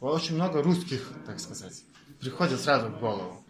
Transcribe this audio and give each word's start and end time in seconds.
очень 0.00 0.34
много 0.34 0.62
русских, 0.62 1.08
так 1.26 1.40
сказать, 1.40 1.82
приходит 2.20 2.60
сразу 2.60 2.88
в 2.88 2.98
голову. 2.98 3.44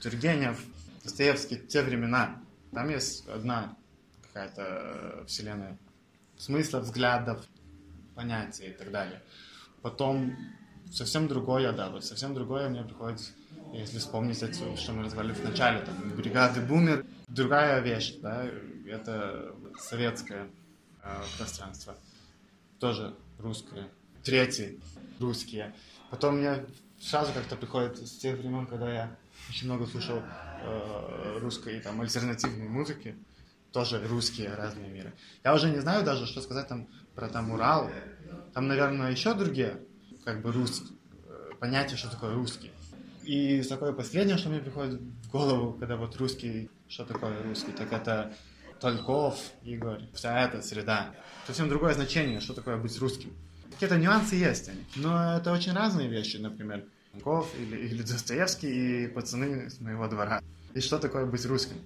Тургенев, 0.00 0.62
Достоевский, 1.02 1.56
те 1.56 1.82
времена. 1.82 2.38
Там 2.72 2.90
есть 2.90 3.26
одна 3.28 3.76
какая-то 4.22 4.62
э, 4.62 5.24
вселенная 5.26 5.78
смысла, 6.36 6.80
взглядов, 6.80 7.44
понятий 8.14 8.66
и 8.66 8.72
так 8.72 8.90
далее. 8.90 9.22
Потом 9.82 10.36
совсем 10.92 11.28
другое, 11.28 11.72
да, 11.72 11.90
вот 11.90 12.04
совсем 12.04 12.34
другое 12.34 12.68
мне 12.68 12.82
приходит, 12.82 13.20
если 13.72 13.98
вспомнить 13.98 14.42
это, 14.42 14.76
что 14.76 14.92
мы 14.92 15.04
развали 15.04 15.32
в 15.32 15.42
начале, 15.42 15.80
там, 15.80 16.10
бригады 16.16 16.60
Бумер, 16.60 17.06
другая 17.28 17.80
вещь, 17.80 18.16
да, 18.20 18.46
это 18.86 19.54
советское 19.78 20.48
э, 21.02 21.22
пространство, 21.38 21.96
тоже 22.78 23.14
русское. 23.38 23.88
Третий, 24.22 24.80
русские. 25.20 25.74
Потом 26.10 26.38
мне 26.38 26.64
сразу 27.00 27.32
как-то 27.32 27.56
приходит 27.56 27.98
с 27.98 28.18
тех 28.18 28.38
времен, 28.38 28.66
когда 28.66 28.92
я 28.92 29.16
очень 29.48 29.66
много 29.66 29.86
слушал 29.86 30.22
э, 30.62 31.38
русской 31.40 31.80
там 31.80 32.00
альтернативной 32.00 32.68
музыки, 32.68 33.16
тоже 33.72 34.06
русские 34.06 34.54
разные 34.54 34.88
миры. 34.88 35.12
Я 35.44 35.54
уже 35.54 35.70
не 35.70 35.80
знаю 35.80 36.04
даже, 36.04 36.26
что 36.26 36.40
сказать 36.40 36.68
там 36.68 36.88
про 37.14 37.28
там 37.28 37.50
Урал. 37.50 37.90
Там, 38.54 38.68
наверное, 38.68 39.10
еще 39.10 39.34
другие, 39.34 39.80
как 40.24 40.42
бы 40.42 40.52
русские, 40.52 40.96
э, 41.28 41.50
понятие, 41.60 41.96
что 41.96 42.10
такое 42.10 42.34
русский. 42.34 42.70
И 43.22 43.62
такое 43.62 43.92
последнее, 43.92 44.38
что 44.38 44.48
мне 44.48 44.60
приходит 44.60 45.00
в 45.00 45.30
голову, 45.30 45.72
когда 45.72 45.96
вот 45.96 46.16
русский, 46.16 46.70
что 46.88 47.04
такое 47.04 47.42
русский, 47.42 47.72
так 47.72 47.92
это 47.92 48.32
Тольков, 48.80 49.38
Игорь, 49.62 50.08
вся 50.14 50.44
эта 50.44 50.62
среда. 50.62 51.14
Совсем 51.46 51.68
другое 51.68 51.94
значение, 51.94 52.40
что 52.40 52.54
такое 52.54 52.76
быть 52.76 52.98
русским. 52.98 53.32
Какие-то 53.76 53.98
нюансы 53.98 54.36
есть, 54.36 54.70
но 54.96 55.36
это 55.36 55.52
очень 55.52 55.74
разные 55.74 56.08
вещи, 56.08 56.38
например, 56.38 56.86
Тольков 57.12 57.52
или, 57.60 57.76
или 57.76 58.00
Достоевский 58.00 59.04
и 59.04 59.06
пацаны 59.06 59.68
с 59.68 59.82
моего 59.82 60.08
двора. 60.08 60.42
И 60.72 60.80
что 60.80 60.98
такое 60.98 61.26
быть 61.26 61.44
русским. 61.44 61.76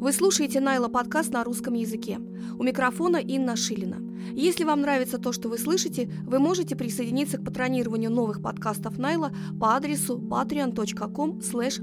Вы 0.00 0.14
слушаете 0.14 0.60
Найла 0.60 0.88
подкаст 0.88 1.34
на 1.34 1.44
русском 1.44 1.74
языке. 1.74 2.16
У 2.58 2.62
микрофона 2.62 3.18
Инна 3.18 3.56
Шилина. 3.56 3.98
Если 4.32 4.64
вам 4.64 4.80
нравится 4.80 5.18
то, 5.18 5.34
что 5.34 5.50
вы 5.50 5.58
слышите, 5.58 6.10
вы 6.24 6.38
можете 6.38 6.74
присоединиться 6.74 7.36
к 7.36 7.44
патронированию 7.44 8.10
новых 8.10 8.40
подкастов 8.40 8.96
Найла 8.96 9.34
по 9.60 9.76
адресу 9.76 10.18
patreon.com 10.18 11.40
slash 11.40 11.78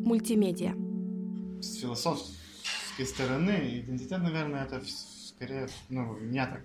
мультимедиа. 0.00 0.74
С 1.62 1.76
философской 1.76 3.06
стороны 3.06 3.78
идентитет, 3.78 4.18
наверное, 4.18 4.64
это 4.64 4.82
скорее, 4.84 5.68
ну, 5.88 6.14
мне 6.14 6.44
так 6.46 6.62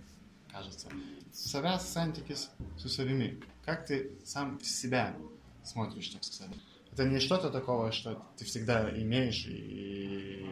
кажется, 0.56 0.88
связь 1.34 1.86
сантики 1.86 2.34
с, 2.34 2.50
с 2.78 2.86
усовими. 2.86 3.42
Как 3.66 3.86
ты 3.86 4.11
сам 4.23 4.59
себя 4.62 5.16
смотришь, 5.64 6.09
так 6.09 6.23
сказать. 6.23 6.56
Это 6.92 7.03
не 7.03 7.20
что-то 7.20 7.50
такого, 7.50 7.92
что 7.92 8.25
ты 8.38 8.45
всегда 8.45 8.89
имеешь 8.89 9.45
и, 9.47 10.50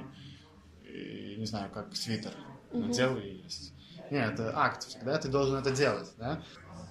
и 0.83 1.35
не 1.37 1.45
знаю, 1.45 1.71
как 1.71 1.95
свитер 1.95 2.33
надел 2.73 3.17
и 3.17 3.43
есть. 3.43 3.73
Нет, 4.11 4.33
это 4.33 4.51
акт, 4.57 4.85
всегда 4.85 5.17
ты 5.17 5.29
должен 5.29 5.55
это 5.55 5.71
делать, 5.71 6.11
да? 6.17 6.43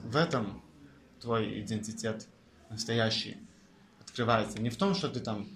В 0.03 0.17
этом 0.17 0.63
твой 1.21 1.61
идентитет 1.61 2.27
настоящий 2.71 3.37
открывается. 4.01 4.61
Не 4.61 4.71
в 4.71 4.77
том, 4.77 4.95
что 4.95 5.09
ты 5.09 5.21
там 5.21 5.49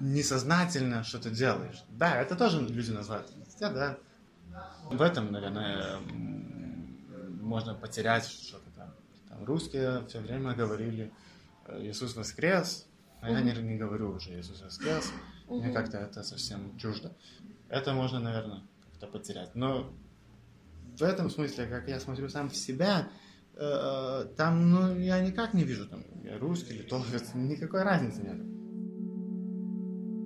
несознательно 0.00 1.02
что-то 1.02 1.30
делаешь. 1.30 1.82
Да, 1.90 2.20
это 2.20 2.36
тоже 2.36 2.60
люди 2.60 2.90
называют 2.92 3.30
идентитет, 3.30 3.74
да. 3.74 3.98
В 4.90 5.00
этом, 5.00 5.32
наверное, 5.32 5.98
можно 7.42 7.74
потерять 7.74 8.26
что-то 8.26 8.70
там. 8.76 8.94
Там 9.28 9.44
русские 9.44 10.06
все 10.06 10.20
время 10.20 10.54
говорили 10.54 11.12
Иисус 11.78 12.16
воскрес, 12.16 12.86
а 13.20 13.30
я 13.30 13.40
не, 13.40 13.52
не 13.62 13.76
говорю 13.76 14.12
уже 14.12 14.38
Иисус 14.38 14.62
воскрес. 14.62 15.12
Мне 15.48 15.72
как-то 15.72 15.98
это 15.98 16.22
совсем 16.22 16.76
чуждо. 16.78 17.14
Это 17.68 17.92
можно, 17.92 18.20
наверное, 18.20 18.62
как-то 18.84 19.06
потерять. 19.06 19.54
Но 19.54 19.92
в 20.96 21.02
этом 21.02 21.30
смысле, 21.30 21.66
как 21.66 21.88
я 21.88 22.00
смотрю 22.00 22.28
сам 22.28 22.50
в 22.50 22.56
себя, 22.56 23.08
э, 23.54 24.26
там, 24.36 24.70
ну, 24.70 24.98
я 24.98 25.20
никак 25.20 25.54
не 25.54 25.64
вижу, 25.64 25.88
там, 25.88 26.04
я 26.22 26.38
русский, 26.38 26.74
литовец, 26.74 27.30
никакой 27.34 27.82
разницы 27.82 28.22
нет. 28.22 28.61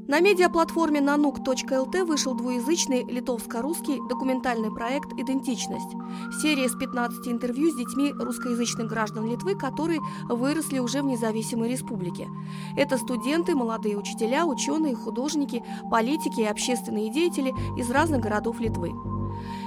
На 0.09 0.21
медиаплатформе 0.21 1.01
nanuk.lt 1.01 2.05
вышел 2.05 2.35
двуязычный 2.35 3.03
литовско-русский 3.03 4.01
документальный 4.09 4.73
проект 4.73 5.13
«Идентичность». 5.19 5.97
Серия 6.41 6.69
с 6.69 6.77
15 6.77 7.27
интервью 7.27 7.73
с 7.73 7.75
детьми 7.77 8.13
русскоязычных 8.13 8.87
граждан 8.87 9.29
Литвы, 9.29 9.57
которые 9.57 9.99
выросли 10.29 10.79
уже 10.79 11.03
в 11.03 11.07
независимой 11.07 11.71
республике. 11.71 12.29
Это 12.77 12.99
студенты, 12.99 13.57
молодые 13.57 13.99
учителя, 13.99 14.47
ученые, 14.47 14.95
художники, 14.95 15.65
политики 15.91 16.43
и 16.43 16.47
общественные 16.47 17.13
деятели 17.13 17.53
из 17.77 17.91
разных 17.91 18.21
городов 18.21 18.61
Литвы. 18.61 18.93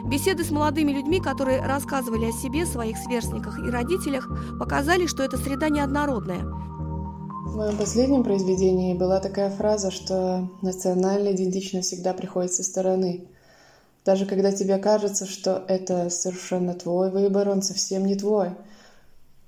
Беседы 0.05 0.45
с 0.45 0.51
молодыми 0.51 0.93
людьми, 0.93 1.19
которые 1.19 1.61
рассказывали 1.65 2.27
о 2.27 2.31
себе, 2.31 2.65
своих 2.65 2.97
сверстниках 2.97 3.59
и 3.59 3.69
родителях, 3.69 4.29
показали, 4.57 5.05
что 5.05 5.21
эта 5.21 5.35
среда 5.35 5.67
неоднородная. 5.67 6.68
В 7.49 7.55
моем 7.55 7.77
последнем 7.77 8.23
произведении 8.23 8.93
была 8.93 9.19
такая 9.19 9.49
фраза, 9.49 9.89
что 9.89 10.47
национальная 10.61 11.33
идентичность 11.33 11.87
всегда 11.87 12.13
приходит 12.13 12.53
со 12.53 12.61
стороны. 12.61 13.27
Даже 14.05 14.27
когда 14.27 14.51
тебе 14.51 14.77
кажется, 14.77 15.25
что 15.25 15.65
это 15.67 16.11
совершенно 16.11 16.75
твой 16.75 17.09
выбор, 17.09 17.49
он 17.49 17.63
совсем 17.63 18.05
не 18.05 18.15
твой. 18.15 18.51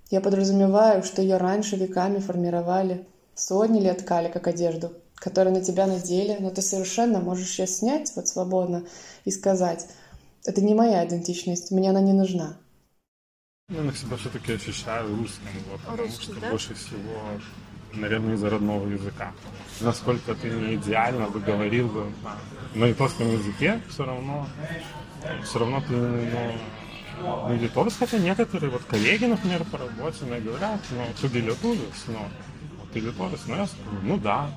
Я 0.09 0.19
подразумеваю, 0.19 1.03
что 1.03 1.21
ее 1.21 1.37
раньше 1.37 1.75
веками 1.75 2.17
формировали, 2.17 3.05
сотни 3.35 3.79
лет 3.79 3.99
ткали 3.99 4.29
как 4.29 4.47
одежду, 4.47 4.93
которую 5.13 5.53
на 5.53 5.61
тебя 5.61 5.85
надели, 5.85 6.37
но 6.39 6.49
ты 6.49 6.63
совершенно 6.63 7.19
можешь 7.19 7.59
ее 7.59 7.67
снять 7.67 8.11
вот 8.15 8.27
свободно 8.27 8.83
и 9.25 9.31
сказать, 9.31 9.87
это 10.43 10.59
не 10.61 10.73
моя 10.73 11.05
идентичность, 11.05 11.69
мне 11.69 11.91
она 11.91 12.01
не 12.01 12.13
нужна. 12.13 12.57
Я 13.69 13.83
на 13.83 13.93
себя 13.93 14.17
все-таки 14.17 14.53
ощущаю 14.53 15.15
русским, 15.15 15.45
вот, 15.69 15.79
потому 15.81 15.97
Русский, 15.97 16.23
что 16.23 16.41
да? 16.41 16.49
больше 16.49 16.73
всего 16.73 17.13
наверное, 17.93 18.35
из-за 18.35 18.49
родного 18.49 18.87
языка. 18.87 19.33
Насколько 19.79 20.35
ты 20.35 20.49
не 20.49 20.75
идеально 20.75 21.27
бы 21.27 21.39
говорил 21.39 21.87
бы 21.87 22.05
на, 22.75 22.85
литовском 22.85 23.31
языке, 23.31 23.81
все 23.89 24.05
равно, 24.05 24.47
все 25.43 25.59
равно 25.59 25.81
ты 25.87 25.93
ну, 25.93 27.53
не 27.53 27.59
литовец, 27.59 27.95
хотя 27.97 28.17
некоторые 28.17 28.69
вот 28.69 28.83
коллеги, 28.83 29.25
например, 29.25 29.63
по 29.65 29.77
работе 29.77 30.25
мне 30.25 30.39
говорят, 30.39 30.79
ну, 30.91 31.03
ты 31.21 31.39
литовец, 31.39 32.05
но 32.07 32.29
вот 32.79 32.91
ты 32.91 32.99
литовец, 32.99 33.39
ну, 33.47 33.55
я 33.55 33.67
скажу, 33.67 33.97
ну 34.03 34.17
да, 34.17 34.49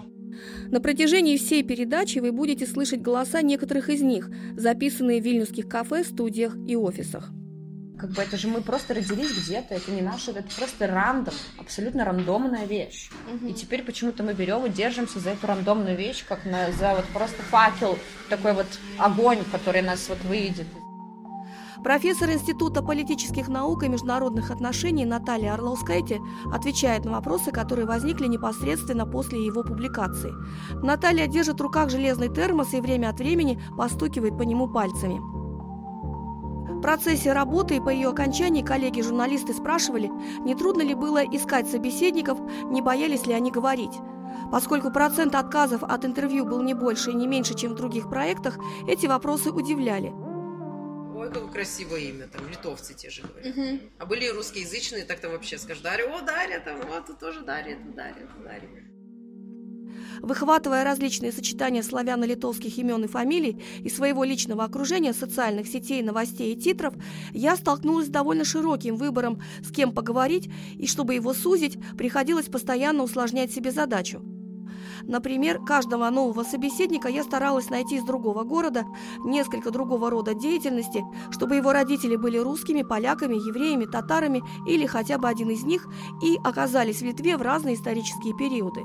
На 0.70 0.80
протяжении 0.80 1.36
всей 1.36 1.62
передачи 1.62 2.18
вы 2.18 2.32
будете 2.32 2.66
слышать 2.66 3.00
голоса 3.00 3.42
некоторых 3.42 3.88
из 3.88 4.02
них, 4.02 4.30
записанные 4.56 5.20
в 5.20 5.24
вильнюсских 5.24 5.68
кафе, 5.68 6.04
студиях 6.04 6.56
и 6.66 6.76
офисах. 6.76 7.30
Как 8.04 8.12
бы 8.12 8.20
это 8.20 8.36
же 8.36 8.48
мы 8.48 8.60
просто 8.60 8.92
родились 8.92 9.32
где-то, 9.32 9.74
это 9.74 9.90
не 9.90 10.02
наше, 10.02 10.32
это 10.32 10.44
просто 10.58 10.86
рандом, 10.86 11.32
абсолютно 11.58 12.04
рандомная 12.04 12.66
вещь. 12.66 13.08
И 13.48 13.54
теперь 13.54 13.82
почему-то 13.82 14.22
мы 14.22 14.34
берем 14.34 14.66
и 14.66 14.68
держимся 14.68 15.20
за 15.20 15.30
эту 15.30 15.46
рандомную 15.46 15.96
вещь, 15.96 16.22
как 16.28 16.44
на, 16.44 16.70
за 16.72 16.96
вот 16.96 17.06
просто 17.14 17.42
факел, 17.44 17.98
такой 18.28 18.52
вот 18.52 18.66
огонь, 18.98 19.38
который 19.50 19.80
нас 19.80 20.06
вот 20.10 20.22
выведет. 20.24 20.66
Профессор 21.82 22.30
Института 22.30 22.82
политических 22.82 23.48
наук 23.48 23.84
и 23.84 23.88
международных 23.88 24.50
отношений 24.50 25.06
Наталья 25.06 25.54
Орловскайте 25.54 26.20
отвечает 26.52 27.06
на 27.06 27.12
вопросы, 27.12 27.52
которые 27.52 27.86
возникли 27.86 28.26
непосредственно 28.26 29.06
после 29.06 29.46
его 29.46 29.62
публикации. 29.62 30.34
Наталья 30.82 31.26
держит 31.26 31.58
в 31.58 31.62
руках 31.62 31.88
железный 31.88 32.28
термос 32.28 32.74
и 32.74 32.82
время 32.82 33.08
от 33.08 33.18
времени 33.18 33.58
постукивает 33.78 34.36
по 34.36 34.42
нему 34.42 34.68
пальцами. 34.68 35.20
В 36.68 36.80
процессе 36.80 37.32
работы 37.32 37.76
и 37.76 37.80
по 37.80 37.90
ее 37.90 38.08
окончании 38.08 38.62
коллеги-журналисты 38.62 39.52
спрашивали, 39.52 40.10
не 40.40 40.54
трудно 40.54 40.82
ли 40.82 40.94
было 40.94 41.22
искать 41.24 41.68
собеседников, 41.68 42.38
не 42.64 42.80
боялись 42.80 43.26
ли 43.26 43.34
они 43.34 43.50
говорить. 43.50 43.92
Поскольку 44.50 44.90
процент 44.90 45.34
отказов 45.34 45.82
от 45.82 46.04
интервью 46.04 46.44
был 46.46 46.62
не 46.62 46.74
больше 46.74 47.10
и 47.10 47.14
не 47.14 47.26
меньше, 47.26 47.54
чем 47.54 47.72
в 47.72 47.76
других 47.76 48.08
проектах, 48.08 48.58
эти 48.88 49.06
вопросы 49.06 49.50
удивляли. 49.50 50.12
Ой, 51.14 51.30
какое 51.30 51.48
красивое 51.48 52.00
имя, 52.00 52.28
там, 52.28 52.48
литовцы 52.48 52.94
те 52.94 53.10
же 53.10 53.22
говорят. 53.22 53.80
А 53.98 54.06
были 54.06 54.24
и 54.24 54.30
русскоязычные, 54.30 55.04
так 55.04 55.20
там 55.20 55.32
вообще 55.32 55.58
скажешь, 55.58 55.82
Дарья, 55.82 56.06
о, 56.06 56.22
Дарья, 56.22 56.60
там, 56.60 56.76
вот, 56.88 57.06
тут 57.06 57.18
тоже 57.18 57.42
Дарья, 57.42 57.74
это 57.74 57.88
Дарья, 57.94 58.24
это 58.24 58.42
Дарья. 58.42 58.93
Выхватывая 60.20 60.84
различные 60.84 61.32
сочетания 61.32 61.82
славяно-литовских 61.82 62.76
имен 62.78 63.04
и 63.04 63.08
фамилий 63.08 63.62
из 63.80 63.96
своего 63.96 64.24
личного 64.24 64.64
окружения, 64.64 65.12
социальных 65.12 65.66
сетей, 65.66 66.02
новостей 66.02 66.54
и 66.54 66.60
титров, 66.60 66.94
я 67.32 67.56
столкнулась 67.56 68.06
с 68.06 68.10
довольно 68.10 68.44
широким 68.44 68.96
выбором, 68.96 69.40
с 69.62 69.70
кем 69.70 69.92
поговорить, 69.92 70.50
и 70.76 70.86
чтобы 70.86 71.14
его 71.14 71.34
сузить, 71.34 71.78
приходилось 71.96 72.46
постоянно 72.46 73.02
усложнять 73.02 73.52
себе 73.52 73.70
задачу. 73.70 74.22
Например, 75.02 75.62
каждого 75.64 76.08
нового 76.10 76.44
собеседника 76.44 77.08
я 77.08 77.24
старалась 77.24 77.70
найти 77.70 77.96
из 77.96 78.04
другого 78.04 78.44
города, 78.44 78.84
несколько 79.24 79.70
другого 79.70 80.10
рода 80.10 80.34
деятельности, 80.34 81.04
чтобы 81.30 81.56
его 81.56 81.72
родители 81.72 82.16
были 82.16 82.38
русскими, 82.38 82.82
поляками, 82.82 83.34
евреями, 83.34 83.84
татарами 83.84 84.42
или 84.66 84.86
хотя 84.86 85.18
бы 85.18 85.28
один 85.28 85.50
из 85.50 85.64
них 85.64 85.86
и 86.22 86.38
оказались 86.44 87.00
в 87.00 87.04
Литве 87.04 87.36
в 87.36 87.42
разные 87.42 87.74
исторические 87.74 88.34
периоды. 88.34 88.84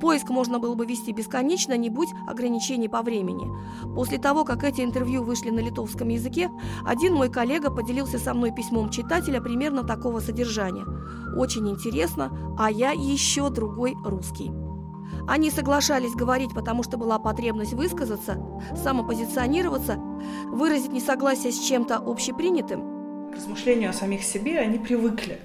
Поиск 0.00 0.28
можно 0.28 0.58
было 0.58 0.74
бы 0.74 0.86
вести 0.86 1.12
бесконечно, 1.12 1.76
не 1.76 1.90
будь 1.90 2.10
ограничений 2.26 2.88
по 2.88 3.02
времени. 3.02 3.46
После 3.94 4.18
того, 4.18 4.44
как 4.44 4.64
эти 4.64 4.80
интервью 4.82 5.22
вышли 5.22 5.50
на 5.50 5.60
литовском 5.60 6.08
языке, 6.08 6.50
один 6.86 7.14
мой 7.14 7.30
коллега 7.30 7.70
поделился 7.70 8.18
со 8.18 8.34
мной 8.34 8.52
письмом 8.52 8.90
читателя 8.90 9.40
примерно 9.40 9.84
такого 9.84 10.20
содержания. 10.20 10.86
Очень 11.36 11.68
интересно, 11.68 12.56
а 12.58 12.70
я 12.70 12.92
еще 12.92 13.50
другой 13.50 13.94
русский. 14.04 14.67
Они 15.28 15.50
соглашались 15.50 16.14
говорить, 16.14 16.54
потому 16.54 16.82
что 16.82 16.96
была 16.96 17.18
потребность 17.18 17.74
высказаться, 17.74 18.40
самопозиционироваться, 18.82 19.96
выразить 20.46 20.90
несогласие 20.90 21.52
с 21.52 21.60
чем-то 21.60 21.96
общепринятым. 21.96 23.30
К 23.30 23.36
размышлению 23.36 23.90
о 23.90 23.92
самих 23.92 24.22
себе 24.22 24.58
они 24.58 24.78
привыкли. 24.78 25.38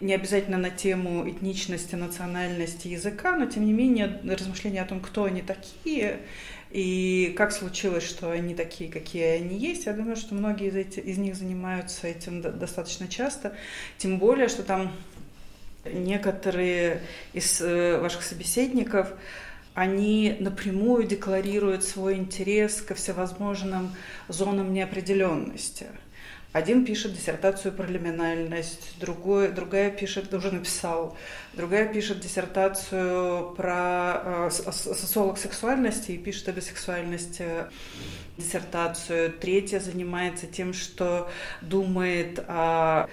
Не 0.00 0.14
обязательно 0.14 0.58
на 0.58 0.70
тему 0.70 1.28
этничности, 1.28 1.96
национальности, 1.96 2.86
языка, 2.86 3.36
но 3.36 3.46
тем 3.46 3.66
не 3.66 3.72
менее 3.72 4.20
размышления 4.24 4.80
о 4.80 4.86
том, 4.86 5.00
кто 5.00 5.24
они 5.24 5.42
такие 5.42 6.20
и 6.70 7.34
как 7.36 7.50
случилось, 7.50 8.04
что 8.04 8.30
они 8.30 8.54
такие, 8.54 8.90
какие 8.90 9.24
они 9.24 9.58
есть. 9.58 9.86
Я 9.86 9.92
думаю, 9.92 10.14
что 10.14 10.36
многие 10.36 10.68
из, 10.68 10.76
этих, 10.76 11.04
из 11.04 11.18
них 11.18 11.34
занимаются 11.34 12.06
этим 12.06 12.40
достаточно 12.40 13.08
часто. 13.08 13.56
Тем 13.98 14.18
более, 14.18 14.48
что 14.48 14.62
там 14.62 14.92
Некоторые 15.84 17.00
из 17.32 17.60
э, 17.60 17.98
ваших 17.98 18.22
собеседников, 18.22 19.12
они 19.74 20.36
напрямую 20.40 21.06
декларируют 21.06 21.84
свой 21.84 22.16
интерес 22.16 22.82
ко 22.82 22.94
всевозможным 22.94 23.94
зонам 24.28 24.74
неопределенности. 24.74 25.86
Один 26.52 26.84
пишет 26.84 27.14
диссертацию 27.14 27.72
про 27.72 27.86
лиминальность, 27.86 28.98
другой, 28.98 29.52
другая 29.52 29.88
пишет, 29.90 30.34
уже 30.34 30.50
написал, 30.50 31.16
другая 31.54 31.86
пишет 31.86 32.18
диссертацию 32.18 33.54
про 33.54 34.48
э, 34.48 34.50
социолог 34.50 35.38
сексуальности 35.38 36.10
и 36.10 36.18
пишет 36.18 36.48
о 36.48 36.52
бисексуальности 36.52 37.46
диссертацию. 38.36 39.32
Третья 39.32 39.78
занимается 39.78 40.48
тем, 40.48 40.72
что 40.72 41.30
думает 41.60 42.44
о 42.48 43.08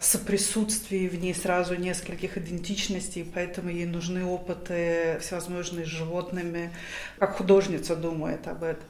соприсутствии 0.00 1.08
в 1.08 1.20
ней 1.20 1.34
сразу 1.34 1.74
нескольких 1.74 2.38
идентичностей, 2.38 3.30
поэтому 3.34 3.68
ей 3.68 3.84
нужны 3.84 4.24
опыты 4.24 5.18
всевозможные 5.20 5.84
с 5.84 5.88
животными, 5.88 6.72
как 7.18 7.36
художница 7.36 7.96
думает 7.96 8.48
об 8.48 8.64
этом. 8.64 8.84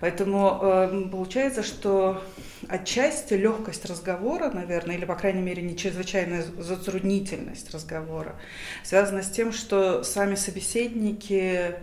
Поэтому 0.00 0.58
э, 0.62 1.08
получается, 1.10 1.62
что 1.62 2.22
отчасти 2.68 3.34
легкость 3.34 3.84
разговора, 3.84 4.50
наверное, 4.50 4.96
или, 4.96 5.04
по 5.04 5.14
крайней 5.14 5.42
мере, 5.42 5.62
не 5.62 5.76
чрезвычайная 5.76 6.42
затруднительность 6.58 7.72
разговора, 7.72 8.36
связана 8.82 9.22
с 9.22 9.30
тем, 9.30 9.52
что 9.52 10.02
сами 10.04 10.36
собеседники 10.36 11.74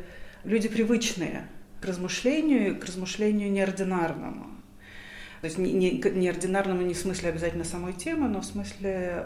люди 0.44 0.68
привычные 0.68 1.48
к 1.80 1.86
размышлению, 1.86 2.80
к 2.80 2.86
размышлению 2.86 3.52
неординарному. 3.52 4.48
То 5.44 5.48
есть 5.48 5.58
не, 5.58 5.74
не, 5.74 5.92
неординарному 5.92 6.84
не 6.84 6.94
в 6.94 6.98
смысле 6.98 7.28
обязательно 7.28 7.66
самой 7.66 7.92
темы, 7.92 8.30
но 8.30 8.40
в 8.40 8.46
смысле 8.46 9.26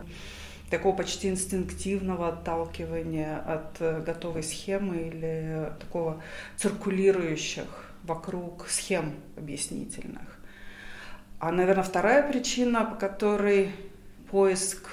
такого 0.71 0.95
почти 0.95 1.29
инстинктивного 1.29 2.29
отталкивания 2.29 3.37
от 3.37 3.79
э, 3.81 4.01
готовой 4.01 4.41
схемы 4.41 5.09
или 5.09 5.71
такого 5.79 6.23
циркулирующих 6.55 7.67
вокруг 8.01 8.65
схем 8.67 9.13
объяснительных. 9.37 10.39
А, 11.37 11.51
наверное, 11.51 11.83
вторая 11.83 12.27
причина, 12.27 12.83
по 12.83 12.95
которой 12.95 13.69
поиск 14.31 14.89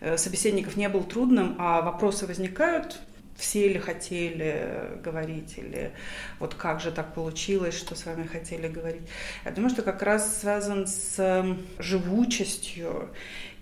э, 0.00 0.18
собеседников 0.18 0.76
не 0.76 0.90
был 0.90 1.04
трудным, 1.04 1.56
а 1.58 1.80
вопросы 1.80 2.26
возникают 2.26 3.00
все 3.42 3.66
ли 3.66 3.80
хотели 3.80 5.00
говорить, 5.02 5.54
или 5.58 5.90
вот 6.38 6.54
как 6.54 6.80
же 6.80 6.92
так 6.92 7.12
получилось, 7.12 7.76
что 7.76 7.96
с 7.96 8.06
вами 8.06 8.24
хотели 8.24 8.68
говорить. 8.68 9.02
Я 9.44 9.50
думаю, 9.50 9.70
что 9.70 9.82
как 9.82 10.00
раз 10.02 10.38
связан 10.38 10.86
с 10.86 11.18
эм, 11.18 11.66
живучестью 11.80 13.10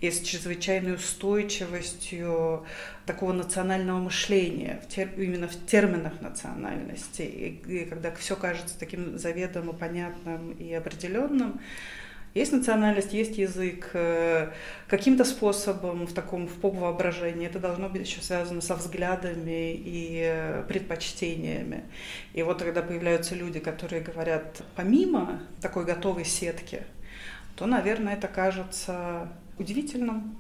и 0.03 0.11
с 0.11 0.21
чрезвычайной 0.21 0.97
устойчивостью 0.97 2.67
такого 3.06 3.32
национального 3.32 4.00
мышления, 4.00 4.82
именно 5.17 5.49
в 5.49 5.67
терминах 5.67 6.21
национальности. 6.21 7.23
И 7.23 7.87
когда 7.87 8.12
все 8.12 8.37
кажется 8.37 8.79
таким 8.79 9.17
заведомо 9.17 9.73
понятным 9.73 10.53
и 10.53 10.75
определенным, 10.75 11.59
есть 12.35 12.53
национальность, 12.53 13.12
есть 13.12 13.38
язык. 13.38 13.91
Э, 13.94 14.53
каким-то 14.87 15.25
способом 15.25 16.06
в 16.06 16.12
таком 16.12 16.47
в 16.47 16.55
поп-воображении 16.55 17.47
это 17.47 17.59
должно 17.59 17.88
быть 17.88 18.03
еще 18.03 18.21
связано 18.21 18.61
со 18.61 18.77
взглядами 18.77 19.73
и 19.75 20.23
э, 20.25 20.65
предпочтениями. 20.69 21.85
И 22.32 22.43
вот 22.43 22.62
когда 22.62 22.82
появляются 22.82 23.35
люди, 23.35 23.59
которые 23.59 24.03
говорят 24.03 24.62
помимо 24.77 25.41
такой 25.61 25.85
готовой 25.85 26.25
сетки, 26.25 26.82
то, 27.56 27.67
наверное, 27.67 28.15
это 28.15 28.29
кажется 28.29 29.29
удивительным. 29.59 30.38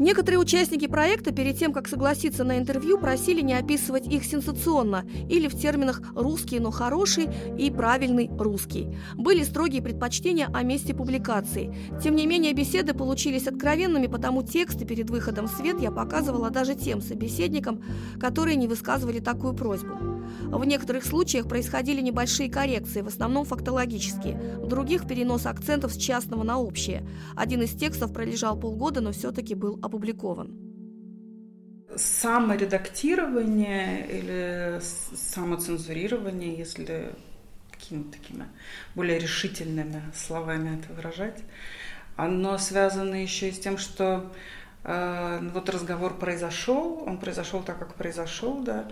Некоторые 0.00 0.38
участники 0.38 0.86
проекта 0.86 1.30
перед 1.30 1.58
тем, 1.58 1.74
как 1.74 1.86
согласиться 1.86 2.42
на 2.42 2.56
интервью, 2.56 2.96
просили 2.96 3.42
не 3.42 3.52
описывать 3.52 4.06
их 4.06 4.24
сенсационно 4.24 5.04
или 5.28 5.46
в 5.46 5.54
терминах 5.54 6.00
«русский, 6.14 6.58
но 6.58 6.70
хороший» 6.70 7.28
и 7.58 7.70
«правильный 7.70 8.30
русский». 8.38 8.96
Были 9.14 9.42
строгие 9.42 9.82
предпочтения 9.82 10.48
о 10.54 10.62
месте 10.62 10.94
публикации. 10.94 11.76
Тем 12.02 12.16
не 12.16 12.26
менее, 12.26 12.54
беседы 12.54 12.94
получились 12.94 13.46
откровенными, 13.46 14.06
потому 14.06 14.42
тексты 14.42 14.86
перед 14.86 15.10
выходом 15.10 15.48
в 15.48 15.50
свет 15.50 15.82
я 15.82 15.90
показывала 15.90 16.48
даже 16.48 16.74
тем 16.74 17.02
собеседникам, 17.02 17.82
которые 18.18 18.56
не 18.56 18.68
высказывали 18.68 19.20
такую 19.20 19.52
просьбу. 19.52 20.19
В 20.50 20.64
некоторых 20.64 21.04
случаях 21.04 21.48
происходили 21.48 22.00
небольшие 22.00 22.50
коррекции, 22.50 23.02
в 23.02 23.08
основном 23.08 23.44
фактологические, 23.44 24.58
в 24.58 24.66
других– 24.66 25.06
перенос 25.08 25.46
акцентов 25.46 25.92
с 25.92 25.96
частного 25.96 26.42
на 26.42 26.58
общее. 26.58 27.06
Один 27.36 27.62
из 27.62 27.70
текстов 27.70 28.12
пролежал 28.12 28.58
полгода, 28.58 29.00
но 29.00 29.12
все-таки 29.12 29.54
был 29.54 29.78
опубликован. 29.82 30.56
Саморедактирование 31.96 34.06
или 34.08 34.80
самоцензурирование, 34.80 36.56
если 36.56 37.12
какими-то 37.70 38.18
такими 38.18 38.46
более 38.94 39.18
решительными 39.18 40.02
словами 40.14 40.78
это 40.78 40.92
выражать, 40.92 41.42
оно 42.16 42.58
связано 42.58 43.20
еще 43.20 43.48
и 43.48 43.52
с 43.52 43.58
тем, 43.58 43.78
что 43.78 44.30
э, 44.84 45.40
вот 45.52 45.68
разговор 45.68 46.18
произошел, 46.18 47.02
он 47.06 47.18
произошел 47.18 47.62
так, 47.62 47.78
как 47.78 47.94
произошел, 47.94 48.62
да, 48.62 48.86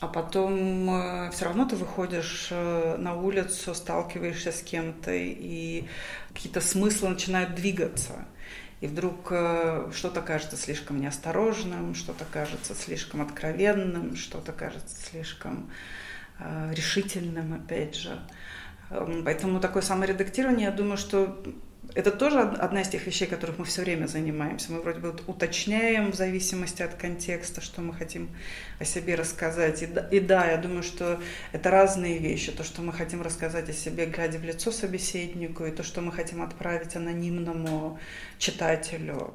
а 0.00 0.08
потом 0.08 0.90
э, 0.90 1.30
все 1.30 1.44
равно 1.44 1.66
ты 1.66 1.76
выходишь 1.76 2.48
э, 2.50 2.96
на 2.98 3.14
улицу, 3.14 3.74
сталкиваешься 3.74 4.50
с 4.50 4.60
кем-то, 4.60 5.12
и 5.12 5.84
какие-то 6.32 6.60
смыслы 6.60 7.10
начинают 7.10 7.54
двигаться. 7.54 8.26
И 8.80 8.86
вдруг 8.86 9.28
э, 9.30 9.90
что-то 9.94 10.20
кажется 10.20 10.56
слишком 10.56 11.00
неосторожным, 11.00 11.94
что-то 11.94 12.24
кажется 12.30 12.74
слишком 12.74 13.22
откровенным, 13.22 14.16
что-то 14.16 14.52
кажется 14.52 14.96
слишком 14.96 15.70
решительным, 16.72 17.54
опять 17.54 17.94
же. 17.94 18.20
Поэтому 19.24 19.60
такое 19.60 19.82
саморедактирование, 19.82 20.66
я 20.66 20.72
думаю, 20.72 20.96
что 20.96 21.40
это 21.94 22.10
тоже 22.10 22.40
одна 22.40 22.82
из 22.82 22.88
тех 22.88 23.06
вещей, 23.06 23.26
которых 23.26 23.58
мы 23.58 23.64
все 23.64 23.82
время 23.82 24.06
занимаемся. 24.06 24.72
Мы 24.72 24.80
вроде 24.80 25.00
бы 25.00 25.14
уточняем 25.26 26.12
в 26.12 26.14
зависимости 26.14 26.82
от 26.82 26.94
контекста, 26.94 27.60
что 27.60 27.82
мы 27.82 27.92
хотим 27.92 28.30
о 28.80 28.84
себе 28.84 29.14
рассказать. 29.14 29.82
И 29.82 29.86
да, 29.86 30.08
и 30.08 30.20
да, 30.20 30.50
я 30.50 30.56
думаю, 30.56 30.82
что 30.82 31.20
это 31.52 31.70
разные 31.70 32.18
вещи. 32.18 32.52
То, 32.52 32.64
что 32.64 32.82
мы 32.82 32.92
хотим 32.92 33.22
рассказать 33.22 33.68
о 33.68 33.72
себе, 33.72 34.06
глядя 34.06 34.38
в 34.38 34.44
лицо 34.44 34.72
собеседнику, 34.72 35.64
и 35.66 35.70
то, 35.70 35.82
что 35.82 36.00
мы 36.00 36.10
хотим 36.10 36.42
отправить 36.42 36.96
анонимному 36.96 37.98
читателю. 38.38 39.34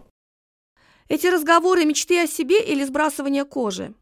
Эти 1.08 1.28
разговоры 1.28 1.86
мечты 1.86 2.24
о 2.24 2.28
себе 2.28 2.64
или 2.64 2.84
сбрасывание 2.84 3.46
кожи? 3.46 3.94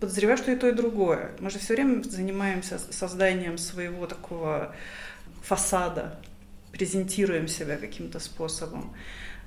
Подозреваю, 0.00 0.36
что 0.38 0.50
и 0.50 0.56
то, 0.56 0.68
и 0.68 0.72
другое. 0.72 1.32
Мы 1.40 1.50
же 1.50 1.58
все 1.58 1.74
время 1.74 2.02
занимаемся 2.02 2.78
созданием 2.78 3.58
своего 3.58 4.06
такого 4.06 4.74
фасада 5.42 6.20
презентируем 6.76 7.48
себя 7.48 7.76
каким-то 7.76 8.20
способом, 8.20 8.94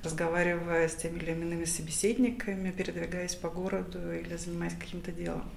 разговаривая 0.02 0.88
с 0.88 0.94
теми 0.96 1.18
или 1.18 1.30
иными 1.32 1.64
собеседниками, 1.64 2.70
передвигаясь 2.70 3.34
по 3.34 3.50
городу 3.50 4.12
или 4.12 4.36
занимаясь 4.36 4.74
каким-то 4.74 5.12
делом. 5.12 5.50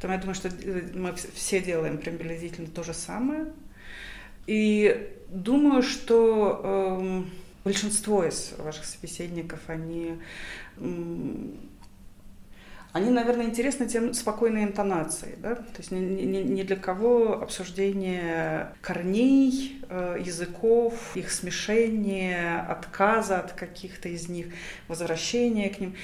Поэтому 0.00 0.14
я 0.14 0.20
думаю, 0.20 0.34
что 0.34 0.48
э, 0.48 0.90
мы 0.94 1.14
все 1.34 1.60
делаем 1.60 1.98
приблизительно 1.98 2.68
то 2.68 2.82
же 2.82 2.94
самое. 2.94 3.46
И 4.46 5.10
думаю, 5.28 5.82
что 5.82 6.60
э, 6.62 7.22
большинство 7.64 8.24
из 8.24 8.52
ваших 8.58 8.84
собеседников, 8.84 9.60
они 9.66 10.18
они, 12.96 13.10
наверное, 13.10 13.44
интересны 13.44 13.86
тем 13.86 14.14
спокойной 14.14 14.64
интонацией, 14.64 15.34
да? 15.36 15.56
То 15.56 15.78
есть 15.78 15.90
ни, 15.90 16.62
для 16.62 16.76
кого 16.76 17.42
обсуждение 17.42 18.72
корней, 18.80 19.82
э, 19.90 20.16
языков, 20.24 20.94
их 21.14 21.30
смешения, 21.30 22.66
отказа 22.66 23.40
от 23.40 23.52
каких-то 23.52 24.08
из 24.08 24.30
них, 24.30 24.46
возвращения 24.88 25.68
к 25.68 25.78
ним 25.78 25.94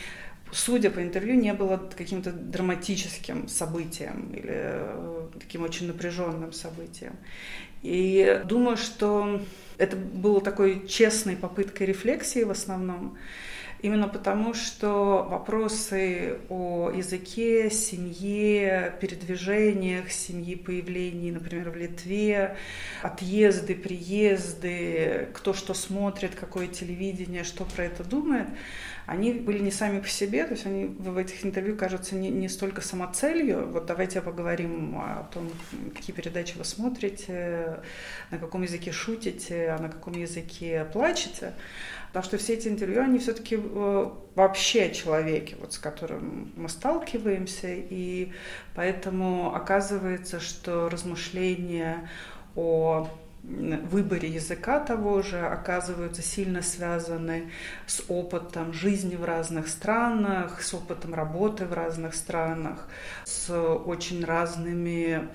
судя 0.52 0.90
по 0.90 1.02
интервью, 1.02 1.34
не 1.34 1.54
было 1.54 1.78
каким-то 1.96 2.30
драматическим 2.30 3.48
событием 3.48 4.30
или 4.34 4.52
э, 4.52 5.28
таким 5.40 5.62
очень 5.62 5.86
напряженным 5.86 6.52
событием. 6.52 7.16
И 7.80 8.42
думаю, 8.44 8.76
что 8.76 9.40
это 9.78 9.96
было 9.96 10.42
такой 10.42 10.86
честной 10.86 11.36
попыткой 11.36 11.86
рефлексии 11.86 12.44
в 12.44 12.50
основном. 12.50 13.16
Именно 13.82 14.06
потому, 14.06 14.54
что 14.54 15.26
вопросы 15.28 16.38
о 16.48 16.92
языке, 16.94 17.68
семье, 17.68 18.94
передвижениях, 19.00 20.12
семьи, 20.12 20.54
появлении, 20.54 21.32
например, 21.32 21.70
в 21.70 21.76
Литве, 21.76 22.56
отъезды, 23.02 23.74
приезды, 23.74 25.28
кто 25.34 25.52
что 25.52 25.74
смотрит, 25.74 26.36
какое 26.36 26.68
телевидение, 26.68 27.42
что 27.42 27.64
про 27.64 27.86
это 27.86 28.04
думает, 28.04 28.46
они 29.06 29.32
были 29.32 29.58
не 29.58 29.70
сами 29.70 30.00
по 30.00 30.08
себе, 30.08 30.44
то 30.44 30.52
есть 30.52 30.66
они 30.66 30.86
в 30.86 31.16
этих 31.16 31.44
интервью 31.44 31.76
кажутся 31.76 32.14
не, 32.14 32.30
не 32.30 32.48
столько 32.48 32.80
самоцелью, 32.80 33.68
вот 33.68 33.86
давайте 33.86 34.20
поговорим 34.20 34.96
о 34.98 35.28
том, 35.32 35.50
какие 35.94 36.14
передачи 36.14 36.56
вы 36.56 36.64
смотрите, 36.64 37.80
на 38.30 38.38
каком 38.38 38.62
языке 38.62 38.92
шутите, 38.92 39.70
а 39.70 39.78
на 39.78 39.88
каком 39.88 40.14
языке 40.14 40.86
плачете, 40.92 41.54
Потому 42.12 42.26
что 42.26 42.36
все 42.36 42.52
эти 42.52 42.68
интервью, 42.68 43.00
они 43.00 43.18
все-таки 43.18 43.58
э, 43.58 44.10
вообще 44.34 44.82
о 44.82 44.90
человеке, 44.90 45.56
вот, 45.58 45.72
с 45.72 45.78
которым 45.78 46.52
мы 46.56 46.68
сталкиваемся, 46.68 47.68
и 47.70 48.32
поэтому 48.74 49.54
оказывается, 49.54 50.38
что 50.38 50.90
размышления 50.90 52.10
о 52.54 53.08
выборе 53.42 54.28
языка 54.28 54.78
того 54.78 55.22
же 55.22 55.40
оказываются 55.40 56.22
сильно 56.22 56.62
связаны 56.62 57.50
с 57.86 58.04
опытом 58.08 58.72
жизни 58.72 59.16
в 59.16 59.24
разных 59.24 59.68
странах, 59.68 60.62
с 60.62 60.72
опытом 60.74 61.14
работы 61.14 61.66
в 61.66 61.72
разных 61.72 62.14
странах, 62.14 62.88
с 63.24 63.52
очень 63.52 64.24
разными 64.24 65.28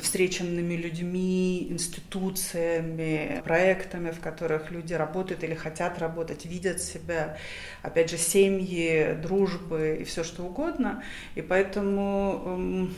встреченными 0.00 0.74
людьми, 0.74 1.66
институциями, 1.70 3.42
проектами, 3.44 4.12
в 4.12 4.20
которых 4.20 4.70
люди 4.70 4.94
работают 4.94 5.42
или 5.42 5.54
хотят 5.54 5.98
работать, 5.98 6.46
видят 6.46 6.80
себя, 6.80 7.36
опять 7.82 8.10
же, 8.10 8.16
семьи, 8.16 9.18
дружбы 9.20 9.98
и 10.00 10.04
все 10.04 10.22
что 10.22 10.44
угодно. 10.44 11.02
И 11.34 11.42
поэтому, 11.42 12.88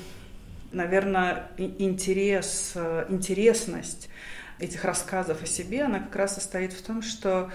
наверное, 0.72 1.50
интерес, 1.56 2.75
интересность 3.08 4.08
этих 4.58 4.84
рассказов 4.84 5.42
о 5.42 5.46
себе, 5.46 5.82
она 5.82 6.00
как 6.00 6.16
раз 6.16 6.34
состоит 6.34 6.72
в 6.72 6.82
том, 6.82 7.02
что 7.02 7.50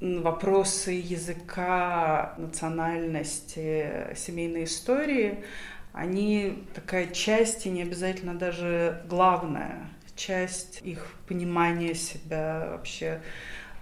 вопросы 0.00 0.90
языка, 0.90 2.34
национальности, 2.38 4.14
семейной 4.14 4.64
истории– 4.64 5.44
они 5.94 6.64
такая 6.74 7.06
часть, 7.06 7.66
и 7.66 7.70
не 7.70 7.82
обязательно 7.82 8.34
даже 8.34 9.02
главная 9.08 9.88
часть 10.16 10.80
их 10.82 11.14
понимания 11.28 11.94
себя, 11.94 12.66
вообще 12.72 13.20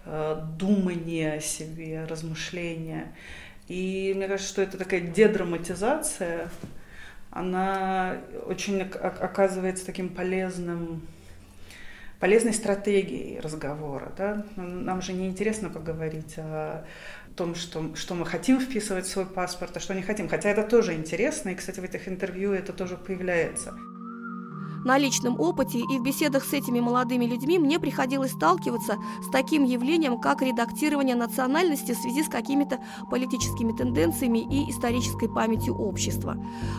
э, 0.05 0.43
думания 0.59 1.33
о 1.33 1.41
себе, 1.41 2.05
размышления. 2.05 3.17
И 3.67 4.13
мне 4.15 4.29
кажется, 4.29 4.53
что 4.53 4.63
это 4.63 4.77
такая 4.77 5.01
дедраматизация, 5.01 6.51
она 7.33 8.19
очень 8.47 8.83
оказывается 8.83 9.85
таким 9.85 10.11
полезным 10.11 11.03
полезной 12.21 12.55
стратегией 12.55 13.41
разговора. 13.41 14.13
Да? 14.17 14.47
Нам 14.55 15.03
же 15.03 15.13
не 15.13 15.27
интересно 15.27 15.71
поговорить 15.71 16.39
о 16.39 16.85
том, 17.35 17.57
что, 17.57 17.97
что 17.97 18.15
мы 18.15 18.25
хотим 18.25 18.61
вписывать 18.61 19.07
в 19.07 19.11
свой 19.11 19.27
паспорт, 19.27 19.77
а 19.77 19.81
что 19.81 19.93
не 19.93 20.03
хотим. 20.03 20.29
Хотя 20.29 20.51
это 20.51 20.63
тоже 20.63 20.95
интересно, 20.95 21.49
и, 21.49 21.57
кстати, 21.57 21.81
в 21.81 21.85
этих 21.85 22.07
интервью 22.07 22.53
это 22.53 22.73
тоже 22.73 22.97
появляется. 22.97 23.75
На 24.85 24.99
личном 24.99 25.39
опыте 25.39 25.79
и 25.79 25.99
в 25.99 26.03
беседах 26.03 26.45
с 26.45 26.53
этими 26.53 26.81
молодыми 26.81 27.25
людьми 27.25 27.59
мне 27.59 27.79
приходилось 27.79 28.33
сталкиваться 28.33 28.99
с 29.23 29.31
таким 29.31 29.65
явлением, 29.65 30.19
как 30.19 30.43
редактирование 30.43 31.15
национальности 31.15 31.93
в 31.93 31.99
связи 31.99 32.25
с 32.25 32.29
какими-то 32.29 32.81
политическими 33.09 33.73
тенденциями 33.73 34.39
и 34.39 34.71
исторической 34.71 35.29
памятью 35.29 35.77
общества. 35.77 36.37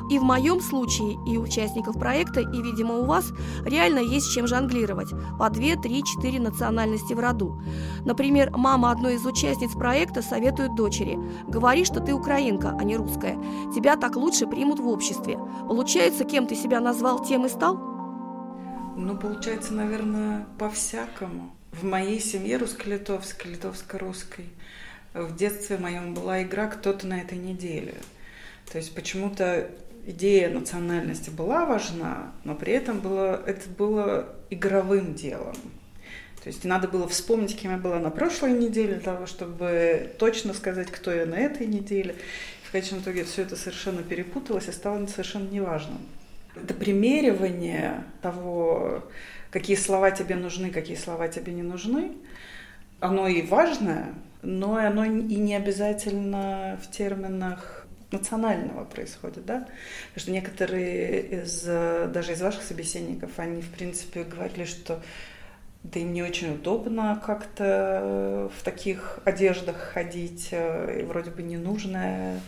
И 0.10 0.20
в 0.20 0.24
моем 0.24 0.60
случае, 0.60 1.18
и 1.26 1.38
участников 1.38 1.98
проекта, 1.98 2.42
и, 2.42 2.62
видимо, 2.62 2.96
у 2.96 3.06
вас, 3.06 3.32
реально 3.64 4.00
есть 4.00 4.34
чем 4.34 4.48
жонглировать. 4.48 5.12
По 5.40 5.50
2, 5.50 5.82
3, 5.82 6.04
4 6.04 6.40
национальности 6.40 7.14
в 7.14 7.20
роду. 7.20 7.62
Например, 8.04 8.52
мама 8.56 8.92
одной 8.92 9.16
из 9.16 9.26
участниц 9.26 9.72
проекта 9.74 10.22
советует 10.22 10.76
дочери 10.76 11.18
«Говори, 11.48 11.86
что 11.86 12.02
ты 12.02 12.14
украинка, 12.14 12.76
а 12.78 12.84
не 12.84 12.98
русская. 12.98 13.40
Тебя 13.74 13.96
так 13.96 14.16
лучше 14.16 14.46
примут 14.46 14.80
в 14.80 14.88
обществе. 14.88 15.40
Получается, 15.68 16.26
кем 16.26 16.48
ты 16.48 16.56
себя 16.56 16.82
назвал, 16.82 17.24
тем 17.24 17.46
и 17.46 17.50
стал?» 17.50 17.93
Ну, 18.96 19.18
получается, 19.18 19.74
наверное, 19.74 20.46
по-всякому. 20.60 21.56
В 21.72 21.84
моей 21.84 22.20
семье 22.20 22.58
русско-литовской, 22.58 23.52
литовско-русской, 23.52 24.46
в 25.14 25.36
детстве 25.36 25.78
моем 25.78 26.14
была 26.14 26.44
игра 26.44 26.68
«Кто-то 26.68 27.08
на 27.08 27.20
этой 27.20 27.38
неделе». 27.38 27.96
То 28.72 28.78
есть 28.78 28.94
почему-то 28.94 29.70
идея 30.06 30.50
национальности 30.50 31.32
была 31.32 31.66
важна, 31.66 32.34
но 32.44 32.56
при 32.56 32.74
этом 32.74 33.00
было, 33.00 33.42
это 33.46 33.68
было 33.70 34.30
игровым 34.52 35.16
делом. 35.16 35.56
То 36.44 36.50
есть 36.50 36.64
надо 36.64 36.88
было 36.88 37.08
вспомнить, 37.08 37.60
кем 37.60 37.72
я 37.72 37.78
была 37.78 38.00
на 38.00 38.12
прошлой 38.12 38.52
неделе, 38.52 38.96
для 38.96 39.02
того, 39.02 39.26
чтобы 39.26 40.14
точно 40.20 40.54
сказать, 40.54 40.92
кто 40.92 41.12
я 41.12 41.26
на 41.26 41.36
этой 41.36 41.66
неделе. 41.66 42.16
В 42.64 42.72
конечном 42.72 43.00
итоге 43.00 43.24
все 43.24 43.44
это 43.44 43.56
совершенно 43.56 44.04
перепуталось 44.04 44.68
и 44.68 44.72
стало 44.72 45.06
совершенно 45.08 45.50
неважным 45.50 46.00
это 46.56 46.74
примеривание 46.74 48.04
того, 48.22 49.04
какие 49.52 49.76
слова 49.76 50.12
тебе 50.12 50.36
нужны, 50.36 50.70
какие 50.70 50.96
слова 50.96 51.28
тебе 51.28 51.54
не 51.54 51.64
нужны, 51.64 52.14
оно 53.00 53.28
и 53.28 53.42
важное, 53.42 54.14
но 54.42 54.76
оно 54.76 55.06
и 55.06 55.10
не 55.10 55.56
обязательно 55.56 56.80
в 56.82 56.92
терминах 56.92 57.86
национального 58.12 58.86
происходит, 58.86 59.46
да? 59.46 59.68
Потому 60.10 60.18
что 60.18 60.32
некоторые 60.32 61.44
из, 61.44 61.64
даже 61.64 62.34
из 62.34 62.42
ваших 62.42 62.62
собеседников, 62.62 63.32
они, 63.38 63.62
в 63.62 63.70
принципе, 63.70 64.24
говорили, 64.24 64.66
что 64.66 65.02
да 65.84 66.00
им 66.00 66.14
не 66.14 66.24
очень 66.24 66.54
удобно 66.54 67.22
как-то 67.26 68.50
в 68.58 68.64
таких 68.64 69.20
одеждах 69.26 69.76
ходить, 69.76 70.50
э, 70.52 71.02
и 71.02 71.04
вроде 71.04 71.30
бы 71.30 71.44
ненужная, 71.44 72.40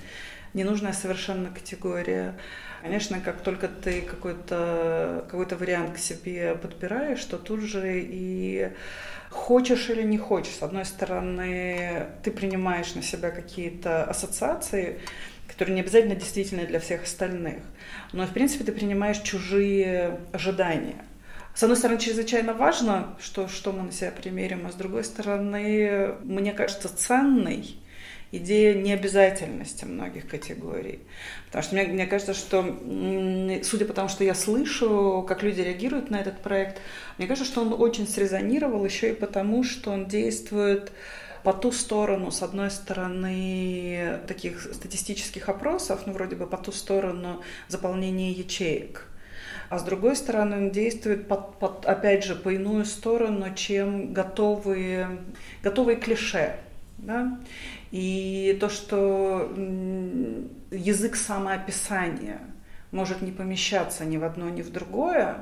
ненужная 0.54 0.94
совершенно 0.94 1.50
категория. 1.50 2.36
Конечно, 2.86 3.20
как 3.20 3.42
только 3.42 3.68
ты 3.68 4.02
какой-то 4.02 5.26
какой 5.28 5.48
вариант 5.58 5.96
к 5.96 5.98
себе 5.98 6.54
подбираешь, 6.54 7.26
то 7.26 7.40
тут 7.40 7.62
же 7.62 8.00
и 8.00 8.70
хочешь 9.32 9.90
или 9.90 10.04
не 10.04 10.20
хочешь. 10.20 10.54
С 10.54 10.62
одной 10.62 10.86
стороны, 10.86 12.06
ты 12.22 12.30
принимаешь 12.30 12.94
на 12.94 13.02
себя 13.02 13.32
какие-то 13.32 14.04
ассоциации, 14.04 15.00
которые 15.48 15.74
не 15.74 15.82
обязательно 15.82 16.14
действительны 16.14 16.68
для 16.68 16.80
всех 16.80 17.06
остальных. 17.06 17.64
Но, 18.14 18.28
в 18.28 18.34
принципе, 18.34 18.64
ты 18.64 18.72
принимаешь 18.72 19.18
чужие 19.18 20.20
ожидания. 20.32 21.04
С 21.56 21.64
одной 21.64 21.78
стороны, 21.78 22.00
чрезвычайно 22.00 22.54
важно, 22.54 23.18
что, 23.20 23.48
что 23.48 23.72
мы 23.72 23.82
на 23.82 23.92
себя 23.92 24.12
примерим, 24.12 24.68
а 24.68 24.72
с 24.72 24.76
другой 24.76 25.06
стороны, 25.06 26.14
мне 26.22 26.54
кажется, 26.54 26.96
ценный 26.96 27.80
идея 28.38 28.74
необязательности 28.74 29.86
многих 29.86 30.28
категорий. 30.28 31.00
Потому 31.48 31.64
что 31.64 31.76
мне, 31.76 31.84
мне 31.86 32.06
кажется, 32.06 32.34
что, 32.34 32.64
судя 33.64 33.86
по 33.86 33.94
тому, 33.94 34.10
что 34.10 34.24
я 34.24 34.34
слышу, 34.34 35.26
как 35.28 35.44
люди 35.44 35.62
реагируют 35.62 36.10
на 36.10 36.20
этот 36.20 36.42
проект, 36.42 36.82
мне 37.18 37.28
кажется, 37.28 37.50
что 37.50 37.62
он 37.62 37.74
очень 37.74 38.08
срезонировал 38.08 38.84
еще 38.86 39.12
и 39.12 39.16
потому, 39.16 39.64
что 39.64 39.92
он 39.92 40.08
действует 40.08 40.92
по 41.44 41.54
ту 41.54 41.72
сторону, 41.72 42.32
с 42.32 42.42
одной 42.42 42.72
стороны, 42.72 44.20
таких 44.28 44.62
статистических 44.74 45.48
опросов, 45.48 46.02
ну, 46.08 46.14
вроде 46.14 46.36
бы 46.36 46.48
по 46.48 46.58
ту 46.58 46.72
сторону 46.72 47.44
заполнения 47.68 48.32
ячеек, 48.32 49.08
а 49.70 49.78
с 49.78 49.84
другой 49.84 50.16
стороны 50.16 50.58
он 50.58 50.72
действует, 50.72 51.28
под, 51.28 51.60
под, 51.60 51.86
опять 51.86 52.24
же, 52.24 52.36
по 52.36 52.50
иную 52.50 52.86
сторону, 52.86 53.54
чем 53.56 54.12
готовые, 54.12 55.20
готовые 55.62 55.98
клише. 55.98 56.56
Да? 56.98 57.40
И 57.96 58.58
то, 58.60 58.68
что 58.68 59.50
язык 60.70 61.16
самоописания 61.16 62.42
может 62.92 63.22
не 63.22 63.32
помещаться 63.32 64.04
ни 64.04 64.18
в 64.18 64.26
одно, 64.26 64.50
ни 64.50 64.62
в 64.62 64.70
другое, 64.70 65.38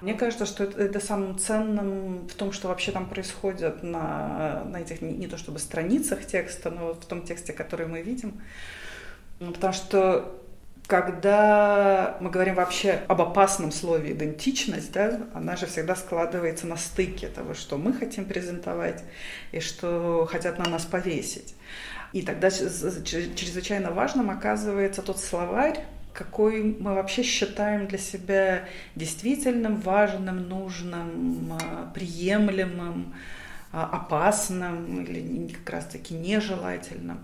мне 0.00 0.14
кажется, 0.14 0.46
что 0.46 0.62
это, 0.62 0.80
это 0.80 1.00
самым 1.00 1.40
ценным 1.40 2.28
в 2.28 2.34
том, 2.34 2.52
что 2.52 2.68
вообще 2.68 2.92
там 2.92 3.08
происходит 3.08 3.82
на, 3.82 4.62
на 4.66 4.76
этих, 4.80 5.02
не, 5.02 5.12
не 5.14 5.26
то 5.26 5.36
чтобы 5.36 5.58
страницах 5.58 6.24
текста, 6.24 6.70
но 6.70 6.94
в 6.94 7.04
том 7.04 7.22
тексте, 7.22 7.52
который 7.52 7.88
мы 7.88 8.00
видим. 8.02 8.40
Ну, 9.40 9.50
потому 9.50 9.72
что 9.72 10.40
когда 10.86 12.16
мы 12.20 12.30
говорим 12.30 12.54
вообще 12.54 13.02
об 13.08 13.20
опасном 13.20 13.72
слове 13.72 14.12
идентичность, 14.12 14.90
да, 14.92 15.20
она 15.34 15.54
же 15.54 15.66
всегда 15.66 15.94
складывается 15.94 16.68
на 16.68 16.76
стыке 16.76 17.26
того, 17.26 17.54
что 17.54 17.76
мы 17.76 17.92
хотим 17.92 18.24
презентовать 18.24 19.02
и 19.50 19.58
что 19.58 20.26
хотят 20.30 20.58
на 20.58 20.70
нас 20.70 20.86
повесить. 20.86 21.56
И 22.12 22.22
тогда 22.22 22.50
чрезвычайно 22.50 23.90
важным 23.90 24.30
оказывается 24.30 25.02
тот 25.02 25.18
словарь, 25.20 25.84
какой 26.12 26.62
мы 26.62 26.94
вообще 26.94 27.22
считаем 27.22 27.86
для 27.86 27.98
себя 27.98 28.64
действительным, 28.96 29.76
важным, 29.76 30.48
нужным, 30.48 31.52
а, 31.60 31.92
приемлемым, 31.94 33.14
а, 33.70 33.84
опасным 33.84 35.04
или 35.04 35.52
как 35.52 35.70
раз-таки 35.70 36.14
нежелательным. 36.14 37.20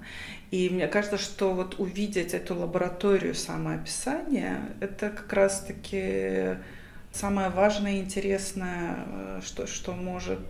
И 0.51 0.69
мне 0.71 0.87
кажется, 0.87 1.19
что 1.19 1.55
вот 1.55 1.81
увидеть 1.81 2.35
эту 2.35 2.55
лабораторию 2.55 3.35
самоописания, 3.35 4.61
это 4.81 5.11
как 5.11 5.33
раз-таки 5.33 6.59
самое 7.11 7.49
важное 7.49 7.95
и 7.95 8.01
интересное, 8.01 8.99
э, 9.07 9.41
что, 9.45 9.67
что 9.67 9.93
может 9.93 10.41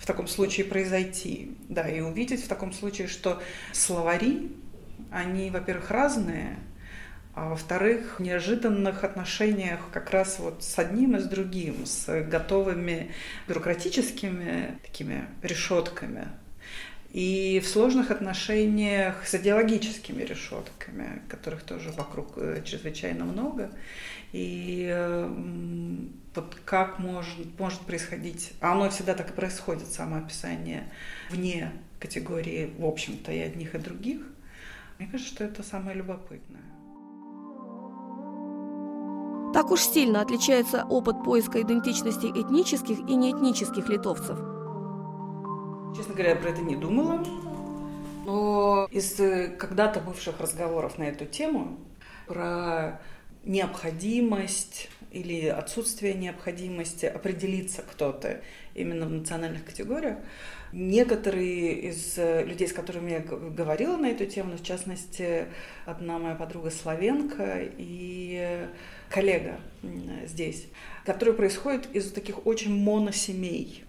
в 0.00 0.06
таком 0.06 0.26
случае 0.26 0.66
произойти. 0.66 1.52
Да, 1.68 1.88
и 1.88 2.00
увидеть 2.00 2.42
в 2.42 2.48
таком 2.48 2.72
случае, 2.72 3.06
что 3.06 3.40
словари, 3.72 4.50
они, 5.10 5.50
во-первых, 5.50 5.90
разные, 5.90 6.56
а 7.34 7.50
во-вторых, 7.50 8.18
в 8.18 8.22
неожиданных 8.22 9.04
отношениях 9.04 9.80
как 9.92 10.10
раз 10.10 10.38
вот 10.38 10.64
с 10.64 10.78
одним 10.78 11.16
и 11.16 11.20
с 11.20 11.24
другим, 11.24 11.86
с 11.86 12.22
готовыми 12.22 13.12
бюрократическими 13.46 14.78
такими 14.82 15.26
решетками, 15.42 16.28
и 17.12 17.60
в 17.62 17.68
сложных 17.68 18.10
отношениях 18.10 19.26
с 19.26 19.34
идеологическими 19.34 20.22
решетками, 20.22 21.22
которых 21.28 21.62
тоже 21.62 21.90
вокруг 21.90 22.34
э, 22.36 22.62
чрезвычайно 22.64 23.24
много. 23.24 23.72
И 24.32 24.86
вот 26.34 26.56
как 26.64 26.98
может, 26.98 27.58
может 27.58 27.80
происходить, 27.80 28.52
а 28.60 28.72
оно 28.72 28.88
всегда 28.90 29.14
так 29.14 29.30
и 29.30 29.32
происходит, 29.32 29.88
самоописание 29.88 30.88
вне 31.30 31.72
категории, 31.98 32.72
в 32.78 32.84
общем-то, 32.84 33.32
и 33.32 33.38
одних, 33.38 33.74
и 33.74 33.78
других, 33.78 34.20
мне 34.98 35.08
кажется, 35.08 35.34
что 35.34 35.44
это 35.44 35.62
самое 35.62 35.96
любопытное. 35.96 36.60
Так 39.52 39.72
уж 39.72 39.80
сильно 39.80 40.20
отличается 40.20 40.84
опыт 40.84 41.24
поиска 41.24 41.60
идентичности 41.60 42.26
этнических 42.26 42.98
и 43.00 43.16
неэтнических 43.16 43.88
литовцев. 43.88 44.38
Честно 45.96 46.14
говоря, 46.14 46.30
я 46.30 46.36
про 46.36 46.50
это 46.50 46.60
не 46.60 46.76
думала. 46.76 47.24
Но 48.24 48.86
из 48.92 49.18
э, 49.18 49.48
когда-то 49.48 50.00
бывших 50.00 50.38
разговоров 50.38 50.98
на 50.98 51.04
эту 51.04 51.26
тему, 51.26 51.78
про 52.26 53.00
необходимость 53.44 54.88
или 55.10 55.46
отсутствие 55.46 56.14
необходимости 56.14 57.06
определиться 57.06 57.82
кто-то 57.82 58.40
именно 58.74 59.06
в 59.06 59.10
национальных 59.10 59.64
категориях. 59.64 60.18
Некоторые 60.72 61.90
из 61.90 62.16
э, 62.16 62.44
людей, 62.44 62.68
с 62.68 62.72
которыми 62.72 63.10
я 63.10 63.20
говорила 63.20 63.96
на 63.96 64.06
эту 64.06 64.26
тему, 64.26 64.56
в 64.56 64.62
частности, 64.62 65.46
одна 65.84 66.18
моя 66.18 66.36
подруга 66.36 66.70
Славенко 66.70 67.70
и 67.76 68.68
коллега 69.08 69.60
здесь, 70.26 70.68
которые 71.04 71.34
происходят 71.34 71.88
из 71.92 72.12
таких 72.12 72.46
очень 72.46 72.72
моносемей. 72.72 73.84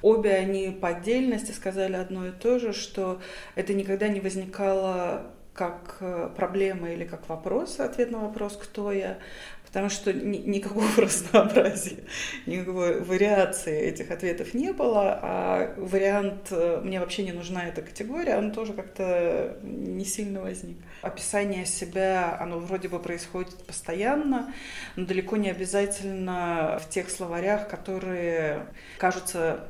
Обе 0.00 0.30
они 0.30 0.70
по 0.70 0.88
отдельности 0.88 1.52
сказали 1.52 1.94
одно 1.94 2.26
и 2.26 2.32
то 2.32 2.58
же, 2.58 2.72
что 2.72 3.20
это 3.54 3.72
никогда 3.74 4.08
не 4.08 4.20
возникало 4.20 5.32
как 5.54 5.98
э, 6.00 6.30
проблема 6.34 6.90
или 6.90 7.04
как 7.04 7.28
вопрос, 7.28 7.78
ответ 7.78 8.10
на 8.10 8.18
вопрос, 8.20 8.56
кто 8.56 8.90
я, 8.90 9.18
потому 9.66 9.90
что 9.90 10.12
ни, 10.12 10.38
никакого 10.38 10.86
разнообразия, 10.96 12.04
никакой 12.46 13.00
вариации 13.02 13.78
этих 13.78 14.10
ответов 14.10 14.54
не 14.54 14.72
было, 14.72 15.18
а 15.22 15.74
вариант 15.76 16.48
э, 16.50 16.80
«мне 16.82 17.00
вообще 17.00 17.24
не 17.24 17.32
нужна 17.32 17.68
эта 17.68 17.82
категория», 17.82 18.38
он 18.38 18.52
тоже 18.52 18.72
как-то 18.72 19.58
не 19.62 20.06
сильно 20.06 20.40
возник. 20.40 20.78
Описание 21.02 21.66
себя, 21.66 22.38
оно 22.40 22.58
вроде 22.58 22.88
бы 22.88 22.98
происходит 22.98 23.66
постоянно, 23.66 24.54
но 24.96 25.04
далеко 25.04 25.36
не 25.36 25.50
обязательно 25.50 26.78
в 26.82 26.88
тех 26.88 27.10
словарях, 27.10 27.68
которые 27.68 28.66
кажутся 28.96 29.68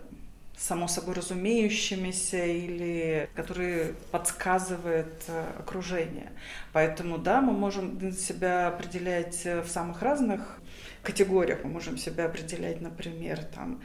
само 0.56 0.88
собой 0.88 1.14
разумеющимися 1.14 2.44
или 2.44 3.28
которые 3.34 3.94
подсказывает 4.10 5.24
э, 5.28 5.44
окружение. 5.58 6.30
Поэтому, 6.72 7.18
да, 7.18 7.40
мы 7.40 7.52
можем 7.52 8.12
себя 8.12 8.68
определять 8.68 9.44
в 9.44 9.66
самых 9.66 10.02
разных 10.02 10.60
категориях. 11.02 11.60
Мы 11.64 11.70
можем 11.70 11.98
себя 11.98 12.26
определять, 12.26 12.80
например, 12.80 13.42
там, 13.42 13.82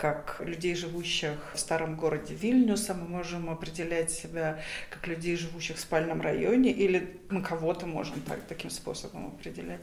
как 0.00 0.40
людей, 0.42 0.74
живущих 0.74 1.36
в 1.54 1.58
старом 1.58 1.94
городе 1.94 2.34
Вильнюса, 2.34 2.94
мы 2.94 3.06
можем 3.06 3.50
определять 3.50 4.10
себя 4.10 4.58
как 4.88 5.06
людей, 5.06 5.36
живущих 5.36 5.76
в 5.76 5.80
спальном 5.80 6.22
районе, 6.22 6.70
или 6.70 7.20
мы 7.28 7.42
кого-то 7.42 7.86
можем 7.86 8.22
так, 8.22 8.40
таким 8.48 8.70
способом 8.70 9.26
определять. 9.26 9.80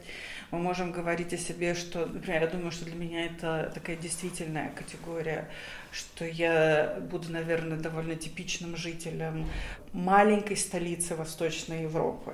Мы 0.50 0.58
можем 0.58 0.90
говорить 0.90 1.32
о 1.34 1.36
себе, 1.36 1.74
что, 1.74 2.06
например, 2.06 2.42
я 2.42 2.48
думаю, 2.48 2.72
что 2.72 2.84
для 2.84 2.96
меня 2.96 3.26
это 3.26 3.70
такая 3.72 3.94
действительная 3.94 4.70
категория, 4.70 5.48
что 5.92 6.24
я 6.24 6.98
буду, 7.12 7.30
наверное, 7.30 7.78
довольно 7.78 8.16
типичным 8.16 8.76
жителем 8.76 9.48
маленькой 9.92 10.56
столицы 10.56 11.14
Восточной 11.14 11.82
Европы. 11.82 12.32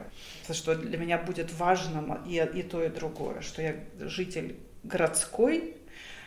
Что 0.51 0.75
для 0.75 0.97
меня 0.97 1.19
будет 1.19 1.53
важным 1.53 2.15
и, 2.25 2.37
и 2.37 2.63
то, 2.63 2.83
и 2.83 2.89
другое, 2.89 3.43
что 3.43 3.61
я 3.61 3.77
житель 4.01 4.57
городской, 4.85 5.77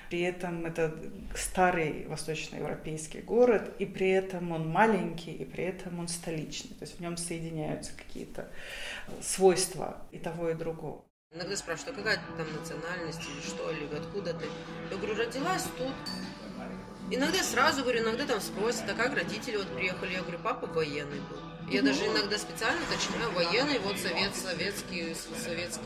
при 0.10 0.22
этом 0.22 0.66
это 0.66 0.94
старый 1.36 2.08
восточноевропейский 2.08 3.22
город, 3.22 3.74
и 3.80 3.86
при 3.86 4.10
этом 4.10 4.52
он 4.52 4.70
маленький, 4.70 5.34
и 5.34 5.46
при 5.46 5.66
этом 5.66 6.00
он 6.00 6.08
столичный. 6.08 6.76
То 6.76 6.86
есть 6.86 6.98
в 6.98 7.00
нем 7.02 7.18
соединяются 7.18 7.92
какие-то 7.96 8.50
свойства 9.22 9.98
и 10.12 10.18
того, 10.18 10.50
и 10.50 10.54
другого. 10.54 11.04
Иногда 11.34 11.58
спрашивают, 11.58 11.98
а 11.98 12.02
какая 12.02 12.18
ты 12.18 12.38
там 12.38 12.54
национальность 12.54 13.22
или 13.22 13.42
что, 13.42 13.70
или 13.70 13.86
откуда 13.96 14.34
ты? 14.34 14.46
Я 14.90 14.98
говорю, 14.98 15.16
родилась 15.16 15.66
тут. 15.78 15.94
Иногда 17.12 17.44
сразу 17.44 17.84
говорю, 17.84 18.02
иногда 18.02 18.26
там 18.26 18.42
спросят, 18.42 18.90
а 18.90 18.94
как 18.94 19.14
родители 19.14 19.58
вот 19.58 19.68
приехали? 19.76 20.14
Я 20.14 20.22
говорю, 20.22 20.40
папа 20.44 20.68
военный 20.68 21.20
был. 21.30 21.40
Я 21.70 21.82
даже 21.82 22.06
иногда 22.06 22.38
специально 22.38 22.82
уточняю, 22.82 23.30
военный, 23.32 23.80
вот 23.80 23.98
совет, 23.98 24.34
советский, 24.36 25.14
советский, 25.14 25.84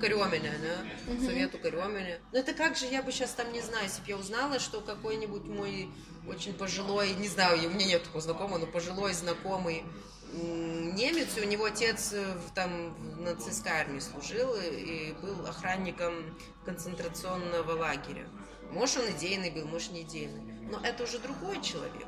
Каремеля, 0.00 0.52
да, 0.62 1.24
совету 1.26 1.58
Каремеля. 1.58 2.20
Но 2.32 2.38
это 2.38 2.52
как 2.54 2.76
же, 2.76 2.86
я 2.86 3.02
бы 3.02 3.12
сейчас 3.12 3.32
там, 3.32 3.52
не 3.52 3.60
знаю, 3.60 3.84
если 3.84 4.00
бы 4.02 4.08
я 4.08 4.16
узнала, 4.16 4.58
что 4.58 4.80
какой-нибудь 4.80 5.44
мой 5.44 5.90
очень 6.26 6.54
пожилой, 6.54 7.12
не 7.14 7.28
знаю, 7.28 7.58
у 7.68 7.70
меня 7.70 7.86
нет 7.86 8.04
такого 8.04 8.20
знакомого, 8.22 8.58
но 8.58 8.66
пожилой 8.66 9.12
знакомый 9.12 9.84
немец, 10.32 11.28
у 11.36 11.44
него 11.44 11.64
отец 11.64 12.12
э, 12.12 12.36
там 12.54 12.94
в 12.94 13.20
нацистской 13.20 13.72
армии 13.72 13.98
служил 13.98 14.54
и 14.54 15.12
был 15.20 15.46
охранником 15.46 16.38
концентрационного 16.64 17.72
лагеря. 17.72 18.28
Может, 18.70 18.98
он 18.98 19.10
идейный 19.10 19.50
был, 19.50 19.66
может, 19.66 19.90
не 19.90 20.02
идейный. 20.02 20.40
Но 20.70 20.78
это 20.84 21.02
уже 21.02 21.18
другой 21.18 21.60
человек 21.62 22.06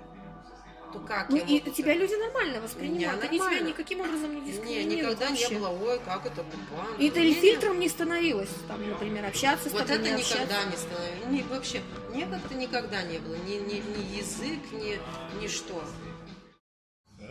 то 0.93 0.99
как 1.01 1.29
ну, 1.31 1.37
и 1.37 1.61
тебя 1.71 1.95
люди 1.95 2.15
нормально 2.15 2.61
воспринимают. 2.61 3.23
Они 3.25 3.39
тебя 3.39 3.61
никаким 3.61 4.01
образом 4.01 4.35
не 4.35 4.41
дискриминируют. 4.43 4.89
Не, 4.89 4.97
никогда 4.97 5.29
вообще. 5.29 5.49
не 5.49 5.59
было, 5.59 5.69
ой, 5.69 6.01
как 6.05 6.27
это 6.27 6.45
тупо. 6.45 6.87
И 6.99 7.09
это 7.09 7.21
не, 7.21 7.35
фильтром 7.35 7.81
не 7.81 7.89
становилось, 7.89 8.51
там, 8.69 8.89
например, 8.89 9.25
общаться 9.25 9.69
с 9.69 9.73
вот 9.73 9.87
тобой, 9.87 9.97
это 9.97 10.05
не 10.05 10.23
никогда 10.23 10.43
общаться. 10.43 10.71
не 10.71 10.77
становилось. 10.77 11.27
Не, 11.31 11.43
вообще, 11.43 11.81
мне 12.11 12.27
как-то 12.27 12.55
никогда 12.55 13.03
не 13.03 13.19
было. 13.19 13.35
Ни, 13.37 13.55
ни, 13.55 13.83
ни 13.97 14.17
язык, 14.19 14.61
ни, 14.73 14.99
ни 15.43 15.49
что. 15.49 15.83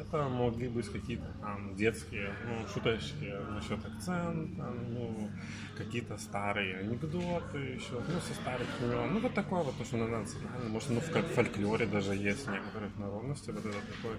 Это 0.02 0.28
могли 0.28 0.68
быть 0.68 0.90
какие-то 0.90 1.28
там 1.42 1.76
детские, 1.76 2.34
ну, 2.48 2.68
шуточки 2.74 3.32
насчет 3.52 3.86
акцента, 3.86 4.74
ну, 4.90 5.30
какие-то 5.78 6.18
старые 6.18 6.80
анекдоты 6.80 7.58
еще, 7.60 7.94
ну, 8.08 8.20
со 8.20 8.34
старых 8.34 8.68
времен. 8.80 9.14
Ну, 9.14 9.20
вот 9.20 9.34
такое 9.36 9.62
вот, 9.62 9.78
то, 9.78 9.86
что 9.86 9.98
на 9.98 10.08
национальном, 10.08 10.72
может, 10.72 10.90
ну, 10.90 11.02
в 11.02 11.12
как 11.12 11.26
фольклоре 11.28 11.86
даже 11.86 12.16
есть 12.16 12.48
некоторых 12.50 12.98
народностей, 12.98 13.54
вот 13.54 13.64
это 13.64 13.78
такой 13.78 14.18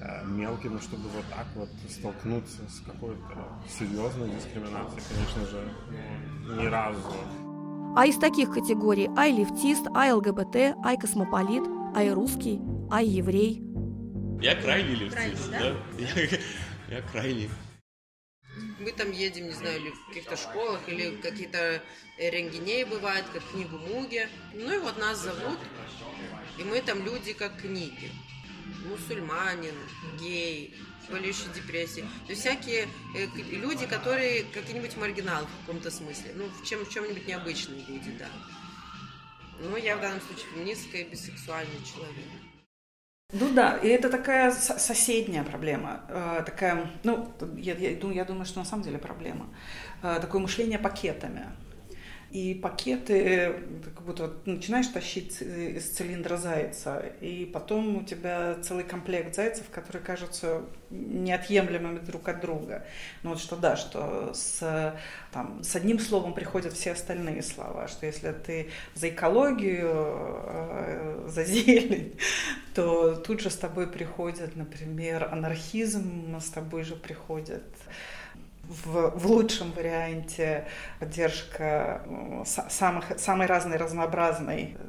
э, 0.00 0.26
мелкий, 0.26 0.68
но 0.68 0.80
чтобы 0.80 1.08
вот 1.08 1.24
так 1.30 1.46
вот 1.54 1.68
столкнуться 1.88 2.62
с 2.68 2.80
какой-то 2.80 3.60
серьезной 3.68 4.30
дискриминацией, 4.30 5.02
конечно 5.08 5.46
же, 5.46 5.68
ну, 6.46 6.62
ни 6.62 6.66
разу. 6.66 7.00
А 7.94 8.06
из 8.06 8.16
таких 8.16 8.50
категорий 8.50 9.08
ай 9.16 9.32
лифтист, 9.32 9.86
ай 9.94 10.12
ЛГБТ, 10.12 10.76
ай 10.84 10.96
космополит, 10.96 11.62
ай 11.94 12.12
русский, 12.12 12.60
ай 12.90 13.06
еврей. 13.06 13.71
Я 14.42 14.56
крайний 14.56 14.96
лифтист, 14.96 15.50
да? 15.50 15.58
да? 15.60 15.76
Я, 15.98 16.38
я 16.96 17.02
крайний 17.02 17.48
мы 18.78 18.92
там 18.92 19.10
едем, 19.12 19.46
не 19.46 19.52
знаю, 19.52 19.80
или 19.80 19.90
в 19.90 20.08
каких-то 20.08 20.36
школах, 20.36 20.80
или 20.88 21.16
какие-то 21.22 21.82
рентгенеи 22.18 22.84
бывают, 22.84 23.26
как 23.32 23.42
книгу 23.50 23.78
Муги. 23.78 24.28
Ну 24.54 24.74
и 24.74 24.78
вот 24.78 24.98
нас 24.98 25.18
зовут, 25.18 25.58
и 26.58 26.64
мы 26.64 26.80
там 26.82 27.04
люди 27.04 27.32
как 27.32 27.60
книги. 27.60 28.10
мусульманин, 28.88 29.74
гей, 30.20 30.74
болеющий 31.10 31.48
депрессией. 31.54 32.06
То 32.26 32.30
есть 32.30 32.40
всякие 32.40 32.88
э, 33.16 33.26
люди, 33.50 33.86
которые 33.86 34.44
какие-нибудь 34.44 34.96
маргиналы 34.96 35.46
в 35.46 35.66
каком-то 35.66 35.90
смысле. 35.90 36.32
Ну, 36.34 36.48
в, 36.48 36.66
чем, 36.66 36.84
в 36.84 36.90
чем-нибудь 36.90 37.26
необычные 37.26 37.84
люди, 37.86 38.10
да. 38.18 38.28
Ну, 39.60 39.76
я 39.76 39.96
в 39.96 40.00
данном 40.00 40.20
случае 40.20 40.46
феминистка 40.52 40.98
и 40.98 41.04
бисексуальный 41.04 41.80
человек. 41.84 42.51
Ну 43.32 43.48
да, 43.54 43.78
и 43.78 43.88
это 43.88 44.10
такая 44.10 44.52
соседняя 44.52 45.42
проблема, 45.42 46.00
э, 46.08 46.42
такая, 46.44 46.90
ну, 47.02 47.32
я, 47.56 47.74
я, 47.74 47.90
я 47.90 48.24
думаю, 48.26 48.44
что 48.44 48.58
на 48.58 48.66
самом 48.66 48.82
деле 48.82 48.98
проблема, 48.98 49.46
э, 50.02 50.18
такое 50.20 50.42
мышление 50.42 50.78
пакетами. 50.78 51.46
И 52.32 52.54
пакеты, 52.54 53.56
как 53.84 54.06
будто 54.06 54.22
вот 54.22 54.46
начинаешь 54.46 54.86
тащить 54.86 55.42
из 55.42 55.90
цилиндра 55.90 56.38
зайца, 56.38 57.04
и 57.20 57.44
потом 57.44 57.96
у 57.98 58.04
тебя 58.04 58.56
целый 58.62 58.84
комплект 58.84 59.34
зайцев, 59.34 59.66
которые 59.70 60.02
кажутся 60.02 60.62
неотъемлемыми 60.88 61.98
друг 61.98 62.26
от 62.28 62.40
друга. 62.40 62.86
Ну 63.22 63.30
вот 63.30 63.38
что 63.38 63.56
да, 63.56 63.76
что 63.76 64.32
с, 64.32 64.96
там, 65.30 65.62
с 65.62 65.76
одним 65.76 65.98
словом 65.98 66.32
приходят 66.32 66.72
все 66.72 66.92
остальные 66.92 67.42
слова, 67.42 67.86
что 67.86 68.06
если 68.06 68.32
ты 68.32 68.70
за 68.94 69.10
экологию, 69.10 69.90
э, 69.92 71.28
за 71.28 71.44
зелень, 71.44 72.18
то 72.74 73.14
тут 73.14 73.42
же 73.42 73.50
с 73.50 73.56
тобой 73.56 73.86
приходит, 73.86 74.56
например, 74.56 75.28
анархизм, 75.30 76.40
с 76.40 76.48
тобой 76.48 76.84
же 76.84 76.96
приходит 76.96 77.64
в, 78.72 79.18
в 79.18 79.26
лучшем 79.26 79.72
варианте 79.72 80.66
поддержка 80.98 82.02
самых, 82.44 83.18
самой 83.18 83.46
разной 83.46 83.76
разнообразной, 83.76 84.76
э, 84.78 84.84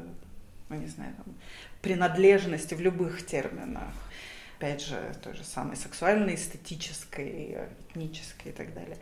ну, 0.70 0.76
не 0.78 0.88
знаю, 0.88 1.14
там, 1.16 1.36
принадлежности 1.82 2.74
в 2.74 2.82
любых 2.82 3.26
терминах. 3.26 3.94
Опять 4.58 4.82
же, 4.82 4.98
той 5.22 5.34
же 5.34 5.44
самой 5.44 5.76
сексуальной, 5.76 6.36
эстетической, 6.36 7.58
этнической 7.90 8.52
и 8.52 8.56
так 8.56 8.74
далее. 8.74 8.98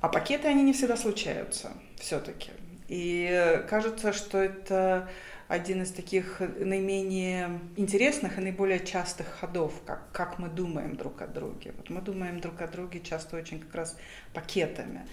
А 0.00 0.08
пакеты, 0.08 0.48
они 0.48 0.62
не 0.62 0.74
всегда 0.74 0.96
случаются 0.96 1.72
все-таки. 1.98 2.50
И 2.88 3.64
кажется, 3.68 4.12
что 4.12 4.38
это 4.38 5.08
один 5.48 5.82
из 5.82 5.90
таких 5.90 6.40
наименее 6.40 7.60
интересных 7.76 8.38
и 8.38 8.42
наиболее 8.42 8.84
частых 8.84 9.26
ходов, 9.26 9.72
как, 9.86 10.12
как 10.12 10.38
мы 10.38 10.48
думаем 10.48 10.94
друг 10.94 11.22
о 11.22 11.26
друге. 11.26 11.72
Вот 11.76 11.88
мы 11.88 12.02
думаем 12.02 12.38
друг 12.40 12.60
о 12.60 12.68
друге 12.68 13.00
часто 13.00 13.36
очень 13.36 13.58
как 13.58 13.74
раз 13.74 13.96
пакетами. 14.34 15.06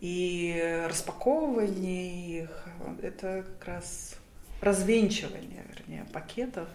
И 0.00 0.84
распаковывание 0.88 2.42
их– 2.42 2.68
это 3.02 3.44
как 3.58 3.68
раз 3.68 4.16
развенчивание, 4.60 5.64
вернее, 5.76 6.06
пакетов. 6.12 6.68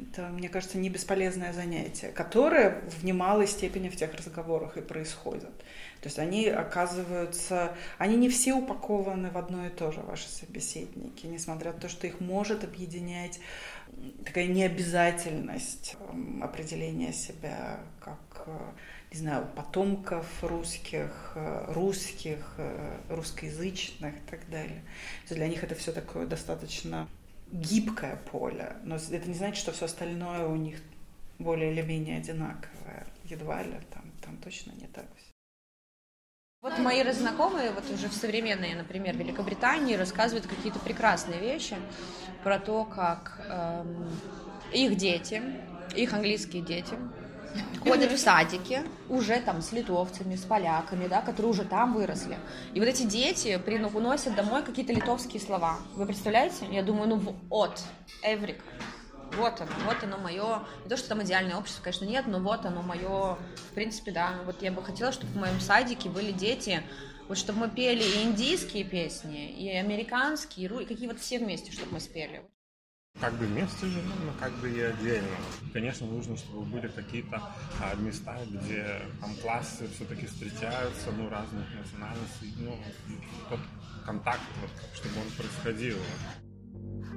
Это, 0.00 0.28
мне 0.28 0.48
кажется, 0.48 0.78
не 0.78 0.90
бесполезное 0.90 1.52
занятие, 1.52 2.08
которое 2.08 2.82
в 2.88 3.04
немалой 3.04 3.46
степени 3.46 3.88
в 3.88 3.96
тех 3.96 4.14
разговорах 4.14 4.76
и 4.76 4.80
происходит. 4.80 5.56
То 6.00 6.06
есть 6.06 6.18
они 6.18 6.46
оказываются, 6.46 7.74
они 7.98 8.16
не 8.16 8.28
все 8.28 8.54
упакованы 8.54 9.30
в 9.30 9.38
одно 9.38 9.66
и 9.66 9.70
то 9.70 9.90
же, 9.90 10.00
ваши 10.00 10.28
собеседники, 10.28 11.26
несмотря 11.26 11.72
на 11.72 11.80
то, 11.80 11.88
что 11.88 12.06
их 12.06 12.20
может 12.20 12.62
объединять 12.62 13.40
такая 14.24 14.46
необязательность 14.46 15.96
эм, 16.00 16.42
определения 16.42 17.12
себя 17.12 17.80
как, 18.00 18.44
э, 18.46 18.58
не 19.12 19.18
знаю, 19.18 19.48
потомков 19.56 20.26
русских, 20.42 21.32
э, 21.34 21.72
русских, 21.72 22.54
э, 22.58 22.98
русскоязычных 23.08 24.14
и 24.14 24.30
так 24.30 24.48
далее. 24.50 24.82
То 25.26 25.34
есть 25.34 25.36
для 25.36 25.48
них 25.48 25.64
это 25.64 25.74
все 25.74 25.92
такое 25.92 26.26
достаточно 26.26 27.08
гибкое 27.52 28.16
поле, 28.30 28.76
но 28.84 28.96
это 28.96 29.28
не 29.28 29.34
значит, 29.34 29.56
что 29.56 29.72
все 29.72 29.86
остальное 29.86 30.46
у 30.46 30.56
них 30.56 30.80
более 31.38 31.72
или 31.72 31.82
менее 31.82 32.18
одинаковое. 32.18 33.06
Едва 33.24 33.62
ли, 33.62 33.76
там, 33.92 34.04
там 34.22 34.36
точно 34.38 34.72
не 34.72 34.86
так 34.86 35.06
все. 35.16 35.32
Вот 36.60 36.76
мои 36.78 37.08
знакомые, 37.12 37.70
вот 37.70 37.88
уже 37.88 38.08
в 38.08 38.12
современной, 38.12 38.74
например, 38.74 39.16
Великобритании, 39.16 39.94
рассказывают 39.94 40.46
какие-то 40.46 40.80
прекрасные 40.80 41.38
вещи 41.38 41.76
про 42.42 42.58
то, 42.58 42.84
как 42.84 43.40
эм, 43.48 44.10
их 44.72 44.96
дети, 44.96 45.40
их 45.94 46.12
английские 46.12 46.62
дети, 46.62 46.94
ходят 47.82 48.12
в 48.12 48.18
садики 48.18 48.82
уже 49.08 49.40
там 49.40 49.62
с 49.62 49.72
литовцами, 49.72 50.36
с 50.36 50.44
поляками, 50.44 51.06
да, 51.06 51.20
которые 51.20 51.50
уже 51.50 51.64
там 51.64 51.94
выросли. 51.94 52.38
И 52.74 52.80
вот 52.80 52.88
эти 52.88 53.04
дети 53.04 53.58
приносят 53.58 54.34
домой 54.34 54.62
какие-то 54.62 54.92
литовские 54.92 55.40
слова. 55.40 55.78
Вы 55.94 56.06
представляете? 56.06 56.66
Я 56.70 56.82
думаю, 56.82 57.08
ну 57.08 57.36
вот, 57.48 57.80
Эврик, 58.22 58.62
вот 59.36 59.60
оно, 59.60 59.70
вот 59.86 60.02
оно 60.02 60.18
мое, 60.18 60.64
не 60.84 60.88
то, 60.88 60.96
что 60.96 61.08
там 61.10 61.22
идеальное 61.22 61.56
общество, 61.56 61.82
конечно, 61.82 62.04
нет, 62.04 62.26
но 62.26 62.40
вот 62.40 62.64
оно 62.64 62.82
мое, 62.82 63.36
в 63.70 63.74
принципе, 63.74 64.10
да, 64.10 64.34
вот 64.44 64.62
я 64.62 64.72
бы 64.72 64.82
хотела, 64.82 65.12
чтобы 65.12 65.32
в 65.32 65.36
моем 65.36 65.60
садике 65.60 66.08
были 66.08 66.32
дети, 66.32 66.82
вот 67.28 67.36
чтобы 67.36 67.60
мы 67.60 67.70
пели 67.70 68.02
и 68.02 68.22
индийские 68.24 68.84
песни, 68.84 69.50
и 69.50 69.70
американские, 69.70 70.66
и 70.82 70.86
какие 70.86 71.08
вот 71.08 71.20
все 71.20 71.38
вместе, 71.38 71.72
чтобы 71.72 71.92
мы 71.92 72.00
спели. 72.00 72.42
Как 73.20 73.34
бы 73.34 73.46
вместе 73.46 73.86
живем, 73.86 74.26
но 74.26 74.32
как 74.38 74.52
бы 74.60 74.70
и 74.70 74.80
отдельно. 74.80 75.26
Конечно, 75.72 76.06
нужно, 76.06 76.36
чтобы 76.36 76.64
были 76.66 76.86
какие-то 76.86 77.42
а, 77.82 77.96
места, 77.96 78.36
где 78.48 79.02
там 79.20 79.34
классы 79.42 79.88
все-таки 79.94 80.26
встречаются, 80.26 81.10
ну, 81.16 81.28
разных 81.28 81.64
национальностей, 81.74 82.54
ну, 82.58 82.78
тот 83.50 83.58
контакт, 84.06 84.40
вот, 84.60 84.70
чтобы 84.94 85.16
он 85.16 85.26
происходил. 85.36 85.96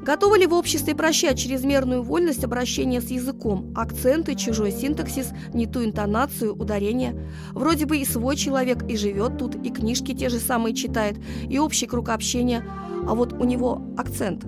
Готовы 0.01 0.39
ли 0.39 0.47
в 0.47 0.53
обществе 0.53 0.95
прощать 0.95 1.37
чрезмерную 1.37 2.01
вольность 2.01 2.43
обращения 2.43 3.01
с 3.01 3.11
языком, 3.11 3.71
акценты, 3.75 4.33
чужой 4.33 4.71
синтаксис, 4.71 5.29
не 5.53 5.67
ту 5.67 5.85
интонацию, 5.85 6.55
ударение? 6.55 7.31
Вроде 7.51 7.85
бы 7.85 7.97
и 7.97 8.05
свой 8.05 8.35
человек, 8.35 8.81
и 8.89 8.97
живет 8.97 9.37
тут, 9.37 9.55
и 9.55 9.69
книжки 9.69 10.15
те 10.15 10.29
же 10.29 10.39
самые 10.39 10.73
читает, 10.73 11.17
и 11.47 11.59
общий 11.59 11.85
круг 11.85 12.09
общения, 12.09 12.65
а 13.07 13.13
вот 13.13 13.33
у 13.33 13.43
него 13.43 13.93
акцент. 13.95 14.43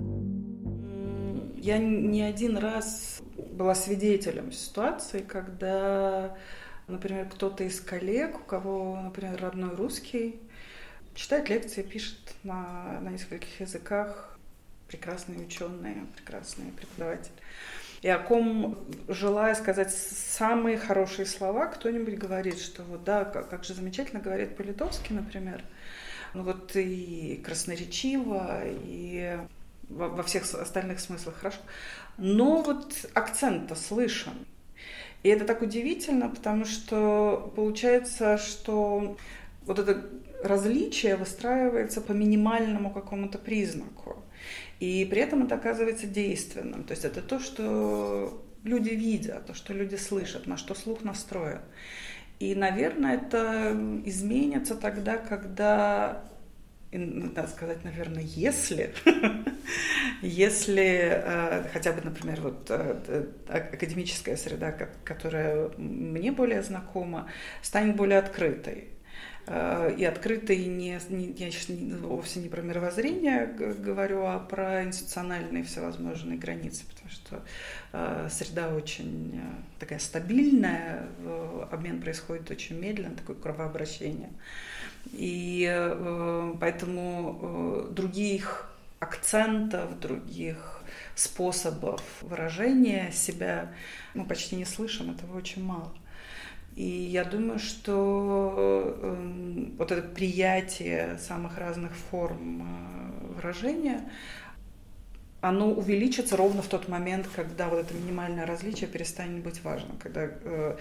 Я 1.64 1.78
не 1.78 2.20
один 2.20 2.58
раз 2.58 3.22
была 3.36 3.74
свидетелем 3.74 4.52
ситуации, 4.52 5.20
когда, 5.20 6.36
например, 6.88 7.26
кто-то 7.26 7.64
из 7.64 7.80
коллег, 7.80 8.38
у 8.38 8.44
кого, 8.44 9.00
например, 9.00 9.40
родной 9.40 9.74
русский, 9.74 10.38
читает 11.14 11.48
лекции, 11.48 11.80
пишет 11.80 12.18
на, 12.42 13.00
на 13.00 13.08
нескольких 13.08 13.60
языках, 13.60 14.38
прекрасные 14.88 15.38
ученые, 15.38 16.04
прекрасные 16.14 16.70
преподаватели. 16.72 17.32
И 18.02 18.08
о 18.10 18.18
ком, 18.18 18.78
желая 19.08 19.54
сказать 19.54 19.90
самые 19.90 20.76
хорошие 20.76 21.24
слова, 21.24 21.68
кто-нибудь 21.68 22.18
говорит, 22.18 22.58
что 22.58 22.82
вот 22.82 23.04
да, 23.04 23.24
как, 23.24 23.64
же 23.64 23.72
замечательно 23.72 24.20
говорит 24.20 24.54
по-литовски, 24.54 25.14
например. 25.14 25.64
Ну 26.34 26.42
вот 26.42 26.76
и 26.76 27.40
красноречиво, 27.42 28.64
и 28.66 29.38
во, 29.88 30.22
всех 30.22 30.44
остальных 30.54 31.00
смыслах 31.00 31.36
хорошо. 31.36 31.58
Но 32.18 32.62
вот 32.62 32.94
акцент-то 33.14 33.74
слышен. 33.74 34.46
И 35.22 35.28
это 35.28 35.44
так 35.44 35.62
удивительно, 35.62 36.28
потому 36.28 36.64
что 36.64 37.52
получается, 37.56 38.38
что 38.38 39.16
вот 39.64 39.78
это 39.78 40.04
различие 40.42 41.16
выстраивается 41.16 42.00
по 42.00 42.12
минимальному 42.12 42.90
какому-то 42.90 43.38
признаку. 43.38 44.22
И 44.80 45.06
при 45.10 45.22
этом 45.22 45.44
это 45.44 45.54
оказывается 45.54 46.06
действенным. 46.06 46.84
То 46.84 46.92
есть 46.92 47.04
это 47.04 47.22
то, 47.22 47.40
что 47.40 48.44
люди 48.64 48.90
видят, 48.90 49.46
то, 49.46 49.54
что 49.54 49.72
люди 49.72 49.96
слышат, 49.96 50.46
на 50.46 50.56
что 50.56 50.74
слух 50.74 51.02
настроен. 51.02 51.60
И, 52.40 52.54
наверное, 52.54 53.16
это 53.16 53.72
изменится 54.04 54.74
тогда, 54.74 55.16
когда, 55.16 56.24
надо 56.98 57.46
сказать, 57.48 57.84
наверное, 57.84 58.22
если, 58.22 58.94
если 60.22 61.22
э, 61.24 61.68
хотя 61.72 61.92
бы, 61.92 62.00
например, 62.02 62.40
вот 62.40 62.66
э, 62.70 63.26
академическая 63.48 64.36
среда, 64.36 64.72
которая 65.04 65.70
мне 65.76 66.32
более 66.32 66.62
знакома, 66.62 67.28
станет 67.62 67.96
более 67.96 68.18
открытой 68.18 68.88
Э, 69.46 69.94
и 69.96 70.04
открытый 70.04 70.64
не, 70.66 70.98
не, 71.10 71.32
я 71.32 71.50
сейчас 71.50 71.68
не, 71.68 71.92
вовсе 71.94 72.40
не 72.40 72.48
про 72.48 72.62
мировоззрение 72.62 73.46
говорю, 73.46 74.24
а 74.24 74.38
про 74.38 74.84
институциональные 74.84 75.64
всевозможные 75.64 76.38
границы, 76.38 76.84
потому 76.88 77.10
что 77.10 77.42
э, 77.92 78.28
среда 78.30 78.74
очень 78.74 79.38
э, 79.42 79.78
такая 79.78 79.98
стабильная, 79.98 81.08
э, 81.18 81.66
обмен 81.70 82.00
происходит 82.00 82.50
очень 82.50 82.78
медленно, 82.78 83.16
такое 83.16 83.36
кровообращение. 83.36 84.30
И 85.12 85.68
э, 85.70 86.54
поэтому 86.60 87.38
э, 87.90 87.92
других 87.92 88.70
акцентов, 89.00 89.98
других 90.00 90.80
способов 91.14 92.02
выражения 92.22 93.10
себя 93.12 93.72
мы 94.14 94.24
почти 94.24 94.56
не 94.56 94.64
слышим, 94.64 95.10
этого 95.10 95.36
очень 95.36 95.62
мало. 95.62 95.92
И 96.74 96.84
я 96.84 97.24
думаю, 97.24 97.60
что 97.60 98.96
э, 99.00 99.70
вот 99.78 99.92
это 99.92 100.08
приятие 100.08 101.18
самых 101.18 101.56
разных 101.56 101.92
форм 101.92 102.62
э, 102.62 103.34
выражения, 103.34 104.10
оно 105.40 105.70
увеличится 105.70 106.36
ровно 106.36 106.62
в 106.62 106.66
тот 106.66 106.88
момент, 106.88 107.28
когда 107.36 107.68
вот 107.68 107.80
это 107.80 107.94
минимальное 107.94 108.46
различие 108.46 108.88
перестанет 108.88 109.44
быть 109.44 109.62
важным, 109.62 109.96
когда 109.98 110.28
э, 110.28 110.76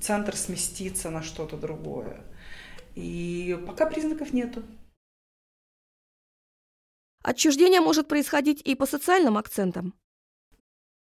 центр 0.00 0.36
сместится 0.36 1.10
на 1.10 1.22
что-то 1.22 1.56
другое. 1.56 2.18
И 2.96 3.56
пока 3.66 3.86
признаков 3.86 4.32
нету. 4.32 4.64
Отчуждение 7.22 7.80
может 7.80 8.08
происходить 8.08 8.62
и 8.62 8.74
по 8.74 8.86
социальным 8.86 9.36
акцентам. 9.36 9.94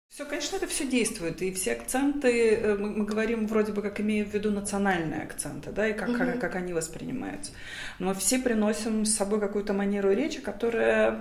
Все, 0.08 0.24
конечно, 0.24 0.54
это 0.56 0.68
все 0.68 0.86
действует, 0.86 1.42
и 1.42 1.52
все 1.52 1.72
акценты, 1.72 2.54
э, 2.54 2.76
мы, 2.76 2.90
мы 2.90 3.04
говорим 3.04 3.48
вроде 3.48 3.72
бы 3.72 3.82
как 3.82 4.00
имея 4.00 4.24
в 4.24 4.32
виду 4.32 4.52
национальные 4.52 5.22
акценты, 5.22 5.72
да, 5.72 5.88
и 5.88 5.92
как, 5.92 6.10
угу. 6.10 6.18
как, 6.18 6.38
как 6.38 6.54
они 6.54 6.72
воспринимаются. 6.72 7.50
Но 7.98 8.14
все 8.14 8.38
приносим 8.38 9.06
с 9.06 9.16
собой 9.16 9.40
какую-то 9.40 9.72
манеру 9.72 10.12
речи, 10.12 10.40
которая, 10.40 11.18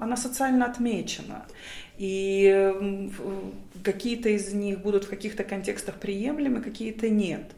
она 0.00 0.18
социально 0.18 0.66
отмечена. 0.66 1.46
И 1.96 3.10
какие-то 3.82 4.28
из 4.28 4.52
них 4.52 4.80
будут 4.80 5.04
в 5.04 5.08
каких-то 5.08 5.42
контекстах 5.42 5.94
приемлемы, 5.94 6.60
какие-то 6.60 7.08
нет. 7.08 7.52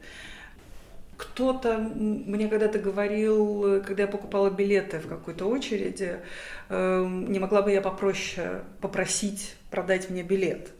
Кто-то 1.18 1.78
мне 1.78 2.46
когда-то 2.46 2.78
говорил, 2.78 3.82
когда 3.84 4.04
я 4.04 4.08
покупала 4.08 4.50
билеты 4.50 5.00
в 5.00 5.08
какой-то 5.08 5.46
очереди, 5.46 6.20
эм, 6.68 7.30
не 7.32 7.40
могла 7.40 7.62
бы 7.62 7.72
я 7.72 7.82
попроще 7.82 8.62
попросить 8.80 9.56
продать 9.68 10.10
мне 10.10 10.22
билет. 10.22 10.70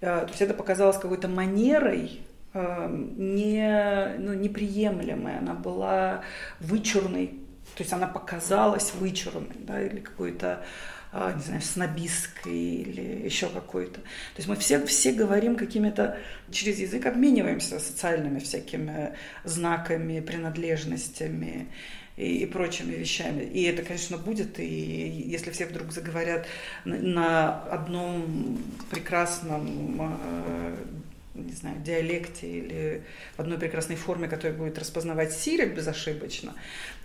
Э, 0.00 0.20
то 0.20 0.28
есть 0.28 0.40
это 0.40 0.54
показалось 0.54 0.98
какой-то 0.98 1.26
манерой, 1.26 2.20
эм, 2.54 3.34
не, 3.34 4.14
ну, 4.18 4.34
неприемлемой, 4.34 5.38
она 5.38 5.54
была 5.54 6.22
вычурной, 6.60 7.28
то 7.74 7.82
есть 7.82 7.92
она 7.92 8.06
показалась 8.06 8.94
вычурной, 8.94 9.56
да, 9.66 9.82
или 9.82 9.98
какой-то 9.98 10.64
не 11.12 11.42
знаю, 11.42 11.60
снобистской 11.60 12.52
или 12.54 13.24
еще 13.24 13.48
какой-то. 13.48 14.00
То 14.00 14.38
есть 14.38 14.48
мы 14.48 14.56
все, 14.56 14.84
все 14.86 15.12
говорим 15.12 15.56
какими-то, 15.56 16.18
через 16.50 16.78
язык 16.78 17.04
обмениваемся 17.04 17.78
социальными 17.78 18.38
всякими 18.38 19.14
знаками, 19.44 20.20
принадлежностями 20.20 21.68
и, 22.16 22.38
и 22.38 22.46
прочими 22.46 22.94
вещами. 22.94 23.42
И 23.42 23.62
это, 23.64 23.82
конечно, 23.82 24.16
будет, 24.16 24.58
и 24.58 24.64
если 24.64 25.50
все 25.50 25.66
вдруг 25.66 25.92
заговорят 25.92 26.46
на 26.84 27.62
одном 27.64 28.58
прекрасном 28.90 30.00
а, 30.00 30.76
не 31.34 31.52
знаю, 31.52 31.76
диалекте 31.80 32.46
или 32.46 33.02
в 33.36 33.40
одной 33.40 33.58
прекрасной 33.58 33.96
форме, 33.96 34.28
которая 34.28 34.56
будет 34.56 34.78
распознавать 34.78 35.32
Сирия 35.32 35.66
безошибочно, 35.66 36.54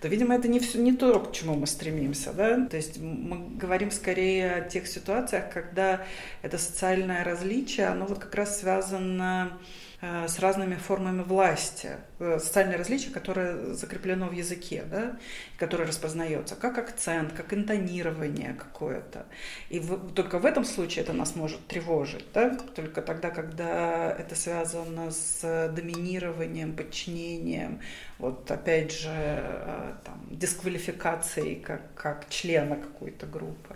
то, 0.02 0.08
видимо, 0.08 0.36
это 0.36 0.48
не, 0.48 0.60
все, 0.60 0.80
не 0.80 0.94
то, 0.94 1.20
к 1.20 1.34
чему 1.34 1.56
мы 1.56 1.68
стремимся. 1.68 2.34
Да? 2.34 2.66
То 2.66 2.78
есть 2.78 2.98
мы 2.98 3.58
говорим 3.58 3.92
скорее 3.92 4.56
о 4.56 4.62
тех 4.62 4.88
ситуациях, 4.88 5.52
когда 5.54 6.06
это 6.42 6.58
социальное 6.58 7.24
различие, 7.24 7.88
оно 7.88 8.06
вот 8.06 8.20
как 8.20 8.36
раз 8.36 8.60
связано 8.60 9.58
с 10.00 10.38
разными 10.40 10.76
формами 10.76 11.24
власти, 11.24 11.90
э, 12.20 12.38
социальное 12.40 12.78
различие, 12.78 13.12
которое 13.12 13.74
закреплено 13.74 14.28
в 14.28 14.32
языке, 14.32 14.84
да, 14.86 15.18
которое 15.58 15.86
распознается 15.86 16.56
как 16.56 16.78
акцент, 16.78 17.34
как 17.34 17.52
интонирование 17.52 18.54
какое-то. 18.54 19.26
И 19.70 19.80
в, 19.80 20.14
только 20.14 20.38
в 20.38 20.46
этом 20.46 20.66
случае 20.66 21.04
это 21.04 21.14
нас 21.14 21.36
может 21.36 21.66
тревожить, 21.66 22.26
да, 22.32 22.56
только 22.76 23.02
тогда, 23.02 23.32
когда 23.32 24.12
это 24.12 24.36
связано 24.36 25.10
с 25.10 25.72
доминированием, 25.76 26.76
подчинением, 26.76 27.82
вот 28.20 28.52
опять 28.52 28.92
же, 28.92 29.10
э, 29.12 29.94
там, 30.06 30.28
дисквалификацией 30.30 31.56
как, 31.56 31.82
как 31.96 32.30
члена 32.30 32.76
какой-то 32.76 33.26
группы 33.26 33.76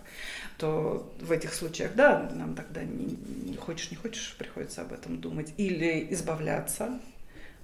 то 0.61 1.11
в 1.19 1.31
этих 1.31 1.55
случаях, 1.55 1.95
да, 1.95 2.29
нам 2.35 2.53
тогда 2.53 2.83
не, 2.83 3.17
не 3.49 3.57
хочешь, 3.57 3.89
не 3.89 3.97
хочешь, 3.97 4.35
приходится 4.37 4.83
об 4.83 4.93
этом 4.93 5.19
думать. 5.19 5.53
Или 5.57 6.07
избавляться 6.11 6.99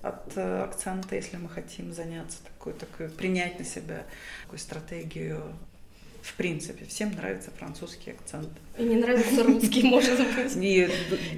от 0.01 0.36
э, 0.36 0.63
акцента, 0.63 1.15
если 1.15 1.38
мы 1.38 1.47
хотим 1.47 1.93
заняться 1.93 2.39
такой, 2.43 2.73
такой, 2.73 3.10
принять 3.10 3.60
на 3.60 3.65
себя 3.65 4.03
такую 4.43 4.57
стратегию 4.57 5.43
в 6.23 6.33
принципе, 6.33 6.83
всем 6.86 7.12
нравится 7.12 7.51
французский 7.57 8.12
акцент. 8.12 8.49
И 8.77 8.83
не 8.83 8.95
нравится 8.95 9.43
русский, 9.43 9.83
может 9.89 10.19
быть. 10.36 10.55
Не, 10.55 10.89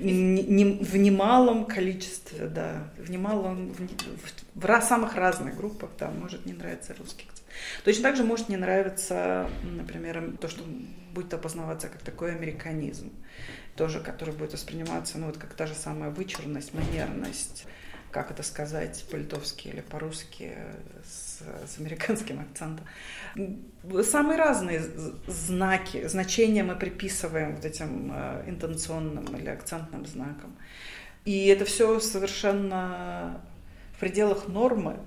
не, 0.02 0.66
в 0.84 0.96
немалом 0.98 1.66
количестве, 1.66 2.48
да, 2.48 2.88
в 2.98 3.12
немалом, 3.12 3.72
в, 3.74 3.80
в, 3.80 4.66
в 4.66 4.82
самых 4.82 5.16
разных 5.16 5.58
группах, 5.58 5.92
да, 6.00 6.10
может 6.10 6.46
не 6.48 6.54
нравиться 6.54 6.96
русский 6.98 7.26
акцент. 7.28 7.39
Точно 7.84 8.04
так 8.04 8.16
же 8.16 8.24
может 8.24 8.50
не 8.50 8.58
нравиться, 8.58 9.50
например, 9.64 10.34
то, 10.40 10.48
что 10.48 10.64
будет 11.14 11.34
опознаваться 11.34 11.90
как 11.90 12.02
такой 12.02 12.36
американизм, 12.36 13.12
тоже, 13.76 14.00
который 14.00 14.34
будет 14.34 14.54
восприниматься, 14.54 15.18
ну, 15.18 15.28
вот 15.28 15.38
как 15.38 15.54
та 15.54 15.66
же 15.66 15.74
самая 15.74 16.10
вычурность, 16.10 16.74
манерность, 16.74 17.66
как 18.12 18.32
это 18.32 18.44
сказать 18.44 19.06
по-литовски 19.12 19.68
или 19.68 19.82
по-русски 19.82 20.58
с, 21.04 21.42
с 21.42 21.80
американским 21.80 22.40
акцентом. 22.40 22.86
Самые 24.04 24.38
разные 24.38 24.82
знаки, 25.28 26.08
значения 26.08 26.64
мы 26.64 26.76
приписываем 26.76 27.56
вот 27.56 27.66
этим 27.66 28.12
э, 28.14 28.44
интонационным 28.48 29.26
или 29.38 29.50
акцентным 29.50 30.06
знакам. 30.06 30.56
И 31.26 31.48
это 31.48 31.66
все 31.66 32.00
совершенно 32.00 33.42
в 33.96 34.00
пределах 34.00 34.48
нормы 34.48 34.98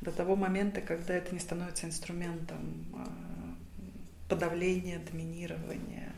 до 0.00 0.10
того 0.10 0.36
момента, 0.36 0.80
когда 0.80 1.14
это 1.14 1.34
не 1.34 1.40
становится 1.40 1.86
инструментом 1.86 2.86
э, 2.94 2.98
подавления, 4.28 5.00
доминирования. 5.10 6.12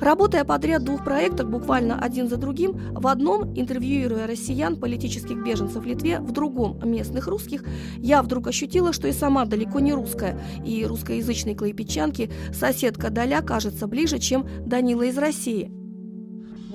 Работая 0.00 0.44
подряд 0.44 0.84
двух 0.84 1.04
проектах, 1.04 1.48
буквально 1.48 1.98
один 1.98 2.28
за 2.28 2.36
другим, 2.36 2.72
в 2.92 3.06
одном, 3.06 3.58
интервьюируя 3.58 4.26
россиян, 4.26 4.76
политических 4.78 5.42
беженцев 5.42 5.82
в 5.82 5.86
Литве, 5.86 6.20
в 6.20 6.32
другом, 6.32 6.78
местных 6.84 7.28
русских, 7.28 7.64
я 7.96 8.22
вдруг 8.22 8.48
ощутила, 8.48 8.92
что 8.92 9.08
и 9.08 9.12
сама 9.12 9.46
далеко 9.46 9.80
не 9.80 9.94
русская, 9.94 10.38
и 10.66 10.84
русскоязычной 10.84 11.54
клейпечанки 11.54 12.30
соседка 12.52 13.08
Даля 13.08 13.40
кажется 13.40 13.86
ближе, 13.86 14.18
чем 14.18 14.46
Данила 14.66 15.04
из 15.04 15.16
России. 15.16 15.85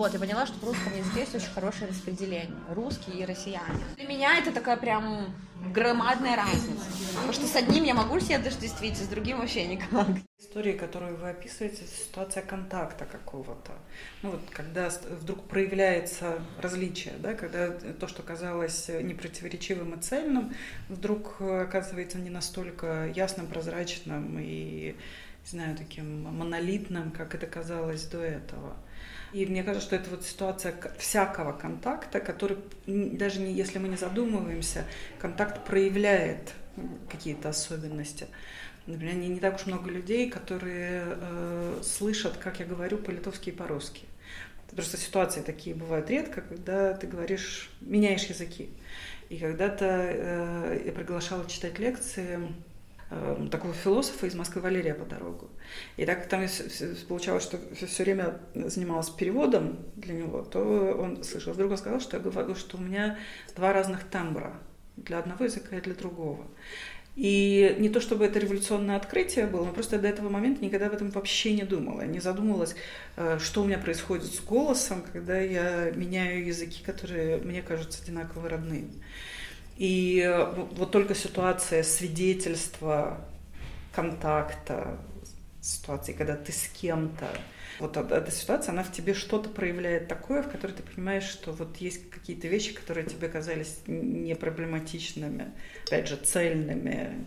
Вот, 0.01 0.13
я 0.13 0.19
поняла, 0.19 0.47
что 0.47 0.57
в 0.57 0.63
русском 0.63 0.97
языке 0.97 1.19
есть 1.19 1.35
очень 1.35 1.51
хорошее 1.53 1.87
распределение. 1.87 2.57
Русские 2.71 3.19
и 3.19 3.23
россияне. 3.23 3.83
Для 3.97 4.07
меня 4.07 4.35
это 4.39 4.51
такая 4.51 4.75
прям 4.75 5.31
громадная 5.71 6.35
разница. 6.35 6.83
Потому 7.13 7.33
что 7.33 7.45
с 7.45 7.55
одним 7.55 7.83
я 7.83 7.93
могу 7.93 8.19
себе 8.19 8.37
отождествить, 8.37 8.97
с 8.97 9.07
другим 9.07 9.37
вообще 9.37 9.67
никак. 9.67 10.07
Истории, 10.39 10.73
которую 10.73 11.17
вы 11.17 11.29
описываете, 11.29 11.83
ситуация 11.85 12.41
контакта 12.41 13.05
какого-то. 13.05 13.73
Ну 14.23 14.31
вот, 14.31 14.41
когда 14.49 14.89
вдруг 14.89 15.43
проявляется 15.43 16.41
различие, 16.59 17.13
да, 17.19 17.35
когда 17.35 17.69
то, 17.69 18.07
что 18.07 18.23
казалось 18.23 18.89
непротиворечивым 18.89 19.93
и 19.93 20.01
цельным, 20.01 20.51
вдруг 20.89 21.39
оказывается 21.41 22.17
не 22.17 22.31
настолько 22.31 23.07
ясным, 23.15 23.45
прозрачным 23.45 24.39
и, 24.39 24.95
не 25.43 25.47
знаю, 25.47 25.77
таким 25.77 26.23
монолитным, 26.23 27.11
как 27.11 27.35
это 27.35 27.45
казалось 27.45 28.05
до 28.05 28.17
этого. 28.17 28.75
И 29.33 29.45
мне 29.45 29.63
кажется, 29.63 29.87
что 29.87 29.95
это 29.95 30.09
вот 30.09 30.25
ситуация 30.25 30.73
всякого 30.97 31.53
контакта, 31.53 32.19
который, 32.19 32.57
даже 32.85 33.39
не, 33.39 33.53
если 33.53 33.79
мы 33.79 33.87
не 33.87 33.95
задумываемся, 33.95 34.85
контакт 35.19 35.65
проявляет 35.65 36.53
какие-то 37.09 37.49
особенности. 37.49 38.27
Например, 38.87 39.15
не, 39.15 39.29
не 39.29 39.39
так 39.39 39.55
уж 39.55 39.67
много 39.67 39.89
людей, 39.89 40.29
которые 40.29 41.03
э, 41.05 41.81
слышат, 41.83 42.37
как 42.37 42.59
я 42.59 42.65
говорю 42.65 42.97
по-литовски 42.97 43.49
и 43.49 43.53
по-русски. 43.53 44.03
Просто 44.75 44.97
ситуации 44.97 45.41
такие 45.41 45.75
бывают 45.75 46.09
редко, 46.09 46.41
когда 46.41 46.93
ты 46.93 47.05
говоришь, 47.05 47.69
меняешь 47.81 48.23
языки. 48.23 48.69
И 49.29 49.37
когда-то 49.37 49.85
э, 49.85 50.83
я 50.87 50.91
приглашала 50.91 51.47
читать 51.47 51.79
лекции 51.79 52.39
э, 53.11 53.47
такого 53.51 53.73
философа 53.73 54.25
из 54.25 54.35
Москвы 54.35 54.61
Валерия 54.61 54.93
по 54.93 55.05
дорогу. 55.05 55.49
И 55.97 56.05
так 56.05 56.19
как 56.19 56.29
там 56.29 56.47
получалось, 57.07 57.43
что 57.43 57.57
все 57.85 58.03
время 58.03 58.39
занималась 58.53 59.09
переводом 59.09 59.79
для 59.95 60.13
него, 60.13 60.41
то 60.41 60.59
он 60.59 61.23
слышал. 61.23 61.53
Вдруг 61.53 61.71
он 61.71 61.77
сказал, 61.77 61.99
что 61.99 62.17
я 62.17 62.23
говорю, 62.23 62.55
что 62.55 62.77
у 62.77 62.81
меня 62.81 63.17
два 63.55 63.73
разных 63.73 64.03
тембра 64.09 64.59
для 64.97 65.19
одного 65.19 65.45
языка 65.45 65.77
и 65.77 65.81
для 65.81 65.93
другого. 65.93 66.45
И 67.15 67.75
не 67.79 67.89
то 67.89 67.99
чтобы 67.99 68.25
это 68.25 68.39
революционное 68.39 68.95
открытие 68.95 69.45
было, 69.45 69.65
но 69.65 69.73
просто 69.73 69.99
до 69.99 70.07
этого 70.07 70.29
момента 70.29 70.63
никогда 70.63 70.87
об 70.87 70.93
этом 70.93 71.09
вообще 71.09 71.53
не 71.53 71.63
думала. 71.63 72.03
Не 72.03 72.21
задумывалась, 72.21 72.75
э, 73.17 73.37
что 73.39 73.61
у 73.61 73.65
меня 73.65 73.77
происходит 73.77 74.33
с 74.33 74.39
голосом, 74.39 75.03
когда 75.11 75.37
я 75.37 75.91
меняю 75.91 76.45
языки, 76.45 76.81
которые 76.81 77.37
мне 77.37 77.61
кажутся 77.61 78.01
одинаково 78.01 78.47
родными. 78.47 78.93
И 79.77 80.23
э, 80.25 80.53
вот 80.71 80.91
только 80.91 81.13
ситуация 81.13 81.83
свидетельства 81.83 83.25
контакта, 83.93 84.97
ситуации, 85.61 86.13
когда 86.13 86.35
ты 86.35 86.51
с 86.51 86.67
кем-то, 86.67 87.27
Вот 87.79 87.97
эта 87.97 88.29
ситуация, 88.31 88.73
она 88.73 88.83
в 88.83 88.91
тебе 88.91 89.13
что-то 89.13 89.49
проявляет 89.49 90.07
такое, 90.07 90.43
в 90.43 90.51
которой 90.51 90.73
ты 90.73 90.83
понимаешь, 90.83 91.23
что 91.23 91.51
вот 91.51 91.77
есть 91.77 92.09
какие-то 92.09 92.47
вещи, 92.47 92.73
которые 92.73 93.07
тебе 93.07 93.27
казались 93.27 93.79
не 93.87 94.35
проблематичными, 94.35 95.51
опять 95.87 96.07
же, 96.07 96.17
цельными, 96.17 97.25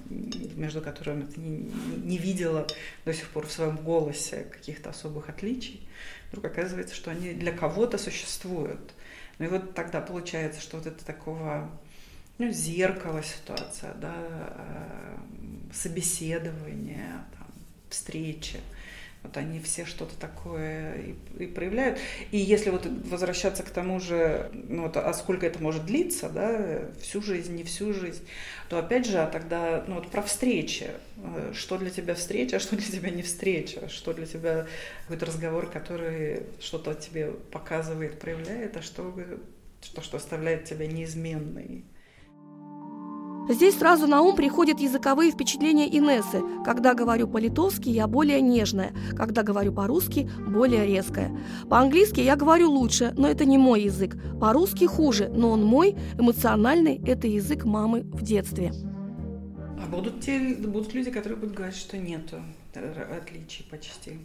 между 0.54 0.80
которыми 0.80 1.22
ты 1.22 1.40
не, 1.40 1.72
не 2.04 2.18
видела 2.18 2.66
до 3.04 3.14
сих 3.14 3.28
пор 3.30 3.46
в 3.46 3.52
своем 3.52 3.76
голосе 3.76 4.46
каких-то 4.50 4.90
особых 4.90 5.28
отличий. 5.28 5.88
Вдруг 6.28 6.44
оказывается, 6.44 6.94
что 6.94 7.10
они 7.10 7.32
для 7.32 7.52
кого-то 7.52 7.98
существуют. 7.98 8.92
Ну 9.38 9.46
и 9.46 9.48
вот 9.48 9.74
тогда 9.74 10.00
получается, 10.00 10.60
что 10.60 10.76
вот 10.76 10.86
это 10.86 11.04
такого 11.04 11.70
ну, 12.38 12.50
зеркало 12.50 13.22
ситуация, 13.22 13.94
да, 13.94 14.14
э, 14.16 15.16
собеседование, 15.72 17.24
встречи. 17.94 18.60
Вот 19.22 19.38
они 19.38 19.58
все 19.58 19.86
что-то 19.86 20.14
такое 20.16 20.96
и, 20.96 21.44
и 21.44 21.46
проявляют. 21.46 21.98
И 22.30 22.36
если 22.36 22.68
вот 22.68 22.84
возвращаться 22.84 23.62
к 23.62 23.70
тому 23.70 23.98
же, 23.98 24.50
ну 24.52 24.82
вот, 24.82 24.98
а 24.98 25.14
сколько 25.14 25.46
это 25.46 25.62
может 25.62 25.86
длиться, 25.86 26.28
да, 26.28 26.90
всю 27.00 27.22
жизнь, 27.22 27.54
не 27.54 27.64
всю 27.64 27.94
жизнь, 27.94 28.22
то 28.68 28.78
опять 28.78 29.06
же, 29.06 29.18
а 29.18 29.26
тогда, 29.26 29.82
ну 29.88 29.94
вот 29.94 30.10
про 30.10 30.20
встречи. 30.20 30.90
Э, 31.16 31.52
что 31.54 31.78
для 31.78 31.88
тебя 31.88 32.14
встреча, 32.14 32.56
а 32.56 32.60
что 32.60 32.76
для 32.76 32.84
тебя 32.84 33.08
не 33.08 33.22
встреча? 33.22 33.88
Что 33.88 34.12
для 34.12 34.26
тебя 34.26 34.66
какой-то 35.04 35.24
разговор, 35.24 35.70
который 35.70 36.42
что-то 36.60 36.94
тебе 36.94 37.30
показывает, 37.50 38.20
проявляет, 38.20 38.76
а 38.76 38.82
что, 38.82 39.14
что, 39.80 40.02
что 40.02 40.18
оставляет 40.18 40.64
тебя 40.64 40.86
неизменной? 40.86 41.84
Здесь 43.48 43.76
сразу 43.76 44.06
на 44.06 44.22
ум 44.22 44.34
приходят 44.34 44.80
языковые 44.80 45.30
впечатления 45.30 45.86
Инессы. 45.86 46.42
Когда 46.64 46.94
говорю 46.94 47.28
по-литовски, 47.28 47.90
я 47.90 48.06
более 48.06 48.40
нежная. 48.40 48.94
Когда 49.14 49.42
говорю 49.42 49.70
по-русски, 49.70 50.30
более 50.48 50.86
резкая. 50.86 51.30
По-английски 51.68 52.20
я 52.20 52.36
говорю 52.36 52.70
лучше, 52.70 53.12
но 53.18 53.28
это 53.28 53.44
не 53.44 53.58
мой 53.58 53.82
язык. 53.82 54.16
По-русски 54.40 54.86
хуже, 54.86 55.28
но 55.28 55.50
он 55.50 55.62
мой, 55.62 55.94
эмоциональный– 56.18 57.02
это 57.06 57.26
язык 57.26 57.66
мамы 57.66 58.00
в 58.00 58.22
детстве. 58.22 58.72
А 59.78 59.86
будут, 59.90 60.20
те, 60.20 60.38
будут 60.38 60.94
люди, 60.94 61.10
которые 61.10 61.38
будут 61.38 61.54
говорить, 61.54 61.76
что 61.76 61.98
нет 61.98 62.32
отличий 62.72 63.66
почти. 63.70 64.20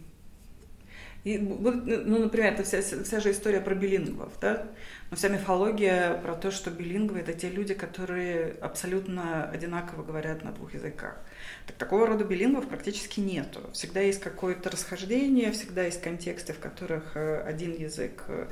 И, 1.24 1.36
ну, 1.38 2.18
например, 2.18 2.54
это 2.54 2.62
вся, 2.62 2.80
вся 2.80 3.20
же 3.20 3.30
история 3.30 3.60
про 3.60 3.74
билингвов, 3.74 4.32
да? 4.40 4.68
Но 5.10 5.16
вся 5.16 5.28
мифология 5.28 6.14
про 6.22 6.34
то, 6.34 6.50
что 6.50 6.70
билингвы– 6.70 7.18
это 7.20 7.34
те 7.34 7.50
люди, 7.50 7.74
которые 7.74 8.54
абсолютно 8.60 9.44
одинаково 9.50 10.02
говорят 10.02 10.44
на 10.44 10.52
двух 10.52 10.72
языках. 10.72 11.18
Так 11.66 11.76
такого 11.76 12.06
рода 12.06 12.24
билингвов 12.24 12.68
практически 12.68 13.20
нету. 13.20 13.60
Всегда 13.72 14.00
есть 14.00 14.20
какое-то 14.20 14.70
расхождение, 14.70 15.52
всегда 15.52 15.84
есть 15.84 16.00
контексты, 16.00 16.52
в 16.52 16.58
которых 16.58 17.16
э, 17.16 17.42
один 17.42 17.74
язык 17.74 18.24
э, 18.28 18.46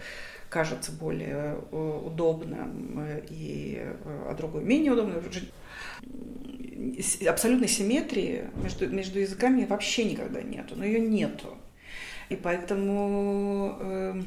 кажется 0.51 0.93
более 0.93 1.59
э, 1.71 2.01
удобным, 2.05 3.03
и, 3.31 3.83
а 4.27 4.35
другой 4.35 4.65
менее 4.65 4.93
удобным. 4.93 5.23
Абсолютной 7.27 7.69
симметрии 7.69 8.45
между, 8.63 8.89
между 8.89 9.21
языками 9.21 9.65
вообще 9.65 10.05
никогда 10.05 10.43
нету, 10.43 10.75
но 10.77 10.85
ее 10.85 11.01
нету. 11.01 11.58
И 12.29 12.37
поэтому 12.37 13.77
э, 13.81 14.23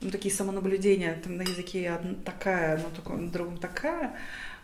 ну, 0.00 0.10
такие 0.10 0.34
самонаблюдения, 0.34 1.20
там 1.22 1.36
на 1.36 1.42
языке 1.42 1.98
такая, 2.24 2.80
на 3.06 3.28
другом 3.28 3.58
такая, 3.58 4.16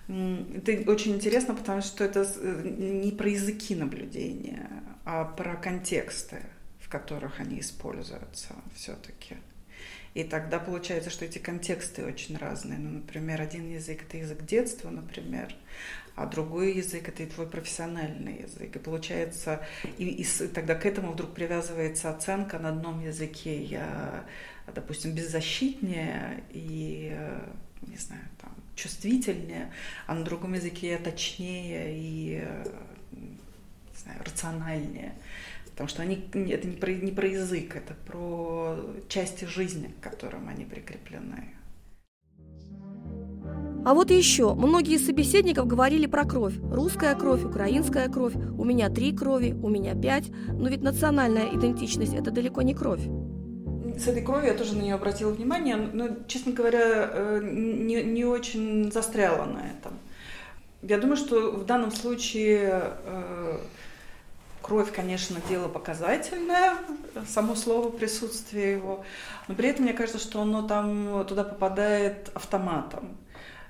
это 0.09 0.90
очень 0.90 1.14
интересно, 1.14 1.55
потому 1.55 1.83
что 1.83 2.05
это 2.05 2.27
э, 2.40 2.68
не 2.68 3.12
про 3.12 3.29
языки 3.29 3.75
наблюдения, 3.75 4.68
а 5.05 5.25
про 5.25 5.57
контексты, 5.57 6.42
в 6.81 6.88
которых 6.88 7.40
они 7.40 7.61
используются 7.61 8.55
все-таки. 8.75 9.37
И 10.14 10.25
тогда 10.25 10.59
получается, 10.59 11.09
что 11.09 11.25
эти 11.25 11.38
контексты 11.38 12.05
очень 12.05 12.37
разные. 12.37 12.79
Ну, 12.79 12.90
например, 12.98 13.40
один 13.40 13.70
язык– 13.70 14.03
это 14.09 14.18
язык 14.18 14.44
детства, 14.44 14.90
например, 14.90 15.55
а 16.14 16.27
другой 16.27 16.75
язык 16.75 17.09
это 17.09 17.22
и 17.22 17.27
твой 17.27 17.46
профессиональный 17.46 18.42
язык. 18.42 18.77
И 18.77 18.79
получается, 18.79 19.61
и, 19.98 20.05
и 20.05 20.25
тогда 20.48 20.75
к 20.75 20.87
этому 20.87 21.12
вдруг 21.12 21.33
привязывается 21.35 22.11
оценка 22.11 22.59
на 22.59 22.70
одном 22.70 23.03
языке. 23.03 23.62
Я, 23.62 24.25
допустим, 24.75 25.14
беззащитнее 25.14 26.44
и, 26.51 27.16
не 27.87 27.96
знаю, 27.96 28.25
там, 28.40 28.55
чувствительнее, 28.77 29.72
а 30.07 30.14
на 30.14 30.25
другом 30.25 30.55
языке 30.55 30.90
я 30.90 30.98
точнее 30.98 31.96
и 31.96 32.44
не 33.12 33.96
знаю, 33.96 34.20
рациональнее. 34.25 35.14
Потому 35.70 35.88
что 35.88 36.03
они, 36.03 36.16
это 36.51 36.68
не 36.68 36.77
про, 36.77 36.92
не 36.92 37.12
про 37.12 37.27
язык, 37.27 37.77
это 37.77 37.94
про 37.94 38.79
части 39.09 39.46
жизни, 39.46 39.94
к 40.01 40.05
которым 40.05 40.48
они 40.48 40.64
прикреплены. 40.66 41.55
А 43.85 43.95
вот 43.95 44.12
еще, 44.12 44.55
многие 44.55 44.95
из 44.95 45.07
собеседников 45.07 45.66
говорили 45.66 46.07
про 46.07 46.25
кровь. 46.25 46.55
Русская 46.71 47.16
кровь, 47.16 47.42
украинская 47.42 48.09
кровь, 48.09 48.35
у 48.35 48.64
меня 48.64 48.88
три 48.90 49.12
крови, 49.12 49.57
у 49.61 49.68
меня 49.68 50.01
пять. 50.01 50.31
Но 50.53 50.68
ведь 50.68 50.83
национальная 50.83 51.49
идентичность– 51.49 52.14
это 52.16 52.31
далеко 52.31 52.62
не 52.62 52.75
кровь. 52.75 53.01
С 53.99 54.07
этой 54.07 54.23
кровью 54.23 54.53
я 54.53 54.55
тоже 54.55 54.77
на 54.77 54.83
нее 54.83 54.95
обратила 54.95 55.31
внимание, 55.31 55.75
но, 55.75 56.11
честно 56.29 56.53
говоря, 56.53 57.11
э, 57.12 57.40
не, 57.42 58.05
не 58.05 58.25
очень 58.25 58.92
застряла 58.92 59.47
на 59.47 59.59
этом. 59.59 59.99
Я 60.83 60.99
думаю, 60.99 61.16
что 61.16 61.51
в 61.51 61.66
данном 61.66 61.90
случае 61.90 62.95
э, 63.05 63.59
кровь, 64.62 64.92
конечно, 64.92 65.37
дело 65.49 65.66
показательное, 65.66 66.77
само 67.27 67.57
слово 67.57 67.90
присутствие 67.90 68.75
его, 68.75 69.05
но 69.49 69.57
при 69.57 69.71
этом 69.71 69.85
мне 69.85 69.92
кажется, 69.92 70.21
что 70.21 70.40
оно 70.40 70.62
там 70.62 71.27
туда 71.27 71.42
попадает 71.42 72.31
автоматом 72.35 73.16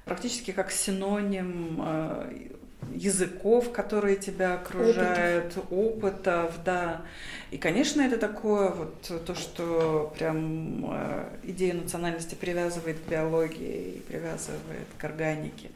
практически 0.05 0.51
как 0.51 0.71
синоним 0.71 1.81
э, 1.85 2.49
языков, 2.95 3.73
которые 3.73 4.17
тебя 4.17 4.55
окружают, 4.55 5.57
опытов. 5.57 5.73
опытов, 5.73 6.65
да. 6.65 7.03
И, 7.51 7.59
конечно, 7.59 8.01
это 8.03 8.17
такое 8.17 8.71
вот 8.71 9.25
то, 9.25 9.35
что 9.35 10.13
прям 10.17 10.93
э, 10.93 11.29
идея 11.45 11.75
национальности 11.75 12.35
привязывает 12.35 12.99
к 13.01 13.09
биологии 13.09 13.97
и 13.97 14.01
привязывает 14.01 14.87
к 14.99 15.05
органике. 15.05 15.71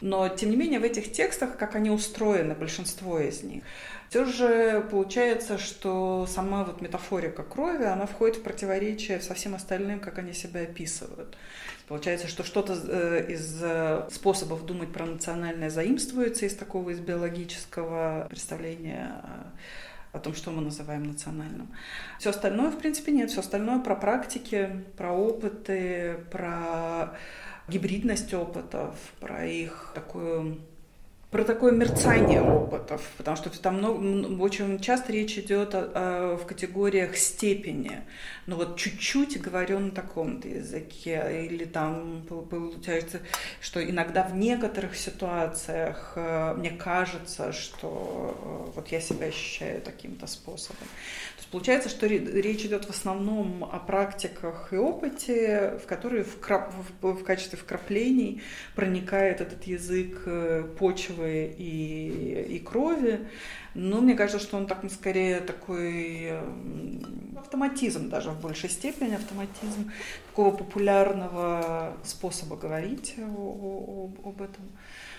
Но, 0.00 0.28
тем 0.28 0.50
не 0.50 0.56
менее, 0.56 0.80
в 0.80 0.84
этих 0.84 1.12
текстах, 1.12 1.56
как 1.56 1.74
они 1.76 1.90
устроены, 1.90 2.54
большинство 2.54 3.18
из 3.18 3.42
них, 3.42 3.62
все 4.08 4.24
же 4.24 4.84
получается, 4.90 5.56
что 5.56 6.26
сама 6.28 6.64
вот 6.64 6.80
метафорика 6.80 7.44
крови, 7.44 7.84
она 7.84 8.06
входит 8.06 8.38
в 8.38 8.42
противоречие 8.42 9.20
со 9.20 9.34
всем 9.34 9.54
остальным, 9.54 10.00
как 10.00 10.18
они 10.18 10.32
себя 10.32 10.62
описывают. 10.62 11.36
Получается, 11.90 12.28
что 12.28 12.44
что-то 12.44 12.78
э, 12.86 13.32
из 13.32 13.58
э, 13.60 14.06
способов 14.12 14.64
думать 14.64 14.92
про 14.92 15.06
национальное 15.06 15.70
заимствуется 15.70 16.46
из 16.46 16.54
такого, 16.54 16.90
из 16.90 17.00
биологического 17.00 18.26
представления 18.28 19.20
о 20.12 20.20
том, 20.20 20.36
что 20.36 20.52
мы 20.52 20.62
называем 20.62 21.02
национальным. 21.02 21.74
Все 22.20 22.30
остальное, 22.30 22.70
в 22.70 22.78
принципе, 22.78 23.10
нет. 23.10 23.32
Все 23.32 23.40
остальное 23.40 23.80
про 23.80 23.96
практики, 23.96 24.84
про 24.96 25.10
опыты, 25.10 26.24
про 26.30 27.18
гибридность 27.66 28.32
опытов, 28.34 28.94
про 29.18 29.44
их 29.44 29.90
такую 29.92 30.60
про 31.30 31.44
такое 31.44 31.70
мерцание 31.70 32.42
опытов, 32.42 33.02
потому 33.16 33.36
что 33.36 33.50
там 33.62 33.78
много, 33.78 34.42
очень 34.42 34.80
часто 34.80 35.12
речь 35.12 35.38
идет 35.38 35.74
о, 35.76 35.78
о, 35.78 36.36
в 36.36 36.44
категориях 36.44 37.16
степени. 37.16 38.00
Ну 38.46 38.56
вот 38.56 38.76
чуть-чуть 38.76 39.40
говорю 39.40 39.78
на 39.78 39.90
таком-то 39.92 40.48
языке, 40.48 41.46
или 41.46 41.64
там 41.64 42.22
получается, 42.26 43.20
что 43.60 43.82
иногда 43.82 44.24
в 44.24 44.34
некоторых 44.34 44.96
ситуациях 44.96 46.14
э, 46.16 46.54
мне 46.54 46.70
кажется, 46.70 47.52
что 47.52 48.66
э, 48.66 48.72
вот 48.74 48.88
я 48.88 49.00
себя 49.00 49.26
ощущаю 49.26 49.80
таким-то 49.82 50.26
способом. 50.26 50.88
Получается, 51.50 51.88
что 51.88 52.06
речь 52.06 52.64
идет 52.64 52.84
в 52.84 52.90
основном 52.90 53.64
о 53.64 53.80
практиках 53.80 54.72
и 54.72 54.76
опыте, 54.76 55.80
в 55.82 55.86
которые 55.86 56.22
в, 56.22 56.38
крап, 56.38 56.72
в, 57.00 57.14
в 57.14 57.24
качестве 57.24 57.58
вкраплений 57.58 58.40
проникает 58.76 59.40
этот 59.40 59.64
язык 59.64 60.22
э, 60.26 60.62
почвы 60.78 61.52
и, 61.58 62.46
и 62.50 62.58
крови. 62.60 63.26
Но 63.74 64.00
мне 64.00 64.14
кажется, 64.14 64.44
что 64.44 64.56
он 64.56 64.66
так 64.66 64.84
скорее 64.90 65.40
такой 65.40 66.32
автоматизм 67.36 68.08
даже 68.08 68.30
в 68.30 68.40
большей 68.40 68.70
степени, 68.70 69.14
автоматизм 69.14 69.90
такого 70.28 70.56
популярного 70.56 71.96
способа 72.04 72.56
говорить 72.56 73.14
о, 73.18 73.22
о, 73.22 74.28
об 74.28 74.42
этом. 74.42 74.64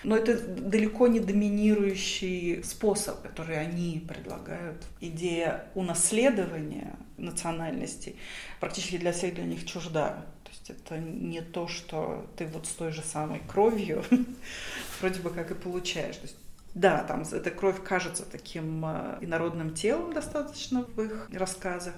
Но 0.02 0.16
это 0.16 0.36
далеко 0.38 1.06
не 1.06 1.20
доминирующий 1.20 2.64
способ, 2.64 3.22
который 3.22 3.58
они 3.58 4.04
предлагают. 4.06 4.82
Идея 5.00 5.66
унаследования 5.74 6.96
национальностей 7.18 8.16
практически 8.60 8.98
для 8.98 9.12
всех 9.12 9.34
для 9.34 9.44
них 9.44 9.64
чужда. 9.64 10.24
То 10.44 10.50
есть 10.50 10.70
это 10.70 10.98
не 10.98 11.40
то, 11.40 11.68
что 11.68 12.26
ты 12.36 12.46
вот 12.46 12.66
с 12.66 12.70
той 12.70 12.90
же 12.92 13.02
самой 13.02 13.40
кровью 13.46 14.04
вроде 15.00 15.20
бы 15.20 15.30
как 15.30 15.50
и 15.50 15.54
получаешь. 15.54 16.16
То 16.16 16.22
есть 16.22 16.36
да, 16.74 17.04
там 17.04 17.22
эта 17.30 17.50
кровь 17.50 17.82
кажется 17.82 18.24
таким 18.24 18.84
э, 18.84 19.18
инородным 19.20 19.74
телом 19.74 20.12
достаточно 20.12 20.82
в 20.82 21.00
их 21.00 21.28
рассказах, 21.32 21.94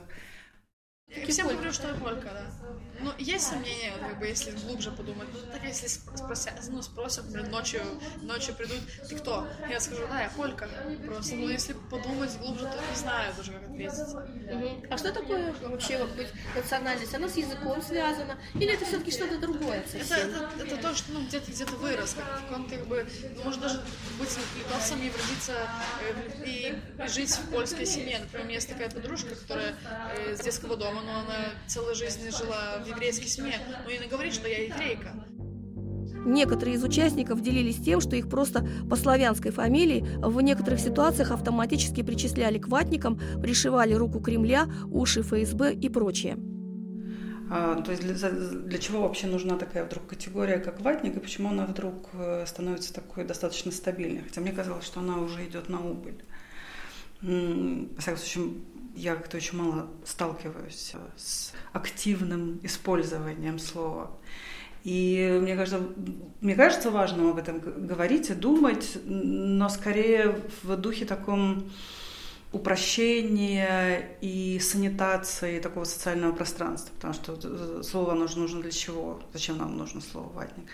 Я 1.17 1.27
всем 1.27 1.49
говорю, 1.49 1.73
что 1.73 1.89
я 1.89 1.95
полька, 1.95 2.31
да. 2.33 2.47
Ну, 3.01 3.13
есть 3.19 3.49
сомнения, 3.49 3.93
как 4.01 4.19
бы, 4.19 4.27
если 4.27 4.53
глубже 4.53 4.91
подумать. 4.91 5.29
Ну, 5.33 5.39
так 5.53 5.63
если 5.65 5.89
спросят, 5.89 6.55
ну, 6.69 6.81
спросят, 6.81 7.31
блин, 7.31 7.51
ночью, 7.51 7.83
ночью 8.23 8.55
придут, 8.55 8.79
ты 9.09 9.17
кто? 9.17 9.47
Я 9.69 9.81
скажу, 9.81 10.07
да, 10.09 10.23
я 10.23 10.31
полька. 10.31 10.69
Просто, 11.05 11.35
ну, 11.35 11.49
если 11.49 11.73
подумать 11.91 12.37
глубже, 12.39 12.65
то 12.65 12.79
не 12.91 12.97
знаю 12.97 13.35
даже, 13.37 13.53
как 13.53 13.65
ответить. 13.65 13.99
Угу. 13.99 14.87
А 14.91 14.99
что 14.99 15.13
такое 15.13 15.53
вообще 15.63 15.99
вот, 15.99 16.11
быть 16.11 16.29
национальность? 16.55 17.15
Оно 17.15 17.29
с 17.29 17.37
языком 17.37 17.83
связано? 17.83 18.39
Или 18.55 18.75
это 18.75 18.85
все-таки 18.85 19.11
что-то 19.11 19.39
другое 19.39 19.85
Это, 19.93 20.15
это, 20.15 20.51
это 20.61 20.77
то, 20.77 20.95
что, 20.95 21.13
ну, 21.13 21.27
где-то 21.27 21.51
где-то 21.51 21.73
вырос, 21.77 22.15
как 22.15 22.41
в 22.41 22.43
каком-то, 22.45 22.77
как 22.77 22.87
бы, 22.87 23.07
ну, 23.37 23.45
может 23.45 23.61
даже 23.61 23.83
быть 24.19 24.31
литовцем 24.57 25.01
и 25.01 25.11
родиться 25.11 25.69
э, 26.01 26.45
и, 26.47 26.79
и 27.05 27.09
жить 27.09 27.31
в 27.31 27.51
польской 27.51 27.87
семье. 27.87 28.21
Например, 28.21 28.45
у 28.45 28.45
меня 28.45 28.55
есть 28.55 28.69
такая 28.69 28.89
подружка, 28.89 29.35
которая 29.35 29.75
э, 30.27 30.37
с 30.37 30.41
детского 30.41 30.77
дома, 30.77 30.94
но 31.03 31.21
она 31.21 31.51
целую 31.67 31.95
жизнь 31.95 32.31
жила 32.31 32.83
в 32.85 32.89
еврейской 32.89 33.27
семье, 33.27 33.55
но 33.85 33.91
и 33.91 33.99
не 33.99 34.07
говорит, 34.07 34.35
что 34.35 34.49
я 34.49 34.65
еврейка. 34.65 35.13
Некоторые 36.25 36.77
из 36.77 36.85
участников 36.85 37.43
делились 37.43 37.77
тем, 37.77 38.01
что 38.01 38.17
их 38.17 38.29
просто 38.29 38.67
по 38.89 38.97
славянской 38.97 39.51
фамилии 39.51 40.07
в 40.19 40.41
некоторых 40.41 40.81
ситуациях 40.81 41.31
автоматически 41.31 42.03
причисляли 42.03 42.59
к 42.59 42.69
ватникам, 42.69 43.21
пришивали 43.43 43.93
руку 43.93 44.21
Кремля, 44.21 44.67
уши 44.91 45.23
ФСБ 45.23 45.75
и 45.75 45.89
прочее. 45.91 46.39
А, 47.51 47.81
то 47.83 47.91
есть 47.91 48.03
для, 48.03 48.31
для 48.31 48.79
чего 48.79 49.03
вообще 49.03 49.27
нужна 49.27 49.59
такая 49.59 49.85
вдруг 49.85 50.07
категория, 50.07 50.59
как 50.59 50.81
ватник, 50.81 51.17
и 51.17 51.21
почему 51.21 51.51
она 51.51 51.67
вдруг 51.67 52.09
э, 52.15 52.45
становится 52.47 52.95
такой 52.95 53.25
достаточно 53.25 53.71
стабильной? 53.71 54.23
Хотя 54.23 54.41
мне 54.41 54.53
казалось, 54.53 54.87
что 54.87 55.01
она 55.01 55.19
уже 55.19 55.47
идет 55.47 55.69
на 55.69 55.79
убыль. 55.87 56.25
Во 57.21 58.01
всяком 58.01 58.19
случае, 58.19 58.55
я 58.95 59.17
как-то 59.17 59.37
очень 59.37 59.59
мало 59.59 59.89
сталкиваюсь 60.05 60.93
с 61.17 61.53
активным 61.73 62.61
использованием 62.63 63.59
слова. 63.59 64.11
И 64.85 65.39
мне 65.41 65.57
кажется, 65.57 65.81
мне 66.41 66.55
кажется 66.55 66.91
важным 66.91 67.31
об 67.31 67.39
этом 67.39 67.59
говорить 67.59 68.29
и 68.29 68.35
думать, 68.35 68.99
но 69.05 69.69
скорее 69.71 70.39
в 70.63 70.77
духе 70.77 71.07
таком 71.07 71.71
упрощения 72.53 74.17
и 74.21 74.61
санитации 74.61 75.59
такого 75.59 75.85
социального 75.85 76.33
пространства, 76.33 76.95
потому 76.95 77.15
что 77.15 77.83
слово 77.83 78.13
нужно, 78.13 78.43
нужно 78.43 78.63
для 78.63 78.71
чего? 78.71 79.21
Зачем 79.33 79.59
нам 79.59 79.77
нужно 79.77 80.01
слово 80.01 80.29
«ватник»? 80.33 80.67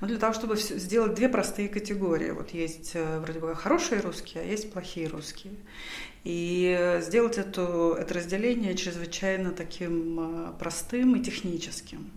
Ну, 0.00 0.06
для 0.06 0.18
того, 0.18 0.34
чтобы 0.34 0.56
сделать 0.56 1.14
две 1.14 1.28
простые 1.28 1.68
категории. 1.68 2.30
Вот 2.30 2.50
есть 2.50 2.90
э, 2.94 3.18
вроде 3.20 3.40
бы 3.40 3.54
хорошие 3.54 4.02
русские, 4.02 4.42
а 4.42 4.46
есть 4.46 4.70
плохие 4.70 5.08
русские. 5.08 5.54
И 6.28 6.98
сделать 7.02 7.38
это, 7.38 7.96
это 7.96 8.14
разделение 8.14 8.74
чрезвычайно 8.74 9.52
таким 9.52 10.48
э, 10.48 10.52
простым 10.58 11.14
и 11.14 11.22
техническим. 11.22 12.10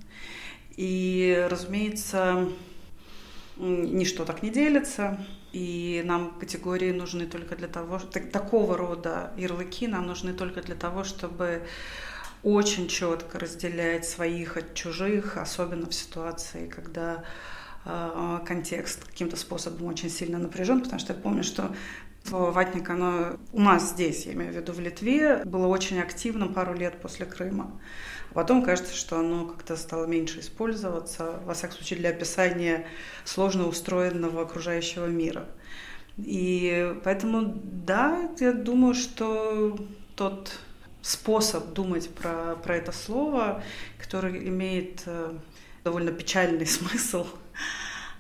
И, 0.76 1.46
разумеется, 1.48 2.50
ничто 3.58 4.26
так 4.26 4.42
не 4.42 4.50
делится. 4.50 5.24
И 5.54 6.02
нам 6.06 6.32
категории 6.40 6.92
нужны 6.92 7.28
только 7.28 7.56
для 7.56 7.68
того, 7.68 8.00
что 8.00 8.20
такого 8.20 8.76
рода 8.76 9.32
ярлыки 9.38 9.86
нам 9.86 10.08
нужны 10.08 10.34
только 10.34 10.64
для 10.64 10.76
того, 10.76 11.04
чтобы 11.04 11.62
очень 12.42 12.88
четко 12.88 13.38
разделять 13.38 14.08
своих 14.08 14.58
от 14.58 14.74
чужих, 14.74 15.38
особенно 15.38 15.88
в 15.88 15.94
ситуации, 15.94 16.66
когда 16.68 17.24
э, 17.86 18.40
контекст 18.44 19.04
каким-то 19.04 19.38
способом 19.38 19.86
очень 19.86 20.10
сильно 20.10 20.40
напряжен, 20.40 20.82
потому 20.82 21.00
что 21.00 21.14
я 21.14 21.20
помню, 21.20 21.44
что 21.44 21.76
Слово 22.30 22.52
«ватник», 22.52 22.88
оно 22.92 23.38
у 23.54 23.60
нас 23.60 23.90
здесь, 23.90 24.28
я 24.28 24.34
имею 24.34 24.54
в 24.54 24.56
виду 24.56 24.72
в 24.72 24.80
Литве, 24.80 25.38
было 25.46 25.66
очень 25.66 26.00
активным 26.00 26.54
пару 26.54 26.76
лет 26.76 27.02
после 27.02 27.26
Крыма. 27.26 27.72
Потом 28.36 28.64
кажется, 28.64 28.94
что 28.94 29.18
оно 29.18 29.48
как-то 29.48 29.76
стало 29.76 30.06
меньше 30.06 30.42
использоваться, 30.42 31.40
во 31.46 31.56
всяком 31.56 31.78
случае, 31.78 31.98
для 31.98 32.10
описания 32.12 32.86
сложно 33.26 33.68
устроенного 33.68 34.44
окружающего 34.44 35.08
мира. 35.08 35.48
И 36.18 36.96
поэтому, 37.04 37.60
да, 37.64 38.30
я 38.40 38.54
думаю, 38.54 38.94
что 38.94 39.80
тот 40.16 40.52
способ 41.02 41.74
думать 41.74 42.12
про, 42.12 42.56
про 42.58 42.76
это 42.76 42.92
слово, 42.92 43.64
который 44.00 44.48
имеет 44.50 45.02
э, 45.08 45.34
довольно 45.84 46.12
печальный 46.12 46.68
смысл, 46.68 47.26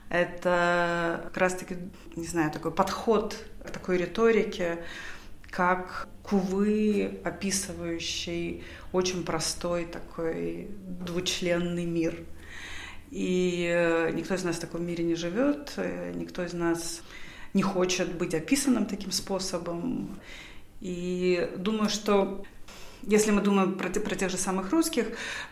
это 0.09 1.21
как 1.25 1.37
раз-таки, 1.37 1.77
не 2.15 2.25
знаю, 2.25 2.51
такой 2.51 2.71
подход 2.71 3.37
к 3.63 3.69
такой 3.69 3.97
риторике, 3.97 4.83
как 5.49 6.07
кувы, 6.23 7.19
описывающий 7.23 8.63
очень 8.91 9.23
простой 9.23 9.85
такой 9.85 10.69
двучленный 11.05 11.85
мир. 11.85 12.15
И 13.11 13.67
э, 13.71 14.11
никто 14.11 14.35
из 14.35 14.43
нас 14.43 14.57
в 14.57 14.59
таком 14.59 14.85
мире 14.85 15.03
не 15.03 15.15
живет, 15.15 15.73
э, 15.77 16.11
никто 16.15 16.43
из 16.43 16.53
нас 16.53 17.01
не 17.53 17.63
хочет 17.63 18.13
быть 18.15 18.35
описанным 18.35 18.85
таким 18.85 19.11
способом. 19.11 20.19
И 20.79 21.51
думаю, 21.57 21.89
что 21.89 22.43
если 23.03 23.31
мы 23.31 23.41
думаем 23.41 23.77
про, 23.77 23.89
про 23.89 24.15
тех 24.15 24.29
же 24.29 24.37
самых 24.37 24.71
русских, 24.71 25.07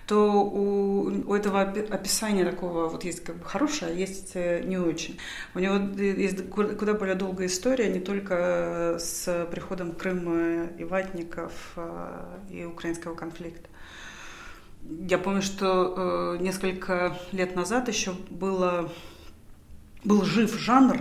то 0.06 0.44
у, 0.44 1.30
у 1.30 1.34
этого 1.34 1.62
описания 1.62 2.46
такого 2.46 2.90
вот 2.90 3.04
есть 3.04 3.24
как 3.24 3.38
бы 3.38 3.46
хорошее, 3.46 3.92
а 3.92 3.94
есть 3.94 4.32
э, 4.36 4.64
не 4.64 4.78
очень. 4.78 5.18
У 5.56 5.60
него 5.60 5.76
есть 6.02 6.50
куда 6.50 6.94
более 6.94 7.16
долгая 7.16 7.48
история, 7.48 7.90
не 7.90 8.00
только 8.00 8.98
с 9.00 9.48
приходом 9.52 9.94
Крыма 9.94 10.66
и 10.78 10.84
ватников 10.84 11.54
а, 11.76 12.40
и 12.50 12.66
украинского 12.66 13.16
конфликта. 13.16 13.70
Я 14.84 15.18
помню, 15.18 15.42
что 15.42 16.36
э, 16.38 16.42
несколько 16.42 17.18
лет 17.32 17.56
назад 17.56 17.88
еще 17.88 18.14
было, 18.30 18.92
был 20.04 20.24
жив 20.24 20.58
жанр 20.58 21.00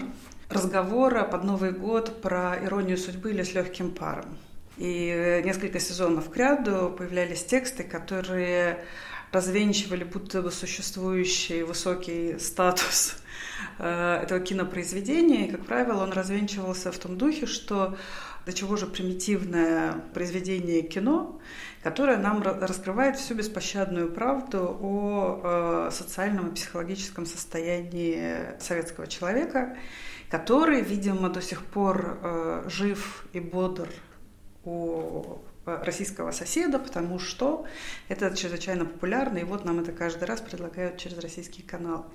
разговора 0.48 1.24
под 1.24 1.44
Новый 1.44 1.72
год 1.72 2.20
про 2.20 2.56
иронию 2.64 2.98
судьбы 2.98 3.30
или 3.30 3.42
с 3.42 3.54
легким 3.54 3.90
паром. 3.90 4.38
И 4.76 5.42
несколько 5.44 5.80
сезонов 5.80 6.30
к 6.30 6.36
ряду 6.36 6.94
появлялись 6.96 7.44
тексты, 7.44 7.82
которые 7.82 8.84
развенчивали 9.32 10.04
будто 10.04 10.42
бы 10.42 10.50
существующий 10.50 11.62
высокий 11.62 12.38
статус 12.38 13.16
э, 13.78 14.20
этого 14.22 14.40
кинопроизведения. 14.40 15.46
И, 15.46 15.50
как 15.50 15.66
правило, 15.66 16.02
он 16.02 16.12
развенчивался 16.12 16.92
в 16.92 16.98
том 16.98 17.18
духе, 17.18 17.46
что 17.46 17.96
до 18.44 18.52
чего 18.52 18.76
же 18.76 18.86
примитивное 18.86 19.94
произведение 20.14 20.82
кино, 20.82 21.40
которое 21.82 22.16
нам 22.16 22.42
раскрывает 22.42 23.16
всю 23.16 23.34
беспощадную 23.34 24.12
правду 24.12 24.76
о 24.80 25.40
э, 25.42 25.90
социальном 25.92 26.50
и 26.50 26.54
психологическом 26.54 27.26
состоянии 27.26 28.58
советского 28.60 29.08
человека, 29.08 29.76
который, 30.30 30.80
видимо, 30.82 31.28
до 31.28 31.42
сих 31.42 31.64
пор 31.64 32.18
э, 32.22 32.64
жив 32.68 33.26
и 33.32 33.40
бодр 33.40 33.88
у 34.66 35.38
э, 35.64 35.82
российского 35.82 36.32
соседа, 36.32 36.78
потому 36.78 37.18
что 37.18 37.64
это 38.08 38.36
чрезвычайно 38.36 38.84
популярно, 38.84 39.38
и 39.38 39.44
вот 39.44 39.64
нам 39.64 39.80
это 39.80 39.92
каждый 39.92 40.24
раз 40.24 40.40
предлагают 40.40 40.98
через 40.98 41.18
российский 41.18 41.62
канал. 41.62 42.06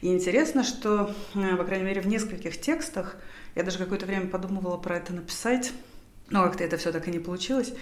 И 0.00 0.12
интересно, 0.12 0.64
что, 0.64 1.14
э, 1.34 1.56
по 1.56 1.64
крайней 1.64 1.84
мере, 1.84 2.00
в 2.00 2.06
нескольких 2.06 2.60
текстах, 2.60 3.16
я 3.54 3.62
даже 3.62 3.78
какое-то 3.78 4.06
время 4.06 4.28
подумывала 4.28 4.76
про 4.76 4.96
это 4.96 5.12
написать, 5.12 5.72
но 6.30 6.44
как-то 6.44 6.64
это 6.64 6.76
все 6.76 6.92
так 6.92 7.06
и 7.08 7.10
не 7.10 7.18
получилось, 7.18 7.72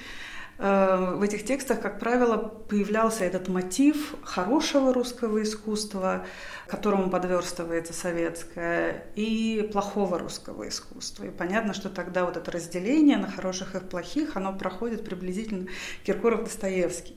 в 0.58 1.22
этих 1.22 1.44
текстах, 1.44 1.80
как 1.80 1.98
правило, 1.98 2.36
появлялся 2.36 3.24
этот 3.24 3.48
мотив 3.48 4.14
хорошего 4.22 4.94
русского 4.94 5.42
искусства, 5.42 6.26
которому 6.68 7.10
подверстывается 7.10 7.92
советское, 7.92 9.06
и 9.16 9.68
плохого 9.72 10.18
русского 10.18 10.68
искусства. 10.68 11.24
И 11.24 11.30
понятно, 11.30 11.74
что 11.74 11.88
тогда 11.88 12.24
вот 12.24 12.36
это 12.36 12.52
разделение 12.52 13.16
на 13.16 13.30
хороших 13.30 13.74
и 13.74 13.80
плохих, 13.80 14.36
оно 14.36 14.52
проходит 14.52 15.04
приблизительно 15.04 15.66
Киркоров-Достоевский. 16.04 17.16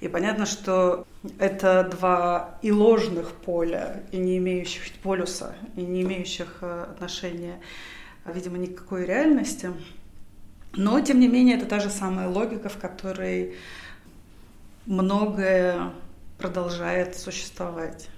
И 0.00 0.08
понятно, 0.08 0.46
что 0.46 1.06
это 1.38 1.84
два 1.84 2.58
и 2.62 2.72
ложных 2.72 3.32
поля, 3.32 4.02
и 4.12 4.16
не 4.16 4.38
имеющих 4.38 4.82
полюса, 5.02 5.54
и 5.76 5.82
не 5.82 6.02
имеющих 6.02 6.58
э, 6.62 6.86
отношения, 6.90 7.60
видимо, 8.24 8.56
никакой 8.56 9.04
реальности– 9.04 9.70
но, 10.74 11.00
тем 11.00 11.20
не 11.20 11.28
менее, 11.28 11.56
это 11.56 11.66
та 11.66 11.80
же 11.80 11.90
самая 11.90 12.28
логика, 12.28 12.68
в 12.68 12.78
которой 12.78 13.56
многое 14.86 15.92
продолжает 16.38 17.16
существовать. 17.16 18.08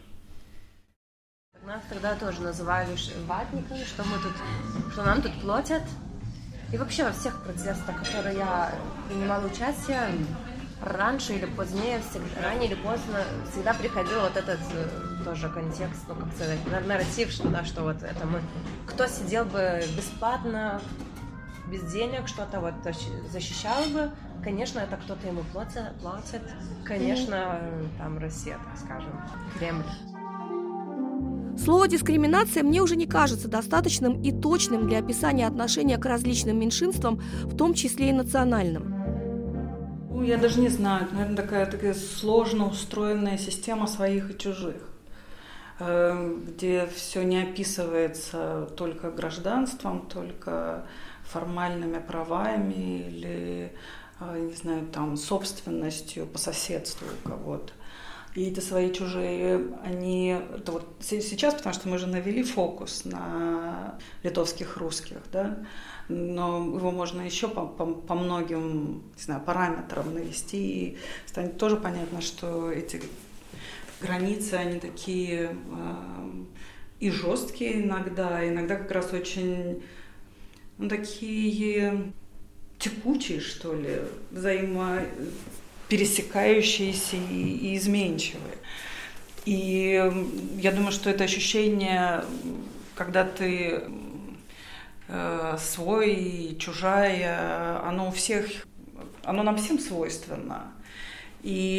Нас 1.67 1.83
тогда 1.89 2.15
тоже 2.15 2.43
называли 2.43 2.91
ватниками, 3.27 3.85
что 3.85 4.05
мы 4.05 4.19
тут, 4.19 4.93
что 4.93 5.03
нам 5.03 5.23
тут 5.23 5.33
платят. 5.41 5.83
И 6.73 6.77
вообще 6.77 7.05
во 7.05 7.13
всех 7.13 7.43
протестах, 7.43 8.05
которые 8.05 8.37
я 8.37 8.75
принимала 9.09 9.47
участие, 9.47 10.09
раньше 10.83 11.35
или 11.35 11.47
позднее, 11.47 12.01
всегда, 12.01 12.43
ранее 12.43 12.71
или 12.71 12.75
поздно, 12.75 13.23
всегда 13.51 13.75
приходил 13.75 14.21
вот 14.21 14.37
этот 14.37 14.61
э, 14.73 15.25
тоже 15.25 15.49
контекст, 15.49 16.03
ну 16.09 16.17
как 16.17 16.35
сказать, 16.35 16.59
нарратив, 16.87 17.31
что, 17.31 17.49
да, 17.49 17.65
что 17.65 17.83
вот 17.83 18.03
это 18.03 18.27
мы, 18.27 18.41
кто 18.87 19.07
сидел 19.07 19.45
бы 19.45 19.83
бесплатно 19.97 20.81
без 21.71 21.83
денег 21.93 22.29
что-то 22.29 22.61
вот 22.61 22.75
защищал 23.31 23.85
бы, 23.93 24.11
Конечно, 24.45 24.81
это 24.81 24.99
кто-то 24.99 25.27
ему 25.27 25.43
платит, 25.53 25.95
платит. 26.03 26.43
Конечно, 26.85 27.61
там 27.97 28.19
Россия, 28.19 28.59
так 28.59 28.79
скажем, 28.79 29.19
Кремль. 29.59 29.85
Слово 31.59 31.89
«дискриминация» 31.89 32.63
мне 32.63 32.83
уже 32.83 32.97
не 32.97 33.07
кажется 33.07 33.49
достаточным 33.49 34.21
и 34.21 34.33
точным 34.33 34.87
для 34.87 34.99
описания 34.99 35.47
отношения 35.47 35.97
к 35.97 36.05
различным 36.05 36.59
меньшинствам, 36.59 37.23
в 37.45 37.57
том 37.57 37.73
числе 37.73 38.11
и 38.11 38.13
национальным. 38.13 38.95
Ну, 40.11 40.23
я 40.23 40.37
даже 40.37 40.61
не 40.61 40.69
знаю, 40.69 41.09
наверное, 41.13 41.37
такая, 41.37 41.65
такая 41.65 41.95
сложно 41.95 42.69
устроенная 42.69 43.39
система 43.39 43.87
своих 43.87 44.31
и 44.31 44.39
чужих, 44.39 44.83
э, 45.79 46.39
где 46.49 46.87
все 46.95 47.23
не 47.23 47.43
описывается 47.43 48.69
только 48.77 49.11
гражданством, 49.11 50.07
только 50.07 50.85
формальными 51.25 51.99
правами 51.99 53.09
или, 53.09 53.73
э, 54.21 54.39
не 54.39 54.55
знаю, 54.55 54.87
там, 54.87 55.17
собственностью 55.17 56.27
по 56.27 56.39
соседству 56.39 57.07
у 57.25 57.29
кого-то. 57.29 57.73
И 58.35 58.49
эти 58.49 58.59
свои 58.59 58.93
чужие, 58.93 59.69
они... 59.85 60.37
Это 60.57 60.73
вот 60.73 60.97
сейчас, 61.01 61.55
потому 61.55 61.73
что 61.73 61.89
мы 61.89 61.99
же 61.99 62.09
навели 62.09 62.43
фокус 62.43 63.05
на 63.05 63.97
литовских 64.25 64.77
русских, 64.77 65.19
да, 65.33 65.59
но 66.09 66.59
его 66.59 66.91
можно 66.91 67.21
еще 67.21 67.47
по, 67.47 67.65
по, 67.65 67.87
по 67.87 68.15
многим 68.15 69.05
не 69.17 69.23
знаю, 69.23 69.41
параметрам 69.41 70.13
навести, 70.13 70.59
и 70.59 70.99
станет 71.27 71.59
тоже 71.59 71.77
понятно, 71.77 72.21
что 72.21 72.73
эти 72.73 73.01
границы, 74.01 74.55
они 74.55 74.81
такие 74.81 75.57
э, 75.71 76.45
и 76.99 77.11
жесткие 77.11 77.85
иногда, 77.85 78.47
иногда 78.49 78.75
как 78.75 78.91
раз 78.91 79.13
очень 79.13 79.83
такие 80.89 82.13
текучие, 82.79 83.41
что 83.41 83.75
ли, 83.75 84.03
взаимо 84.31 85.03
пересекающиеся 85.89 87.17
и, 87.17 87.73
и 87.73 87.77
изменчивые. 87.77 88.59
И 89.45 90.13
я 90.59 90.73
думаю, 90.73 90.93
что 90.93 91.11
это 91.11 91.25
ощущение, 91.25 92.25
когда 92.95 93.25
ты 93.25 93.83
э, 95.09 95.57
свой 95.61 96.15
и 96.15 96.59
чужая, 96.59 97.87
оно 97.87 98.09
у 98.09 98.11
всех, 98.11 98.67
оно 99.23 99.43
нам 99.43 99.59
всем 99.59 99.79
свойственно. 99.79 100.73
И 101.43 101.79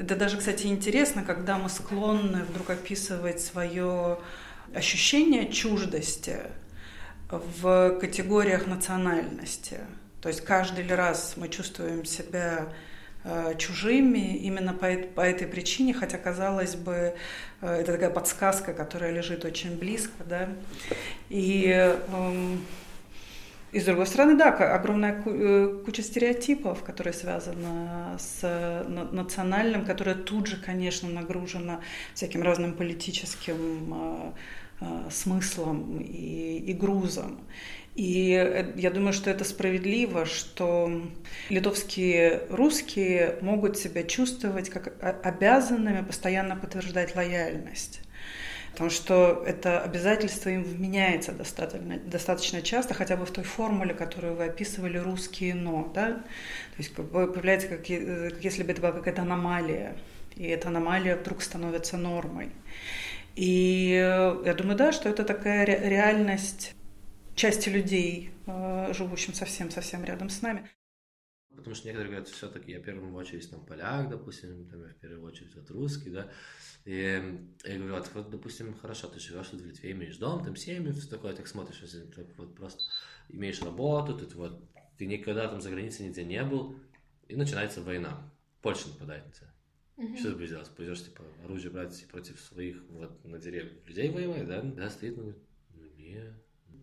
это 0.00 0.16
даже, 0.16 0.38
кстати, 0.38 0.66
интересно, 0.66 1.22
когда 1.22 1.58
мы 1.58 1.68
склонны 1.68 2.42
вдруг 2.44 2.70
описывать 2.70 3.42
свое 3.42 4.18
ощущение 4.74 5.52
чуждости 5.52 6.38
в 7.30 7.98
категориях 8.00 8.66
национальности. 8.66 9.78
То 10.20 10.28
есть 10.28 10.42
каждый 10.42 10.86
раз 10.94 11.34
мы 11.36 11.48
чувствуем 11.48 12.04
себя 12.04 12.68
Э, 13.26 13.54
чужими 13.56 14.36
именно 14.36 14.74
по, 14.74 14.86
по 15.14 15.22
этой 15.22 15.46
причине, 15.46 15.94
хотя, 15.94 16.18
казалось 16.18 16.74
бы, 16.74 17.14
э, 17.62 17.66
это 17.66 17.92
такая 17.92 18.10
подсказка, 18.10 18.74
которая 18.74 19.12
лежит 19.12 19.46
очень 19.46 19.78
близко, 19.78 20.22
да, 20.28 20.50
и, 21.30 21.70
эм, 22.12 22.62
и 23.72 23.80
с 23.80 23.84
другой 23.86 24.06
стороны, 24.06 24.36
да, 24.36 24.50
огромная 24.74 25.22
э, 25.24 25.80
куча 25.86 26.02
стереотипов, 26.02 26.84
которые 26.84 27.14
связаны 27.14 28.18
с 28.18 28.42
национальным, 28.86 29.86
которая 29.86 30.16
тут 30.16 30.46
же, 30.46 30.58
конечно, 30.58 31.08
нагружена 31.08 31.80
всяким 32.12 32.42
разным 32.42 32.74
политическим 32.74 34.34
смыслом 35.10 36.00
и, 36.00 36.58
и 36.58 36.72
грузом. 36.72 37.40
И 37.94 38.32
э, 38.32 38.72
я 38.76 38.90
думаю, 38.90 39.12
что 39.12 39.30
это 39.30 39.44
справедливо, 39.44 40.26
что 40.26 41.02
литовские 41.48 42.42
русские 42.50 43.38
могут 43.40 43.78
себя 43.78 44.02
чувствовать 44.02 44.68
как 44.68 44.92
обязанными 45.24 46.04
постоянно 46.04 46.56
подтверждать 46.56 47.14
лояльность. 47.14 48.00
Потому 48.72 48.90
что 48.90 49.44
это 49.46 49.80
обязательство 49.80 50.48
им 50.48 50.64
вменяется 50.64 51.30
достаточно, 51.30 51.96
достаточно 51.96 52.60
часто, 52.60 52.92
хотя 52.92 53.16
бы 53.16 53.24
в 53.24 53.30
той 53.30 53.44
формуле, 53.44 53.94
которую 53.94 54.34
вы 54.34 54.46
описывали, 54.46 54.98
русские 54.98 55.54
«но». 55.54 55.92
Да? 55.94 56.14
То 56.14 56.78
есть 56.78 56.92
появляется, 56.92 57.68
как, 57.68 57.88
э, 57.88 58.30
как 58.30 58.42
если 58.42 58.64
бы 58.64 58.72
это 58.72 58.80
была 58.80 58.90
какая-то 58.90 59.22
аномалия, 59.22 59.94
и 60.34 60.44
эта 60.46 60.68
аномалия 60.68 61.14
вдруг 61.14 61.40
становится 61.42 61.96
нормой. 61.96 62.50
И 63.36 63.90
э, 63.92 64.42
я 64.44 64.54
думаю, 64.54 64.76
да, 64.76 64.92
что 64.92 65.08
это 65.08 65.24
такая 65.24 65.64
реальность 65.64 66.74
части 67.34 67.68
людей, 67.68 68.30
э, 68.46 68.92
живущим 68.92 69.34
совсем-совсем 69.34 70.04
рядом 70.04 70.30
с 70.30 70.40
нами. 70.42 70.70
Потому 71.56 71.74
что 71.74 71.86
некоторые 71.86 72.10
говорят, 72.12 72.28
все-таки 72.28 72.72
я 72.72 72.80
в 72.80 72.82
первую 72.82 73.14
очередь 73.14 73.48
там 73.50 73.64
поляк, 73.64 74.08
допустим, 74.08 74.68
там 74.68 74.82
я 74.82 74.88
в 74.88 74.96
первую 74.96 75.24
очередь 75.24 75.54
вот 75.54 75.70
русский, 75.70 76.10
да. 76.10 76.30
И 76.84 77.48
я 77.64 77.78
говорю, 77.78 77.94
вот, 77.94 78.10
вот, 78.14 78.30
допустим, 78.30 78.76
хорошо, 78.76 79.08
ты 79.08 79.18
живешь 79.20 79.48
тут 79.48 79.60
в 79.60 79.66
Литве, 79.66 79.92
имеешь 79.92 80.16
дом, 80.16 80.44
там 80.44 80.56
семьи, 80.56 80.92
все 80.92 81.08
такое, 81.08 81.34
так 81.34 81.46
смотришь, 81.46 81.80
если 81.80 82.02
ты 82.02 82.26
вот 82.36 82.54
просто 82.54 82.82
имеешь 83.28 83.62
работу, 83.62 84.18
ты 84.18 84.36
вот, 84.36 84.62
ты 84.98 85.06
никогда 85.06 85.48
там 85.48 85.60
за 85.60 85.70
границей 85.70 86.06
нигде 86.06 86.24
не 86.24 86.42
был, 86.42 86.76
и 87.28 87.36
начинается 87.36 87.82
война. 87.82 88.30
Польша 88.60 88.88
нападает 88.88 89.26
на 89.26 89.32
тебя. 89.32 89.53
Mm-hmm. 89.96 90.16
Что 90.16 90.30
ты 90.30 90.34
будешь 90.36 90.48
делать? 90.48 90.70
Пойдешь, 90.76 91.04
типа, 91.04 91.22
оружие 91.44 91.70
брать 91.70 92.06
против 92.10 92.40
своих 92.40 92.82
вот 92.90 93.24
на 93.24 93.38
деревьях 93.38 93.72
людей 93.86 94.10
воевать, 94.10 94.46
да? 94.46 94.60
Да, 94.62 94.90
стоит, 94.90 95.16
ну, 95.16 95.34
ну 95.74 95.84
нет 95.96 96.34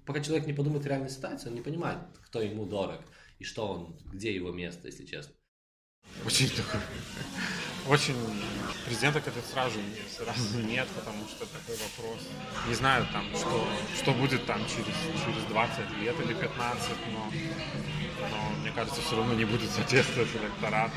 пока 0.06 0.22
человек 0.22 0.48
не 0.48 0.54
подумает 0.54 0.86
о 0.86 0.90
реальной 0.90 1.10
ситуации, 1.10 1.50
он 1.50 1.56
не 1.56 1.62
понимает, 1.62 2.00
кто 2.26 2.42
ему 2.42 2.66
дорог 2.66 3.02
и 3.40 3.44
что 3.44 3.68
он, 3.68 3.98
где 4.12 4.34
его 4.34 4.52
место, 4.52 4.88
если 4.88 5.06
честно. 5.06 5.34
Очень 6.26 6.50
такой, 6.50 6.82
очень 7.88 8.16
президента 8.86 9.22
как-то 9.22 9.40
сразу, 9.42 9.80
сразу 10.10 10.60
нет, 10.60 10.88
потому 10.96 11.26
что 11.28 11.46
такой 11.46 11.76
вопрос. 11.78 12.28
Не 12.68 12.74
знаю 12.74 13.08
там, 13.14 13.26
что, 13.36 13.68
что 13.96 14.14
будет 14.14 14.46
там 14.46 14.60
через, 14.66 14.94
через 15.24 15.44
20 15.48 15.98
лет 16.02 16.16
или 16.20 16.34
15, 16.34 16.90
но, 17.14 17.32
но 18.30 18.60
мне 18.60 18.72
кажется, 18.72 19.02
все 19.02 19.16
равно 19.16 19.34
не 19.36 19.46
будет 19.46 19.70
соответствовать 19.70 20.30
электорату. 20.36 20.94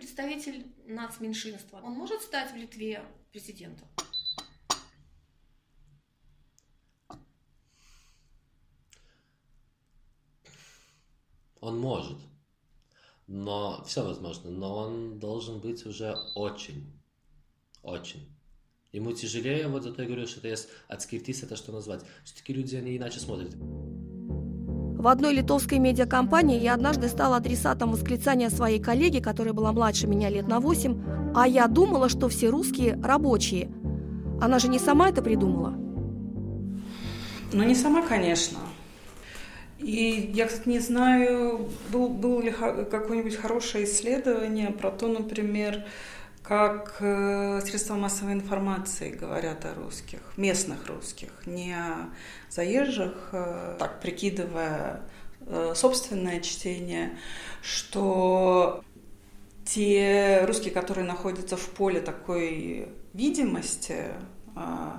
Представитель 0.00 0.66
нацменьшинства, 0.86 1.76
он 1.84 1.92
может 1.92 2.22
стать 2.22 2.52
в 2.52 2.56
Литве 2.56 3.04
президентом? 3.30 3.86
Он 11.60 11.78
может. 11.78 12.16
Но 13.26 13.84
все 13.84 14.02
возможно. 14.02 14.50
Но 14.50 14.74
он 14.74 15.18
должен 15.18 15.60
быть 15.60 15.84
уже 15.84 16.16
очень. 16.34 16.98
Очень. 17.82 18.26
Ему 18.92 19.12
тяжелее, 19.12 19.68
вот 19.68 19.82
зато 19.82 20.00
я 20.00 20.08
говорю, 20.08 20.26
что 20.26 20.38
это 20.38 20.48
есть 20.48 20.70
отскиртись, 20.88 21.42
это 21.42 21.56
что 21.56 21.72
назвать. 21.72 22.02
Все-таки 22.24 22.54
люди, 22.54 22.74
они 22.74 22.96
иначе 22.96 23.20
смотрят. 23.20 23.54
В 25.00 25.08
одной 25.08 25.32
литовской 25.32 25.78
медиакомпании 25.78 26.60
я 26.60 26.74
однажды 26.74 27.08
стала 27.08 27.38
адресатом 27.38 27.92
восклицания 27.92 28.50
своей 28.50 28.78
коллеги, 28.78 29.18
которая 29.18 29.54
была 29.54 29.72
младше 29.72 30.06
меня 30.06 30.28
лет 30.28 30.46
на 30.46 30.60
8, 30.60 31.32
а 31.34 31.48
я 31.48 31.68
думала, 31.68 32.10
что 32.10 32.28
все 32.28 32.50
русские 32.50 33.00
рабочие. 33.02 33.70
Она 34.42 34.58
же 34.58 34.68
не 34.68 34.78
сама 34.78 35.08
это 35.08 35.22
придумала. 35.22 35.70
Ну, 37.54 37.62
не 37.64 37.74
сама, 37.74 38.02
конечно. 38.02 38.58
И 39.78 40.32
я, 40.34 40.48
кстати, 40.48 40.68
не 40.68 40.80
знаю, 40.80 41.70
был, 41.90 42.10
было 42.10 42.42
ли 42.42 42.50
какое-нибудь 42.50 43.36
хорошее 43.36 43.84
исследование 43.84 44.68
про 44.68 44.90
то, 44.90 45.08
например, 45.08 45.82
как 46.50 46.96
э, 46.98 47.60
средства 47.64 47.94
массовой 47.94 48.32
информации 48.32 49.10
говорят 49.10 49.64
о 49.66 49.72
русских, 49.74 50.18
местных 50.36 50.88
русских, 50.88 51.28
не 51.46 51.72
о 51.72 52.10
заезжих, 52.48 53.28
э, 53.30 53.76
так 53.78 54.00
прикидывая 54.00 55.02
э, 55.42 55.74
собственное 55.76 56.40
чтение, 56.40 57.16
что 57.62 58.82
те 59.64 60.44
русские, 60.44 60.72
которые 60.74 61.04
находятся 61.04 61.56
в 61.56 61.68
поле 61.68 62.00
такой 62.00 62.88
видимости, 63.14 64.06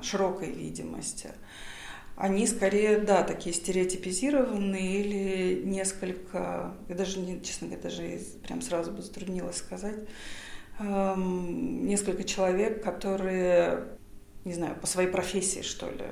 широкой 0.02 0.52
видимости, 0.52 1.32
они 2.16 2.48
скорее, 2.48 3.00
да, 3.00 3.24
такие 3.24 3.54
стереотипизированные 3.54 5.02
или 5.02 5.64
несколько, 5.66 6.74
я 6.88 6.96
даже, 6.96 7.42
честно 7.42 7.68
говоря, 7.68 7.84
даже 7.84 8.22
прям 8.42 8.62
сразу 8.62 8.92
бы 8.92 9.02
затруднилась 9.02 9.58
сказать, 9.58 10.08
несколько 10.82 12.24
человек, 12.24 12.84
которые, 12.84 13.98
не 14.46 14.54
знаю, 14.54 14.76
по 14.76 14.88
своей 14.88 15.10
профессии, 15.10 15.62
что 15.62 15.90
ли, 15.90 16.06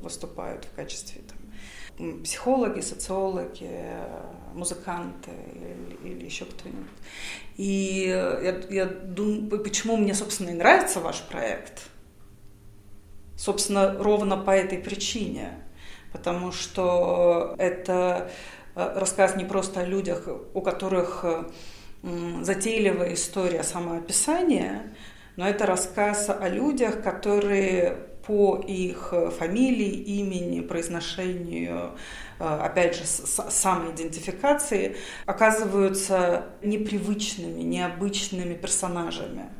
выступают 0.00 0.64
в 0.64 0.74
качестве 0.74 1.22
там, 1.22 2.22
психологи, 2.22 2.80
социологи, 2.80 3.70
музыканты 4.54 5.30
или, 5.54 6.12
или 6.14 6.24
еще 6.24 6.44
кто-нибудь. 6.44 6.86
И 7.56 8.06
я, 8.06 8.60
я 8.70 8.86
думаю, 8.86 9.62
почему 9.62 9.96
мне, 9.96 10.14
собственно, 10.14 10.50
и 10.50 10.54
нравится 10.54 11.00
ваш 11.00 11.22
проект– 11.22 11.82
собственно, 13.42 13.96
ровно 13.98 14.36
по 14.36 14.52
этой 14.52 14.78
причине, 14.78 15.50
потому 16.12 16.52
что 16.52 17.54
это 17.58 18.30
рассказ 18.74 19.36
не 19.36 19.44
просто 19.44 19.80
о 19.80 19.84
людях, 19.84 20.28
у 20.54 20.60
которых 20.60 21.24
затейливая 22.02 23.14
история 23.14 23.62
самоописания, 23.62 24.94
но 25.36 25.48
это 25.48 25.66
рассказ 25.66 26.28
о 26.28 26.48
людях, 26.48 27.02
которые 27.02 28.08
по 28.26 28.56
их 28.56 29.12
фамилии, 29.38 29.90
имени, 29.90 30.60
произношению, 30.60 31.92
э, 32.38 32.44
опять 32.44 32.96
же, 32.96 33.04
самоидентификации, 33.04 34.96
оказываются 35.26 36.46
непривычными, 36.62 37.62
необычными 37.62 38.54
персонажами. 38.54 39.50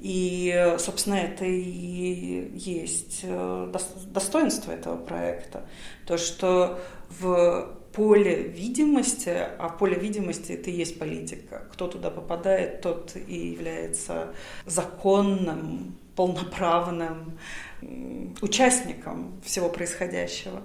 И, 0.00 0.76
собственно, 0.78 1.16
это 1.16 1.44
и 1.44 2.56
есть 2.56 3.20
э, 3.22 3.72
достоинство 4.06 4.72
этого 4.72 4.96
проекта. 4.96 5.66
То, 6.06 6.16
что 6.16 6.80
в 7.20 7.79
поле 7.92 8.42
видимости, 8.42 9.30
а 9.30 9.68
поле 9.68 9.98
видимости 9.98 10.52
это 10.52 10.70
и 10.70 10.74
есть 10.74 10.98
политика. 10.98 11.66
Кто 11.72 11.88
туда 11.88 12.10
попадает, 12.10 12.80
тот 12.80 13.16
и 13.16 13.48
является 13.48 14.34
законным, 14.66 15.96
полноправным 16.16 17.38
участником 18.42 19.40
всего 19.42 19.68
происходящего. 19.68 20.62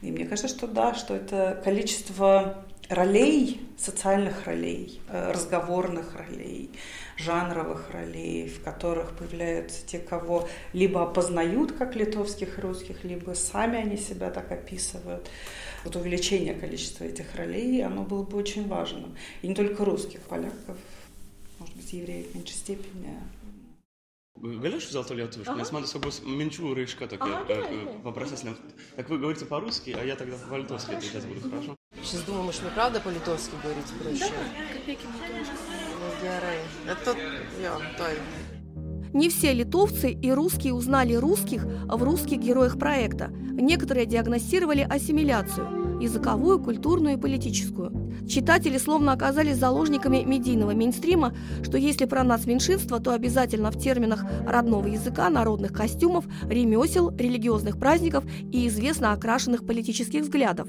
И 0.00 0.10
мне 0.10 0.26
кажется, 0.26 0.48
что 0.48 0.66
да, 0.66 0.94
что 0.94 1.14
это 1.14 1.60
количество 1.64 2.64
ролей, 2.92 3.60
социальных 3.76 4.46
ролей, 4.46 5.00
э, 5.08 5.32
разговорных 5.32 6.14
ролей, 6.16 6.70
жанровых 7.16 7.90
ролей, 7.90 8.48
в 8.48 8.62
которых 8.62 9.16
появляются 9.16 9.86
те, 9.86 9.98
кого 9.98 10.48
либо 10.72 11.02
опознают 11.02 11.72
как 11.72 11.96
литовских 11.96 12.58
и 12.58 12.60
русских, 12.60 13.04
либо 13.04 13.32
сами 13.34 13.78
они 13.78 13.96
себя 13.96 14.30
так 14.30 14.52
описывают. 14.52 15.28
Вот 15.84 15.96
увеличение 15.96 16.54
количества 16.54 17.04
этих 17.04 17.34
ролей, 17.34 17.84
оно 17.84 18.04
было 18.04 18.22
бы 18.22 18.36
очень 18.36 18.68
важным. 18.68 19.16
И 19.42 19.48
не 19.48 19.54
только 19.54 19.84
русских, 19.84 20.20
polяков, 20.20 20.76
может 21.58 21.74
быть, 21.76 21.92
евреев 21.92 22.30
в 22.30 22.34
меньшей 22.34 22.54
степени. 22.54 23.18
Galėčiau 24.42 24.88
vis 24.88 24.94
dėlto 24.96 25.14
lietuviškai, 25.14 25.54
nes 25.60 25.70
man 25.70 25.84
tiesiog 25.84 26.02
bus 26.02 26.16
minčių 26.24 26.72
raiška 26.74 27.06
tokia 27.12 27.44
paprastesnė. 28.02 28.56
Так 28.96 29.12
вы 29.12 29.18
говорите 29.18 29.46
по-русски, 29.46 29.94
а 29.94 30.02
я 30.02 30.16
тогда 30.16 30.36
по-литовски 30.48 30.96
отвечать 30.96 31.26
буду, 31.26 31.48
хорошо? 31.48 31.76
Сейчас 32.02 32.22
думаю, 32.22 32.44
может, 32.44 32.62
мне 32.62 32.70
правда 32.70 33.00
по-литовски 33.00 33.52
говорить 33.62 33.86
проще? 34.02 34.32
Да, 34.32 34.74
копейки 34.74 35.02
тоже. 35.02 35.50
Ну. 36.84 36.90
Это 36.90 37.16
я, 37.60 37.76
той. 37.96 38.18
Не 39.12 39.28
все 39.28 39.52
литовцы 39.52 40.10
и 40.10 40.32
русские 40.32 40.72
узнали 40.72 41.14
русских 41.14 41.64
в 41.64 42.02
русских 42.02 42.38
героях 42.38 42.78
проекта. 42.78 43.28
Некоторые 43.28 44.06
диагностировали 44.06 44.80
ассимиляцию– 44.80 46.00
языковую, 46.00 46.60
культурную 46.60 47.16
и 47.16 47.20
политическую. 47.20 47.92
Читатели 48.26 48.78
словно 48.78 49.12
оказались 49.12 49.58
заложниками 49.58 50.24
медийного 50.24 50.72
мейнстрима, 50.72 51.34
что 51.62 51.76
если 51.76 52.06
про 52.06 52.24
нас 52.24 52.46
меньшинство, 52.46 52.98
то 52.98 53.12
обязательно 53.12 53.70
в 53.70 53.78
терминах 53.78 54.24
родного 54.46 54.86
языка, 54.86 55.28
народных 55.28 55.72
костюмов, 55.72 56.24
ремесел, 56.48 57.10
религиозных 57.14 57.78
праздников 57.78 58.24
и 58.50 58.66
известно 58.68 59.12
окрашенных 59.12 59.66
политических 59.66 60.22
взглядов. 60.22 60.68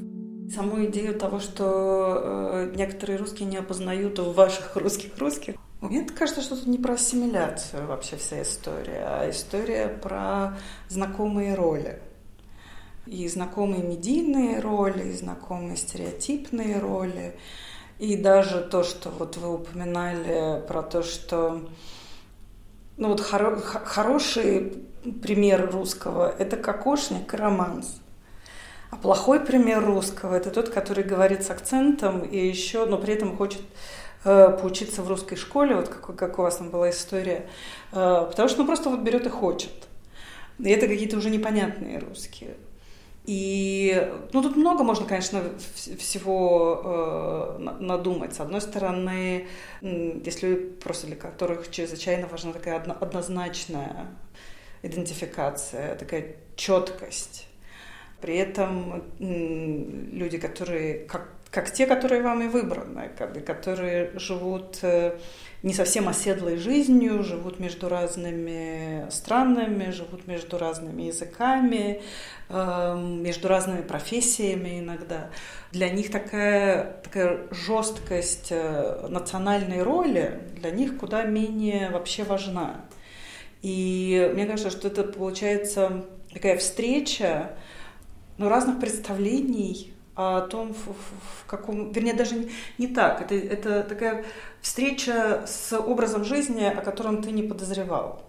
Саму 0.52 0.86
идею 0.86 1.18
того, 1.18 1.40
что 1.40 2.20
э, 2.22 2.74
некоторые 2.76 3.18
русские 3.18 3.48
не 3.48 3.58
опознают 3.58 4.20
в 4.20 4.34
ваших 4.34 4.76
русских 4.76 5.18
русских, 5.18 5.56
мне 5.82 6.04
кажется, 6.06 6.42
что 6.42 6.56
это 6.56 6.70
не 6.70 6.78
про 6.78 6.94
ассимиляцию 6.94 7.88
вообще 7.88 8.16
вся 8.16 8.42
история, 8.42 9.06
а 9.06 9.30
история 9.30 9.88
про 9.88 10.58
знакомые 10.90 11.56
роли. 11.56 12.02
И 13.06 13.28
знакомые 13.28 13.84
медийные 13.84 14.60
роли, 14.60 15.10
и 15.10 15.14
знакомые 15.14 15.76
стереотипные 15.76 16.80
роли. 16.80 17.38
И 18.00 18.16
даже 18.16 18.62
то, 18.62 18.84
что 18.84 19.10
вот 19.10 19.38
вы 19.38 19.54
упоминали 19.54 20.66
про 20.68 20.84
то, 20.84 21.04
что 21.04 21.68
ну 22.98 23.10
вот 23.10 23.20
хоро- 23.20 23.60
хороший 23.60 24.86
пример 25.22 25.70
русского– 25.72 26.34
это 26.40 26.58
кокошник 26.58 27.34
и 27.34 27.38
романс. 27.38 28.00
А 28.94 28.96
плохой 28.96 29.40
пример 29.40 29.84
русского– 29.84 30.36
это 30.38 30.52
тот, 30.52 30.70
который 30.70 31.04
говорит 31.04 31.44
с 31.44 31.50
акцентом 31.50 32.22
и 32.22 32.38
еще, 32.38 32.86
но 32.86 32.98
при 32.98 33.16
этом 33.16 33.36
хочет 33.36 33.62
Э, 34.26 34.58
поучиться 34.58 35.02
в 35.02 35.10
русской 35.10 35.36
школе, 35.36 35.76
вот 35.76 35.90
как, 35.90 36.16
как 36.16 36.40
у 36.40 36.44
вас 36.44 36.56
там 36.56 36.70
была 36.70 36.90
история, 36.92 37.50
э, 37.92 38.26
потому 38.30 38.48
что 38.48 38.62
ну 38.62 38.66
просто 38.66 38.90
вот 38.90 39.02
берет 39.02 39.26
и 39.26 39.30
хочет. 39.30 39.90
И 40.60 40.70
это 40.70 40.88
какие-то 40.88 41.18
уже 41.18 41.30
непонятные 41.30 42.00
русские. 42.00 42.56
И 43.26 44.10
ну, 44.32 44.42
тут 44.42 44.56
много 44.56 44.84
можно, 44.84 45.06
конечно, 45.06 45.44
всего 45.98 46.82
э, 46.86 47.58
надумать. 47.82 48.34
С 48.34 48.40
одной 48.40 48.62
стороны, 48.62 49.48
если 49.82 50.56
просто 50.56 51.08
для 51.08 51.16
которых 51.18 51.70
чрезвычайно 51.70 52.28
важна 52.28 52.54
такая 52.54 52.78
одно, 52.78 52.96
однозначная 53.00 54.08
идентификация, 54.84 55.96
такая 55.96 56.38
четкость. 56.56 57.48
При 58.24 58.38
этом 58.38 59.04
люди, 59.20 60.38
которые 60.38 61.00
как 61.00 61.30
как 61.52 61.72
те, 61.72 61.86
которые 61.86 62.24
вам 62.24 62.42
и 62.42 62.48
выбраны, 62.48 63.10
которые 63.46 64.12
живут 64.18 64.80
э, 64.82 65.20
не 65.62 65.72
совсем 65.72 66.10
оседлой 66.10 66.58
жизнью, 66.58 67.24
живут 67.24 67.60
между 67.60 67.90
разными 67.90 69.08
странами, 69.12 69.92
живут 69.92 70.26
между 70.26 70.58
разными 70.58 71.04
языками, 71.04 72.02
эм, 72.50 73.22
между 73.22 73.50
разными 73.50 73.84
профессиями 73.84 74.80
иногда. 74.80 75.30
Для 75.72 75.92
них 75.92 76.10
такая, 76.10 77.00
такая 77.04 77.42
жесткость 77.52 78.48
э, 78.50 79.06
национальной 79.08 79.84
роли 79.84 80.40
для 80.56 80.72
них 80.72 80.98
куда 80.98 81.22
менее 81.22 81.92
вообще 81.92 82.24
важна. 82.24 82.84
И 83.62 84.32
мне 84.34 84.48
кажется, 84.48 84.72
что 84.72 84.88
это 84.88 85.04
получается 85.04 86.04
такая 86.34 86.58
встреча 86.58 87.52
ну, 88.38 88.50
разных 88.50 88.80
представлений 88.80 89.94
о 90.16 90.42
том, 90.42 90.74
в, 90.74 90.88
в 90.88 91.46
каком... 91.48 91.92
Вернее, 91.92 92.14
даже 92.14 92.36
не, 92.36 92.52
не 92.78 92.88
так. 92.88 93.22
Это, 93.22 93.36
это 93.36 93.84
такая 93.84 94.26
встреча 94.62 95.44
с 95.48 95.78
образом 95.78 96.24
жизни, 96.24 96.64
о 96.64 96.82
котором 96.82 97.24
ты 97.24 97.32
не 97.32 97.44
подозревал. 97.44 98.24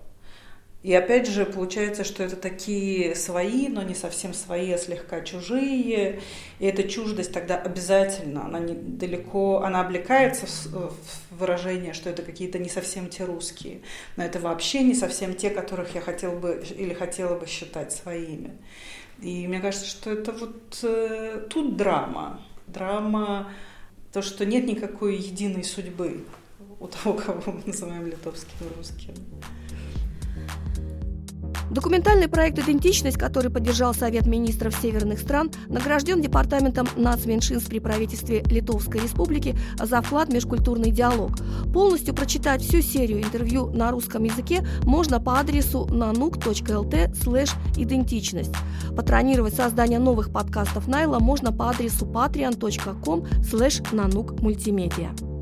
И 0.85 0.93
опять 0.93 1.27
же, 1.27 1.47
получается, 1.47 2.05
что 2.05 2.23
это 2.23 2.37
такие 2.37 3.15
свои, 3.15 3.69
но 3.69 3.83
не 3.83 3.95
совсем 3.95 4.35
свои, 4.35 4.71
а 4.71 4.77
слегка 4.77 5.23
чужие. 5.23 6.21
И 6.59 6.67
эта 6.67 6.87
чуждость 6.87 7.33
тогда 7.33 7.57
обязательно, 7.57 8.45
она 8.45 8.59
недалеко, 8.59 9.63
она 9.63 9.81
облекается 9.81 10.47
в, 10.47 10.91
в 10.93 10.95
выражение, 11.31 11.95
что 11.95 12.11
это 12.11 12.21
какие-то 12.21 12.59
не 12.59 12.69
совсем 12.69 13.09
те 13.09 13.25
русские. 13.25 13.81
Но 14.17 14.25
это 14.25 14.39
вообще 14.41 14.83
не 14.83 14.93
совсем 14.93 15.35
те, 15.35 15.49
которых 15.49 15.95
я 15.95 16.03
хотел 16.03 16.33
бы 16.33 16.63
или 16.77 16.93
хотела 16.93 17.39
бы 17.39 17.47
считать 17.47 17.91
своими. 17.91 18.51
И 19.21 19.47
мне 19.47 19.61
кажется, 19.61 19.87
что 19.87 20.11
это 20.11 20.33
вот 20.33 20.79
э, 20.83 21.47
тут 21.49 21.77
драма. 21.77 22.41
Драма, 22.67 23.51
то, 24.13 24.23
что 24.23 24.45
нет 24.45 24.65
никакой 24.65 25.17
единой 25.17 25.65
судьбы 25.65 26.25
у 26.81 26.87
того, 26.87 27.15
кого 27.27 27.53
мы 27.53 27.63
называем 27.67 28.07
литовским 28.07 28.67
русским. 28.77 29.15
Документальный 31.71 32.29
проект 32.29 32.59
«Идентичность», 32.59 33.19
который 33.19 33.51
поддержал 33.51 33.95
Совет 33.95 34.27
министров 34.27 34.75
северных 34.81 35.19
стран, 35.19 35.51
награжден 35.69 36.21
Департаментом 36.21 36.89
нацменьшинств 36.97 37.69
при 37.69 37.79
правительстве 37.79 38.43
Литовской 38.47 39.01
Республики 39.01 39.57
за 39.83 40.01
вклад 40.03 40.29
в 40.29 40.33
межкультурный 40.33 40.91
диалог. 40.91 41.33
Полностью 41.73 42.15
прочитать 42.15 42.63
всю 42.63 42.81
серию 42.81 43.23
интервью 43.23 43.71
на 43.71 43.91
русском 43.91 44.25
языке 44.25 44.67
можно 44.83 45.21
по 45.21 45.39
адресу 45.39 45.87
nanuk.lt 45.91 47.11
идентичность. 47.77 48.55
Патронировать 48.97 49.55
создание 49.55 49.99
новых 49.99 50.31
подкастов 50.31 50.87
Найла 50.87 51.19
можно 51.19 51.53
по 51.53 51.71
адресу 51.71 52.07
patreon.com 52.07 53.25
nanuk 53.93 54.41
multimedia. 54.41 55.34